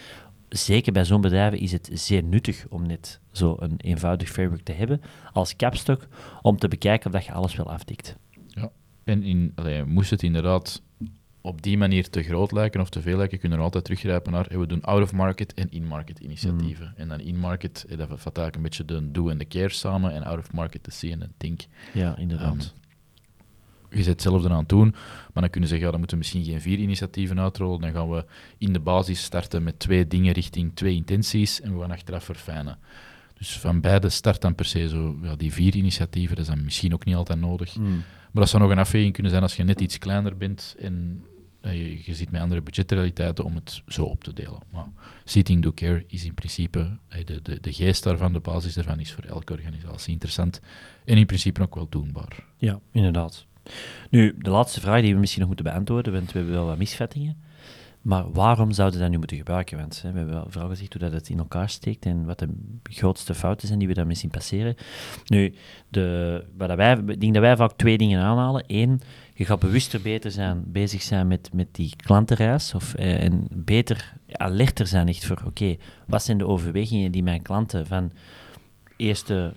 zeker 0.49 0.91
bij 0.91 1.05
zo'n 1.05 1.21
bedrijven 1.21 1.59
is 1.59 1.71
het 1.71 1.89
zeer 1.93 2.23
nuttig 2.23 2.65
om 2.69 2.87
net 2.87 3.19
zo 3.31 3.55
een 3.59 3.75
eenvoudig 3.77 4.29
framework 4.29 4.63
te 4.63 4.71
hebben 4.71 5.01
als 5.33 5.55
kapstok 5.55 6.07
om 6.41 6.57
te 6.57 6.67
bekijken 6.67 7.05
of 7.05 7.11
dat 7.11 7.25
je 7.25 7.31
alles 7.31 7.55
wel 7.55 7.71
afdekt. 7.71 8.15
En 9.11 9.23
in, 9.23 9.51
allee, 9.55 9.83
moest 9.83 10.09
het 10.09 10.23
inderdaad 10.23 10.81
op 11.41 11.61
die 11.61 11.77
manier 11.77 12.09
te 12.09 12.23
groot 12.23 12.51
lijken 12.51 12.81
of 12.81 12.89
te 12.89 13.01
veel 13.01 13.17
lijken, 13.17 13.39
kunnen 13.39 13.57
we 13.57 13.63
altijd 13.63 13.83
teruggrijpen 13.83 14.31
naar, 14.31 14.47
we 14.49 14.67
doen 14.67 14.81
out-of-market 14.81 15.53
en 15.53 15.71
in-market 15.71 16.19
initiatieven. 16.19 16.85
Mm. 16.85 17.01
En 17.01 17.07
dan 17.07 17.19
in-market, 17.19 17.85
eh, 17.89 17.97
dat 17.97 18.07
vat 18.07 18.37
eigenlijk 18.37 18.55
een 18.55 18.61
beetje 18.61 18.85
de 18.85 19.11
do 19.11 19.29
en 19.29 19.37
de 19.37 19.47
care 19.47 19.69
samen, 19.69 20.13
en 20.13 20.23
out-of-market 20.23 20.85
de 20.85 20.91
see 20.91 21.11
en 21.11 21.19
de 21.19 21.29
think. 21.37 21.61
Ja, 21.93 22.17
inderdaad. 22.17 22.73
Ehm, 22.73 22.79
je 23.97 24.03
zet 24.03 24.13
hetzelfde 24.13 24.49
aan 24.49 24.57
het 24.57 24.69
doen, 24.69 24.89
maar 25.33 25.41
dan 25.41 25.49
kunnen 25.49 25.69
ze 25.69 25.75
zeggen, 25.75 25.85
ja, 25.85 25.91
dan 25.91 25.99
moeten 25.99 26.17
we 26.17 26.23
misschien 26.23 26.43
geen 26.43 26.61
vier 26.61 26.77
initiatieven 26.77 27.39
uitrollen, 27.39 27.81
dan 27.81 27.91
gaan 27.91 28.09
we 28.09 28.25
in 28.57 28.73
de 28.73 28.79
basis 28.79 29.23
starten 29.23 29.63
met 29.63 29.79
twee 29.79 30.07
dingen 30.07 30.33
richting 30.33 30.71
twee 30.75 30.95
intenties 30.95 31.61
en 31.61 31.73
we 31.73 31.81
gaan 31.81 31.91
achteraf 31.91 32.23
verfijnen. 32.23 32.77
Dus 33.37 33.59
van 33.59 33.81
beide 33.81 34.09
start 34.09 34.41
dan 34.41 34.55
per 34.55 34.65
se 34.65 34.89
zo, 34.89 35.17
ja, 35.21 35.35
die 35.35 35.53
vier 35.53 35.75
initiatieven, 35.75 36.35
dat 36.35 36.45
is 36.45 36.51
dan 36.51 36.63
misschien 36.63 36.93
ook 36.93 37.05
niet 37.05 37.15
altijd 37.15 37.39
nodig. 37.39 37.75
Mm. 37.75 38.03
Maar 38.31 38.43
dat 38.43 38.49
zou 38.49 38.61
nog 38.61 38.71
een 38.71 38.77
afweging 38.77 39.13
kunnen 39.13 39.31
zijn 39.31 39.43
als 39.43 39.55
je 39.55 39.63
net 39.63 39.81
iets 39.81 39.97
kleiner 39.97 40.37
bent 40.37 40.75
en 40.79 41.23
eh, 41.61 41.73
je, 41.73 42.01
je 42.05 42.15
zit 42.15 42.31
met 42.31 42.41
andere 42.41 42.61
budgetrealiteiten 42.61 43.43
om 43.43 43.55
het 43.55 43.81
zo 43.87 44.03
op 44.03 44.23
te 44.23 44.33
delen. 44.33 44.59
Maar 44.71 44.87
Seating 45.23 45.61
Do 45.61 45.71
Care 45.71 46.03
is 46.07 46.25
in 46.25 46.33
principe, 46.33 46.97
eh, 47.07 47.25
de, 47.25 47.41
de, 47.41 47.59
de 47.59 47.73
geest 47.73 48.03
daarvan, 48.03 48.33
de 48.33 48.39
basis 48.39 48.73
daarvan 48.73 48.99
is 48.99 49.11
voor 49.11 49.23
elke 49.23 49.53
organisatie 49.53 50.13
interessant 50.13 50.61
en 51.05 51.17
in 51.17 51.25
principe 51.25 51.61
ook 51.61 51.75
wel 51.75 51.89
doenbaar. 51.89 52.45
Ja, 52.57 52.79
inderdaad. 52.91 53.45
Nu, 54.09 54.35
de 54.37 54.49
laatste 54.49 54.79
vraag 54.79 55.01
die 55.01 55.13
we 55.13 55.19
misschien 55.19 55.39
nog 55.39 55.49
moeten 55.49 55.71
beantwoorden, 55.71 56.13
want 56.13 56.31
we 56.31 56.37
hebben 56.37 56.55
wel 56.55 56.65
wat 56.65 56.77
misvattingen. 56.77 57.37
Maar 58.01 58.31
waarom 58.31 58.71
zouden 58.71 58.97
we 58.97 59.03
dat 59.03 59.11
nu 59.11 59.17
moeten 59.17 59.37
gebruiken? 59.37 59.77
Want 59.77 60.01
hè, 60.01 60.11
we 60.11 60.17
hebben 60.17 60.43
vooral 60.47 60.69
gezegd 60.69 60.93
hoe 60.93 61.01
dat 61.01 61.11
het 61.11 61.29
in 61.29 61.37
elkaar 61.37 61.69
steekt 61.69 62.05
en 62.05 62.25
wat 62.25 62.39
de 62.39 62.47
grootste 62.83 63.33
fouten 63.33 63.67
zijn 63.67 63.79
die 63.79 63.87
we 63.87 63.93
daarmee 63.93 64.15
zien 64.15 64.29
passeren. 64.29 64.75
Nu, 65.25 65.53
de, 65.89 66.43
wat 66.57 66.75
wij, 66.75 66.97
ik 67.07 67.21
denk 67.21 67.33
dat 67.33 67.41
wij 67.41 67.55
vaak 67.55 67.71
twee 67.71 67.97
dingen 67.97 68.21
aanhalen. 68.21 68.63
Eén, 68.67 69.01
je 69.33 69.45
gaat 69.45 69.59
bewuster 69.59 70.01
beter 70.01 70.31
zijn, 70.31 70.63
bezig 70.67 71.01
zijn 71.01 71.27
met, 71.27 71.49
met 71.53 71.67
die 71.71 71.93
klantenreis. 71.95 72.73
Of, 72.73 72.93
eh, 72.93 73.23
en 73.23 73.47
beter 73.49 74.13
alerter 74.31 74.87
zijn 74.87 75.07
echt 75.07 75.25
voor, 75.25 75.41
oké, 75.45 75.75
wat 76.07 76.23
zijn 76.23 76.37
de 76.37 76.47
overwegingen 76.47 77.11
die 77.11 77.23
mijn 77.23 77.41
klanten 77.41 77.87
van 77.87 78.11
eerste 78.97 79.53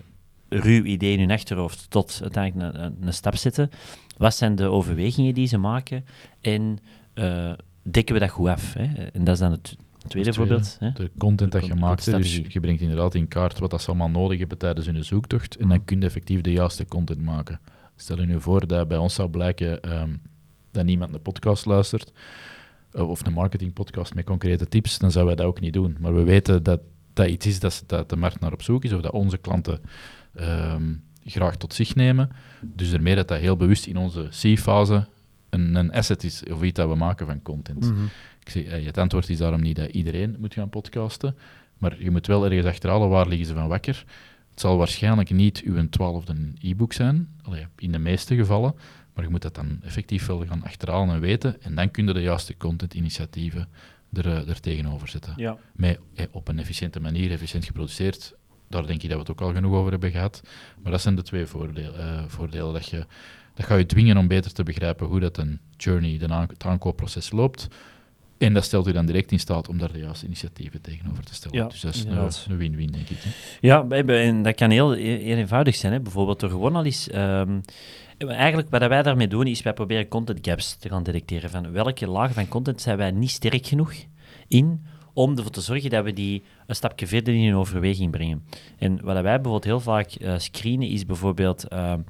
ruw 0.49 0.85
idee 0.85 1.13
in 1.13 1.19
hun 1.19 1.31
achterhoofd 1.31 1.91
tot 1.91 2.19
uiteindelijk 2.23 2.75
een, 2.77 2.97
een 3.01 3.15
stap 3.15 3.37
zetten. 3.37 3.71
Wat 4.17 4.35
zijn 4.35 4.55
de 4.55 4.69
overwegingen 4.69 5.35
die 5.35 5.47
ze 5.47 5.59
maken 5.59 6.05
en 6.41 6.79
eh, 7.15 7.53
dekken 7.91 8.15
we 8.15 8.21
dat 8.21 8.31
goed 8.31 8.49
af? 8.49 8.75
Hè? 8.75 9.05
En 9.05 9.25
dat 9.25 9.35
is 9.35 9.41
dan 9.41 9.51
het 9.51 9.77
tweede 10.09 10.31
tweede. 10.31 10.33
voorbeeld. 10.33 10.77
Hè? 10.81 10.93
De 10.93 11.11
content 11.19 11.53
dat 11.53 11.67
je 11.67 11.75
maakt, 11.75 12.05
dus 12.05 12.37
je 12.49 12.61
brengt 12.61 12.81
inderdaad 12.81 13.15
in 13.15 13.29
kaart 13.29 13.59
wat 13.59 13.71
dat 13.71 13.83
ze 13.83 13.89
allemaal 13.89 14.11
nodig 14.11 14.39
hebben 14.39 14.59
tijdens 14.59 14.87
hun 14.87 15.05
zoektocht 15.05 15.57
en 15.57 15.69
dan 15.69 15.85
kun 15.85 16.01
je 16.01 16.07
effectief 16.07 16.41
de 16.41 16.53
juiste 16.53 16.87
content 16.87 17.23
maken. 17.23 17.61
Stel 17.97 18.21
je 18.21 18.27
nu 18.27 18.41
voor 18.41 18.67
dat 18.67 18.89
bij 18.89 18.99
ons 18.99 19.15
zou 19.15 19.29
blijken 19.29 19.83
ehm, 19.83 20.11
dat 20.71 20.85
niemand 20.85 21.15
een 21.15 21.23
podcast 21.23 21.67
luistert, 21.67 22.13
eh, 22.93 23.09
of 23.09 23.27
een 23.27 23.33
marketingpodcast 23.33 24.15
met 24.15 24.25
concrete 24.25 24.69
tips, 24.69 24.99
dan 24.99 25.11
zouden 25.11 25.37
wij 25.37 25.45
dat 25.45 25.55
ook 25.55 25.61
niet 25.61 25.73
doen. 25.73 25.97
Maar 26.01 26.15
we 26.15 26.23
weten 26.23 26.63
dat 26.63 26.81
dat 27.13 27.29
iets 27.29 27.47
is 27.47 27.59
dat, 27.87 28.09
de 28.09 28.17
markt 28.17 28.41
naar 28.41 28.53
op 28.53 28.63
zoek 28.63 28.85
is, 28.85 28.93
of 28.93 29.01
dat 29.01 29.13
onze 29.13 29.39
klanten 29.39 29.81
ehm, 30.35 30.95
graag 31.25 31.57
tot 31.57 31.75
zich 31.75 31.95
nemen. 31.95 32.31
Dus 32.61 32.91
daarmee 32.91 33.15
dat 33.15 33.29
dat 33.29 33.39
heel 33.39 33.57
bewust 33.57 33.87
in 33.87 33.97
onze 33.97 34.29
C-fase 34.29 35.07
een, 35.55 35.75
een 35.75 35.93
asset 35.93 36.25
is, 36.25 36.43
of 36.51 36.63
iets 36.63 36.77
dat 36.77 36.89
we 36.89 36.95
maken 36.95 37.27
van 37.27 37.43
content. 37.43 37.93
Ik 38.45 38.51
zeg, 38.51 38.65
eh, 38.65 38.87
het 38.87 38.99
antwoord 38.99 39.29
is 39.29 39.39
daarom 39.39 39.61
niet 39.61 39.77
dat 39.77 39.91
iedereen 39.91 40.37
moet 40.39 40.55
gaan 40.55 40.69
podcasten, 40.69 41.37
maar 41.79 42.03
je 42.03 42.11
moet 42.11 42.27
wel 42.27 42.45
ergens 42.45 42.67
achterhalen 42.67 43.09
waar 43.09 43.29
liggen 43.29 43.47
ze 43.47 43.55
van 43.55 43.69
wakker. 43.69 44.05
Het 44.51 44.61
zal 44.61 44.77
waarschijnlijk 44.77 45.31
niet 45.31 45.63
uw 45.65 45.89
twaalfde 45.89 46.53
e-book 46.61 46.93
zijn, 46.93 47.29
allee, 47.43 47.67
in 47.77 47.93
de 47.93 47.99
meeste 47.99 48.37
gevallen, 48.37 48.75
maar 49.15 49.25
je 49.25 49.31
moet 49.31 49.43
dat 49.43 49.55
dan 49.55 49.79
effectief 49.83 50.27
wel 50.27 50.47
gaan 50.47 50.65
achterhalen 50.65 51.15
en 51.15 51.21
weten, 51.21 51.63
en 51.63 51.75
dan 51.75 51.91
kun 51.91 52.07
je 52.07 52.13
de 52.13 52.21
juiste 52.21 52.57
content-initiatieven 52.57 53.69
er, 54.13 54.27
eh, 54.27 54.49
er 54.49 54.61
tegenover 54.61 55.09
zetten. 55.09 55.33
Ja. 55.37 55.57
Met, 55.73 55.99
eh, 56.15 56.27
op 56.31 56.49
een 56.49 56.59
efficiënte 56.59 57.01
manier, 57.01 57.31
efficiënt 57.31 57.65
geproduceerd, 57.65 58.35
daar 58.69 58.87
denk 58.87 59.03
ik 59.03 59.09
dat 59.09 59.19
we 59.19 59.19
het 59.19 59.31
ook 59.31 59.41
al 59.41 59.53
genoeg 59.53 59.75
over 59.75 59.91
hebben 59.91 60.11
gehad. 60.11 60.43
Maar 60.83 60.93
dat 60.93 61.01
zijn 61.01 61.15
de 61.15 61.23
twee 61.23 61.47
voordelen. 61.47 62.31
voordelen 62.31 62.73
dat, 62.73 62.87
je, 62.89 63.07
dat 63.55 63.67
gaat 63.67 63.79
je 63.79 63.87
dwingen 63.87 64.17
om 64.17 64.29
beter 64.29 64.53
te 64.53 64.63
begrijpen 64.63 65.07
hoe 65.07 65.21
dat 65.21 65.39
een 65.39 65.61
journey, 65.77 66.19
de 66.19 66.29
aan- 66.29 66.47
het 66.49 66.65
aankoopproces 66.65 67.31
loopt. 67.33 67.69
En 68.39 68.55
dat 68.55 68.65
stelt 68.65 68.87
u 68.87 68.93
dan 68.93 69.07
direct 69.07 69.33
in 69.33 69.39
staat 69.41 69.69
om 69.69 69.79
daar 69.79 69.93
de 69.93 69.99
juiste 69.99 70.27
initiatieven 70.27 70.81
tegenover 70.81 71.25
te 71.25 71.35
stellen. 71.35 71.57
Ja, 71.59 71.67
dus 71.69 71.81
dat 71.81 71.95
is 71.95 72.05
inderdaad. 72.05 72.47
een- 72.49 72.57
win-win, 72.57 72.91
denk 72.91 73.09
ik. 73.09 73.17
Hè. 73.21 73.31
Ja, 73.61 73.87
en 74.07 74.43
dat 74.43 74.55
kan 74.55 74.71
heel, 74.71 74.91
heel 74.93 75.37
eenvoudig 75.37 75.75
zijn. 75.75 75.93
Hè. 75.93 76.01
Bijvoorbeeld 76.01 76.41
door 76.41 76.51
gewoon 76.51 76.77
al 76.77 76.85
eens... 76.85 77.09
ehm, 77.11 77.59
eigenlijk 78.19 78.71
wat 78.71 78.87
wij 78.87 79.03
daarmee 79.03 79.29
doen, 79.29 79.47
is 79.47 79.63
wij 79.63 79.73
proberen 79.73 80.09
content 80.09 80.39
gaps 80.43 80.77
te 80.77 80.89
gaan 80.89 81.03
detecteren. 81.03 81.51
Van 81.51 81.73
welke 81.73 82.07
lagen 82.09 82.35
van 82.35 82.49
content 82.49 82.81
zijn 82.81 82.97
wij 82.97 83.11
niet 83.11 83.31
sterk 83.31 83.67
genoeg 83.67 83.93
in 84.49 84.85
om 85.13 85.37
ervoor 85.37 85.51
te 85.53 85.61
zorgen 85.61 85.91
dat 85.91 86.05
we 86.05 86.13
die 86.13 86.43
een 86.67 86.75
stapje 86.75 87.07
verder 87.07 87.35
in 87.35 87.55
overweging 87.55 88.11
brengen. 88.11 88.43
En 88.79 88.93
wat 89.03 89.15
wij 89.15 89.23
bijvoorbeeld 89.23 89.65
heel 89.65 89.81
vaak 89.81 90.11
eh, 90.13 90.35
screenen, 90.39 90.89
is 90.89 91.07
bijvoorbeeld... 91.07 91.69
ehm, 91.69 92.01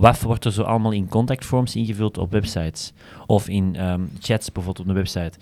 wat 0.00 0.20
wordt 0.20 0.44
er 0.44 0.52
zo 0.52 0.62
allemaal 0.62 0.92
in 0.92 1.08
contactforms 1.08 1.76
ingevuld 1.76 2.18
op 2.18 2.30
websites? 2.30 2.92
Of 3.26 3.48
in 3.48 3.76
ehm, 3.76 4.00
chats 4.20 4.52
bijvoorbeeld 4.52 4.86
op 4.88 4.94
de 4.94 5.00
website? 5.00 5.38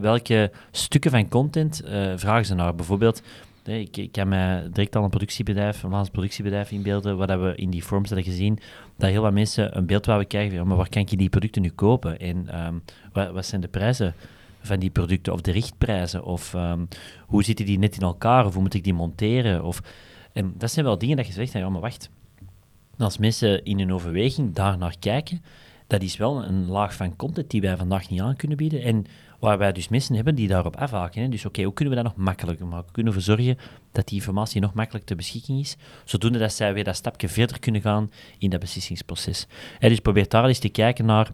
Welke 0.00 0.50
stukken 0.70 1.10
van 1.10 1.28
content 1.28 1.82
eh, 1.82 2.12
vragen 2.16 2.46
ze 2.46 2.54
naar? 2.54 2.74
Bijvoorbeeld, 2.74 3.22
ik, 3.64 3.96
ik 3.96 4.24
mij 4.24 4.68
direct 4.72 4.96
al 4.96 5.04
een 5.04 5.10
productiebedrijf, 5.10 5.82
een 5.82 5.90
Vlaams 5.90 6.10
productiebedrijf 6.10 6.70
inbeelden, 6.70 7.16
waar 7.16 7.42
we 7.42 7.54
in 7.54 7.70
die 7.70 7.82
forms 7.82 8.08
hadden 8.08 8.26
gezien, 8.26 8.58
dat 8.96 9.10
heel 9.10 9.22
wat 9.22 9.32
mensen 9.32 9.76
een 9.76 9.86
beeld 9.86 10.06
wouden 10.06 10.28
krijgen 10.28 10.58
van, 10.58 10.66
maar 10.66 10.76
waar 10.76 10.88
kan 10.88 11.02
ik 11.02 11.18
die 11.18 11.28
producten 11.28 11.62
nu 11.62 11.70
kopen? 11.70 12.18
En 12.18 12.48
ehm, 12.48 12.74
wat, 13.12 13.30
wat 13.30 13.46
zijn 13.46 13.60
de 13.60 13.68
prijzen 13.68 14.14
van 14.60 14.78
die 14.78 14.90
producten? 14.90 15.32
Of 15.32 15.40
de 15.40 15.52
richtprijzen? 15.52 16.24
Of 16.24 16.54
ehm, 16.54 16.84
hoe 17.26 17.44
zitten 17.44 17.66
die 17.66 17.78
net 17.78 17.96
in 17.96 18.02
elkaar? 18.02 18.46
Of 18.46 18.52
hoe 18.52 18.62
moet 18.62 18.74
ik 18.74 18.84
die 18.84 18.94
monteren? 18.94 19.64
Of, 19.64 19.82
en 20.32 20.54
dat 20.58 20.70
zijn 20.70 20.84
wel 20.84 20.98
dingen 20.98 21.16
dat 21.16 21.26
je 21.26 21.32
zegt, 21.32 21.52
ja, 21.52 21.68
maar 21.68 21.80
wacht, 21.80 22.10
als 22.98 23.18
mensen 23.18 23.64
in 23.64 23.78
hun 23.78 23.92
overweging 23.92 24.54
daar 24.54 24.78
naar 24.78 24.96
kijken, 24.98 25.42
dat 25.86 26.02
is 26.02 26.16
wel 26.16 26.44
een 26.44 26.66
laag 26.66 26.94
van 26.94 27.16
content 27.16 27.50
die 27.50 27.60
wij 27.60 27.76
vandaag 27.76 28.10
niet 28.10 28.20
aan 28.20 28.36
kunnen 28.36 28.56
bieden. 28.56 28.82
En 28.82 29.06
waar 29.44 29.58
wij 29.58 29.72
dus 29.72 29.88
mensen 29.88 30.14
hebben 30.14 30.34
die 30.34 30.48
daarop 30.48 30.76
afhaken. 30.76 31.22
Hè. 31.22 31.28
Dus 31.28 31.44
oké, 31.44 31.62
hoe 31.62 31.72
kunnen 31.72 31.96
we 31.96 32.02
dat 32.02 32.12
nog 32.16 32.24
makkelijker 32.24 32.66
maken? 32.66 32.84
Hoe 32.84 32.92
kunnen 32.92 33.12
we 33.12 33.20
zorgen 33.20 33.58
dat 33.92 34.08
die 34.08 34.18
informatie 34.18 34.60
nog 34.60 34.74
makkelijker 34.74 35.08
ter 35.08 35.16
beschikking 35.16 35.60
is, 35.60 35.76
zodoende 36.04 36.38
dat 36.38 36.52
zij 36.52 36.74
weer 36.74 36.84
dat 36.84 36.96
stapje 36.96 37.28
verder 37.28 37.58
kunnen 37.58 37.80
gaan 37.80 38.10
in 38.38 38.50
dat 38.50 38.60
beslissingsproces. 38.60 39.46
En 39.78 39.88
dus 39.88 39.98
probeer 39.98 40.28
daar 40.28 40.46
eens 40.46 40.58
te 40.58 40.68
kijken 40.68 41.04
naar 41.04 41.32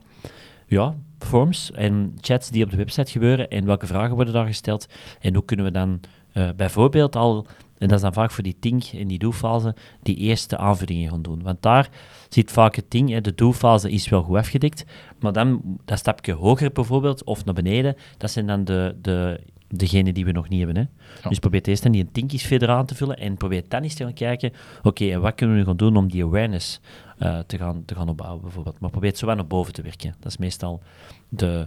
ja, 0.67 0.95
forms 1.19 1.71
en 1.73 2.19
chats 2.21 2.51
die 2.51 2.65
op 2.65 2.71
de 2.71 2.77
website 2.77 3.11
gebeuren 3.11 3.51
en 3.51 3.65
welke 3.65 3.87
vragen 3.87 4.15
worden 4.15 4.35
daar 4.35 4.47
gesteld 4.47 4.87
en 5.21 5.35
hoe 5.35 5.45
kunnen 5.45 5.65
we 5.65 5.71
dan 5.71 6.01
eh, 6.33 6.49
bijvoorbeeld 6.57 7.17
al, 7.17 7.47
en 7.81 7.89
dat 7.89 7.97
is 7.97 8.03
dan 8.03 8.13
vaak 8.13 8.31
voor 8.31 8.45
die 8.45 8.57
think 8.61 8.85
en 8.85 9.09
die 9.09 9.19
do-fase, 9.19 9.75
die 10.03 10.17
eerste 10.17 10.57
aanvullingen 10.57 11.11
gaan 11.11 11.23
doen. 11.23 11.43
Want 11.43 11.63
daar 11.63 11.89
zit 12.29 12.51
vaak 12.51 12.75
het 12.75 12.91
ding, 12.91 13.21
de 13.21 13.35
do-fase 13.35 13.91
is 13.91 14.09
wel 14.09 14.23
goed 14.23 14.37
afgedekt, 14.37 14.85
maar 15.21 15.33
dan 15.33 15.79
dat 15.85 15.99
stapje 15.99 16.33
hoger 16.33 16.73
bijvoorbeeld, 16.73 17.25
of 17.25 17.45
naar 17.45 17.55
beneden, 17.55 17.97
dat 18.17 18.31
zijn 18.31 18.47
dan 18.47 18.65
de, 18.65 18.97
de, 19.03 19.41
degenen 19.69 20.15
die 20.15 20.25
we 20.25 20.33
nog 20.33 20.49
niet 20.49 20.65
hebben. 20.65 20.77
Hè. 20.77 20.83
Ja. 21.23 21.29
Dus 21.29 21.39
probeer 21.39 21.63
eerst 21.63 21.83
dan 21.83 21.93
die 21.93 22.09
think 22.13 22.33
eens 22.33 22.43
verder 22.43 22.69
aan 22.69 22.87
te 22.87 22.95
vullen 22.95 23.17
en 23.17 23.37
probeer 23.37 23.63
dan 23.69 23.83
eens 23.83 23.95
te 23.95 24.05
gaan 24.05 24.13
kijken, 24.13 24.53
oké, 24.83 25.11
en 25.11 25.21
wat 25.21 25.35
kunnen 25.35 25.57
we 25.57 25.63
nu 25.63 25.69
gaan 25.69 25.77
doen 25.77 25.97
om 25.97 26.11
die 26.11 26.25
awareness 26.25 26.81
eh, 27.19 27.39
te, 27.39 27.59
gaan, 27.59 27.85
te 27.85 27.95
gaan 27.95 28.09
opbouwen 28.09 28.43
bijvoorbeeld. 28.43 28.81
Maar 28.81 28.91
probeer 28.91 29.11
het 29.11 29.19
zo 29.19 29.27
wat 29.27 29.37
naar 29.37 29.47
boven 29.47 29.73
te 29.73 29.83
werken. 29.83 30.15
Dat 30.19 30.31
is 30.33 30.39
meestal 30.39 30.83
de, 31.29 31.67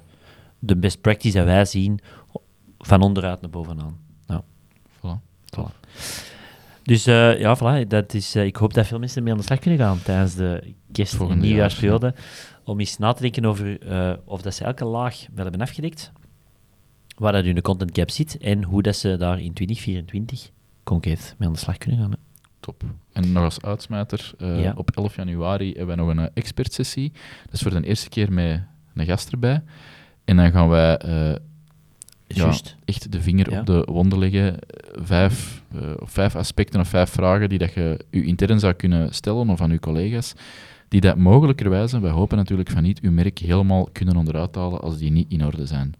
de 0.59 0.77
best 0.77 1.01
practice 1.01 1.37
dat 1.37 1.45
wij 1.45 1.65
zien, 1.65 1.99
van 2.77 3.01
onderuit 3.01 3.41
naar 3.41 3.49
bovenaan. 3.49 3.97
Voilà. 5.57 5.79
Dus 6.83 7.05
eh, 7.05 7.39
ja, 7.39 7.57
voilà, 7.57 7.87
dat 7.87 8.13
is, 8.13 8.35
eh, 8.35 8.45
ik 8.45 8.55
hoop 8.55 8.73
dat 8.73 8.87
veel 8.87 8.99
mensen 8.99 9.17
ermee 9.17 9.33
aan 9.33 9.39
de 9.39 9.45
slag 9.45 9.59
kunnen 9.59 9.79
gaan 9.79 10.01
tijdens 10.03 10.35
de 10.35 10.73
kerst- 10.91 11.19
en 11.19 11.39
nieuwjaarsperiode. 11.39 12.13
Om 12.63 12.79
eens 12.79 12.97
na 12.97 13.13
te 13.13 13.21
denken 13.21 13.45
over 13.45 13.81
eh, 13.87 14.13
of 14.25 14.41
dat 14.41 14.53
ze 14.53 14.63
elke 14.63 14.85
laag 14.85 15.25
wel 15.33 15.43
hebben 15.43 15.61
afgedekt, 15.61 16.11
waar 17.17 17.31
dat 17.31 17.43
de 17.43 17.61
content 17.61 17.97
gap 17.97 18.09
zit 18.09 18.37
en 18.37 18.63
hoe 18.63 18.81
dat 18.81 18.95
ze 18.95 19.17
daar 19.17 19.39
in 19.41 19.53
2024 19.53 20.49
concreet 20.83 21.35
mee 21.37 21.47
aan 21.47 21.53
de 21.53 21.59
slag 21.59 21.77
kunnen 21.77 21.99
gaan. 21.99 22.11
hè. 22.11 22.17
Top. 22.59 22.83
En 23.13 23.31
nog 23.31 23.43
als 23.43 23.61
uitsmijter, 23.61 24.31
Ja. 24.37 24.73
op 24.75 24.91
11 24.91 25.15
januari 25.15 25.67
hebben 25.71 25.87
wij 25.87 25.95
nog 25.95 26.07
een 26.07 26.29
expertsessie. 26.33 27.11
Dat 27.45 27.53
is 27.53 27.61
voor 27.61 27.71
de 27.81 27.87
eerste 27.87 28.09
keer 28.09 28.31
met 28.33 28.61
een 28.95 29.05
gast 29.05 29.31
erbij. 29.31 29.63
En 30.25 30.35
dan 30.35 30.51
gaan 30.51 30.69
wij 30.69 30.99
eh, 32.33 32.39
ja, 32.39 32.43
Juist. 32.43 32.75
echt 32.85 33.11
de 33.11 33.21
vinger 33.21 33.59
op 33.59 33.65
de 33.65 33.87
wonden 33.91 34.19
leggen. 34.19 34.59
Eh, 34.59 35.01
Vijf, 35.03 35.63
eh, 35.75 35.79
vijf 35.97 36.35
aspecten 36.35 36.79
of 36.79 36.87
vijf 36.87 37.09
vragen 37.09 37.49
die 37.49 37.57
dat 37.57 37.73
je 37.73 38.05
u 38.09 38.27
intern 38.27 38.59
zou 38.59 38.73
kunnen 38.73 39.13
stellen 39.13 39.49
of 39.49 39.61
aan 39.61 39.71
uw 39.71 39.79
collega's. 39.79 40.33
Die 40.87 41.01
dat 41.01 41.17
mogelijkerwijze, 41.17 41.99
wij 41.99 42.11
hopen 42.11 42.37
natuurlijk 42.37 42.69
van 42.69 42.83
niet, 42.83 42.99
uw 43.01 43.11
merk 43.11 43.39
helemaal 43.39 43.89
kunnen 43.91 44.15
onderuit 44.15 44.55
halen 44.55 44.81
als 44.81 44.97
die 44.97 45.11
niet 45.11 45.31
in 45.31 45.45
orde 45.45 45.65
zijn. 45.65 45.93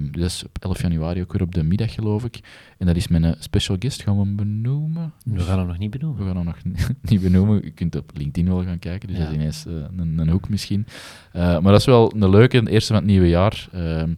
Dus 0.00 0.20
dat 0.20 0.30
is 0.30 0.44
op 0.44 0.56
11 0.60 0.82
januari 0.82 1.20
ook 1.22 1.32
weer 1.32 1.42
op 1.42 1.54
de 1.54 1.62
middag, 1.62 1.94
geloof 1.94 2.24
ik. 2.24 2.40
En 2.78 2.86
dat 2.86 2.96
is 2.96 3.08
met 3.08 3.22
een 3.22 3.34
special 3.38 3.76
guest, 3.78 4.02
gaan 4.02 4.16
we 4.18 4.22
hem 4.24 4.36
benoemen? 4.36 5.12
We 5.24 5.40
gaan 5.40 5.58
hem 5.58 5.66
nog 5.66 5.78
niet 5.78 5.90
benoemen. 5.90 6.18
We 6.18 6.26
gaan 6.26 6.36
hem 6.36 6.44
nog 6.44 6.58
niet 7.10 7.20
benoemen. 7.22 7.60
Je 7.64 7.70
kunt 7.70 7.96
op 7.96 8.10
LinkedIn 8.14 8.48
wel 8.52 8.64
gaan 8.64 8.78
kijken, 8.78 9.08
dus 9.08 9.16
Ja. 9.16 9.22
dat 9.24 9.32
is 9.32 9.38
ineens 9.38 9.66
eh, 9.66 9.72
een, 9.96 10.18
een 10.18 10.28
hoek 10.28 10.48
misschien. 10.48 10.86
Eh, 11.32 11.42
maar 11.42 11.72
dat 11.72 11.80
is 11.80 11.86
wel 11.86 12.12
een 12.16 12.30
leuke, 12.30 12.62
de 12.62 12.70
eerste 12.70 12.92
van 12.92 13.02
het 13.02 13.10
nieuwe 13.10 13.28
jaar. 13.28 13.68
Ehm, 13.72 14.14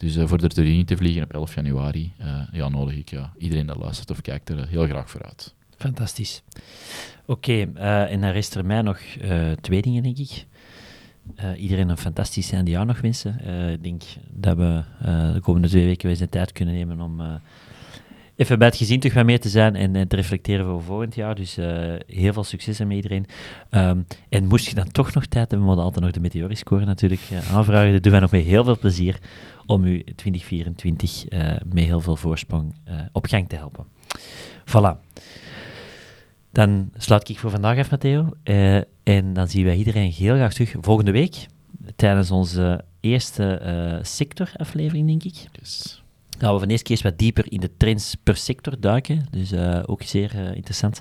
dus 0.00 0.16
eh, 0.16 0.26
voor 0.26 0.38
er 0.38 0.54
doorheen 0.54 0.84
te 0.84 0.96
vliegen 0.96 1.22
op 1.22 1.32
11 1.32 1.54
januari, 1.54 2.12
eh, 2.18 2.42
ja, 2.52 2.68
nodig 2.68 2.96
ik 2.96 3.10
ja, 3.10 3.32
iedereen 3.38 3.66
dat 3.66 3.76
luistert 3.76 4.10
of 4.10 4.20
kijkt 4.20 4.48
er 4.48 4.58
eh, 4.58 4.66
heel 4.66 4.86
graag 4.86 5.10
voor 5.10 5.22
uit. 5.22 5.54
Fantastisch. 5.76 6.42
Oké, 7.26 7.60
en 7.74 8.20
dan 8.20 8.30
rest 8.30 8.54
er 8.54 8.66
mij 8.66 8.82
nog 8.82 8.98
twee 9.60 9.82
dingen, 9.82 10.02
denk 10.02 10.18
ik. 10.18 10.46
Iedereen 11.56 11.88
een 11.88 11.96
fantastisch 11.96 12.52
einde 12.52 12.70
jaar 12.70 12.86
nog 12.86 13.00
wensen. 13.00 13.40
Ik 13.72 13.82
denk 13.82 14.02
dat 14.30 14.56
we 14.56 14.82
de 15.32 15.40
komende 15.40 15.68
twee 15.68 15.84
weken 15.84 16.02
weer 16.02 16.10
eens 16.10 16.20
de 16.20 16.28
tijd 16.28 16.52
kunnen 16.52 16.74
nemen 16.74 17.00
om 17.00 17.40
even 18.36 18.58
bij 18.58 18.66
het 18.66 18.76
gezin 18.76 19.00
meer 19.24 19.40
te 19.40 19.48
zijn 19.48 19.76
en, 19.76 20.08
te 20.08 20.16
reflecteren 20.16 20.66
voor 20.66 20.82
volgend 20.82 21.14
jaar. 21.14 21.34
Dus 21.34 21.56
heel 22.06 22.32
veel 22.32 22.44
succes 22.44 22.78
met 22.78 22.92
iedereen. 22.92 23.26
Ehm, 23.70 24.00
en 24.28 24.46
moest 24.46 24.68
je 24.68 24.74
dan 24.74 24.90
toch 24.90 25.14
nog 25.14 25.26
tijd 25.26 25.50
hebben, 25.50 25.68
we 25.68 25.80
altijd 25.80 26.04
nog 26.04 26.12
de 26.12 26.20
meteoriscore 26.20 26.84
natuurlijk 26.84 27.22
aanvragen. 27.52 27.92
Dat 27.92 28.02
doen 28.02 28.12
wij 28.12 28.20
nog 28.20 28.30
met 28.30 28.44
heel 28.44 28.64
veel 28.64 28.78
plezier 28.78 29.18
om 29.70 29.84
u 29.84 30.02
2024 30.04 31.28
eh, 31.28 31.56
met 31.72 31.84
heel 31.84 32.00
veel 32.00 32.16
voorsprong 32.16 32.74
eh, 32.84 32.94
op 33.12 33.26
gang 33.26 33.48
te 33.48 33.56
helpen. 33.56 33.86
Voilà. 34.64 35.08
Dan 36.52 36.90
sluit 36.96 37.28
ik 37.28 37.38
voor 37.38 37.50
vandaag 37.50 37.78
af, 37.78 37.90
Matteo. 37.90 38.28
Eh, 38.42 38.76
en 39.02 39.32
dan 39.32 39.48
zien 39.48 39.64
wij 39.64 39.76
iedereen 39.76 40.10
heel 40.10 40.34
graag 40.34 40.52
terug 40.52 40.74
volgende 40.80 41.10
week 41.10 41.46
tijdens 41.96 42.30
onze 42.30 42.84
eerste 43.00 44.00
sectoraflevering, 44.02 45.06
denk 45.06 45.24
ik. 45.24 45.48
Yes. 45.52 46.02
Dan 46.28 46.40
gaan 46.40 46.52
we 46.52 46.58
van 46.58 46.68
eerst 46.68 46.82
keer 46.82 47.00
wat 47.02 47.18
dieper 47.18 47.52
in 47.52 47.60
de 47.60 47.76
trends 47.76 48.14
per 48.22 48.36
sector 48.36 48.80
duiken. 48.80 49.26
Dus 49.30 49.54
ook 49.86 50.02
zeer 50.02 50.54
interessant. 50.54 51.00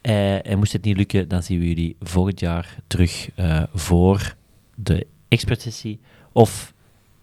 En 0.00 0.58
moest 0.58 0.72
het 0.72 0.84
niet 0.84 0.96
lukken, 0.96 1.28
dan 1.28 1.42
zien 1.42 1.58
we 1.58 1.68
jullie 1.68 1.96
volgend 2.00 2.40
jaar 2.40 2.76
terug 2.86 3.28
voor 3.72 4.36
de 4.74 5.06
expertsessie. 5.28 6.00
Of 6.32 6.73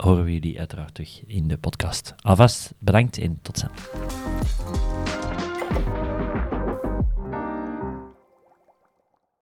horen 0.02 0.24
we 0.24 0.34
jullie 0.34 0.60
uiteraard 0.60 0.94
terug 0.94 1.24
in 1.28 1.48
de 1.48 1.58
podcast. 1.58 2.14
Alvast 2.22 2.74
bedankt 2.80 3.18
en 3.18 3.40
tot 3.42 3.58
snel. 3.58 3.72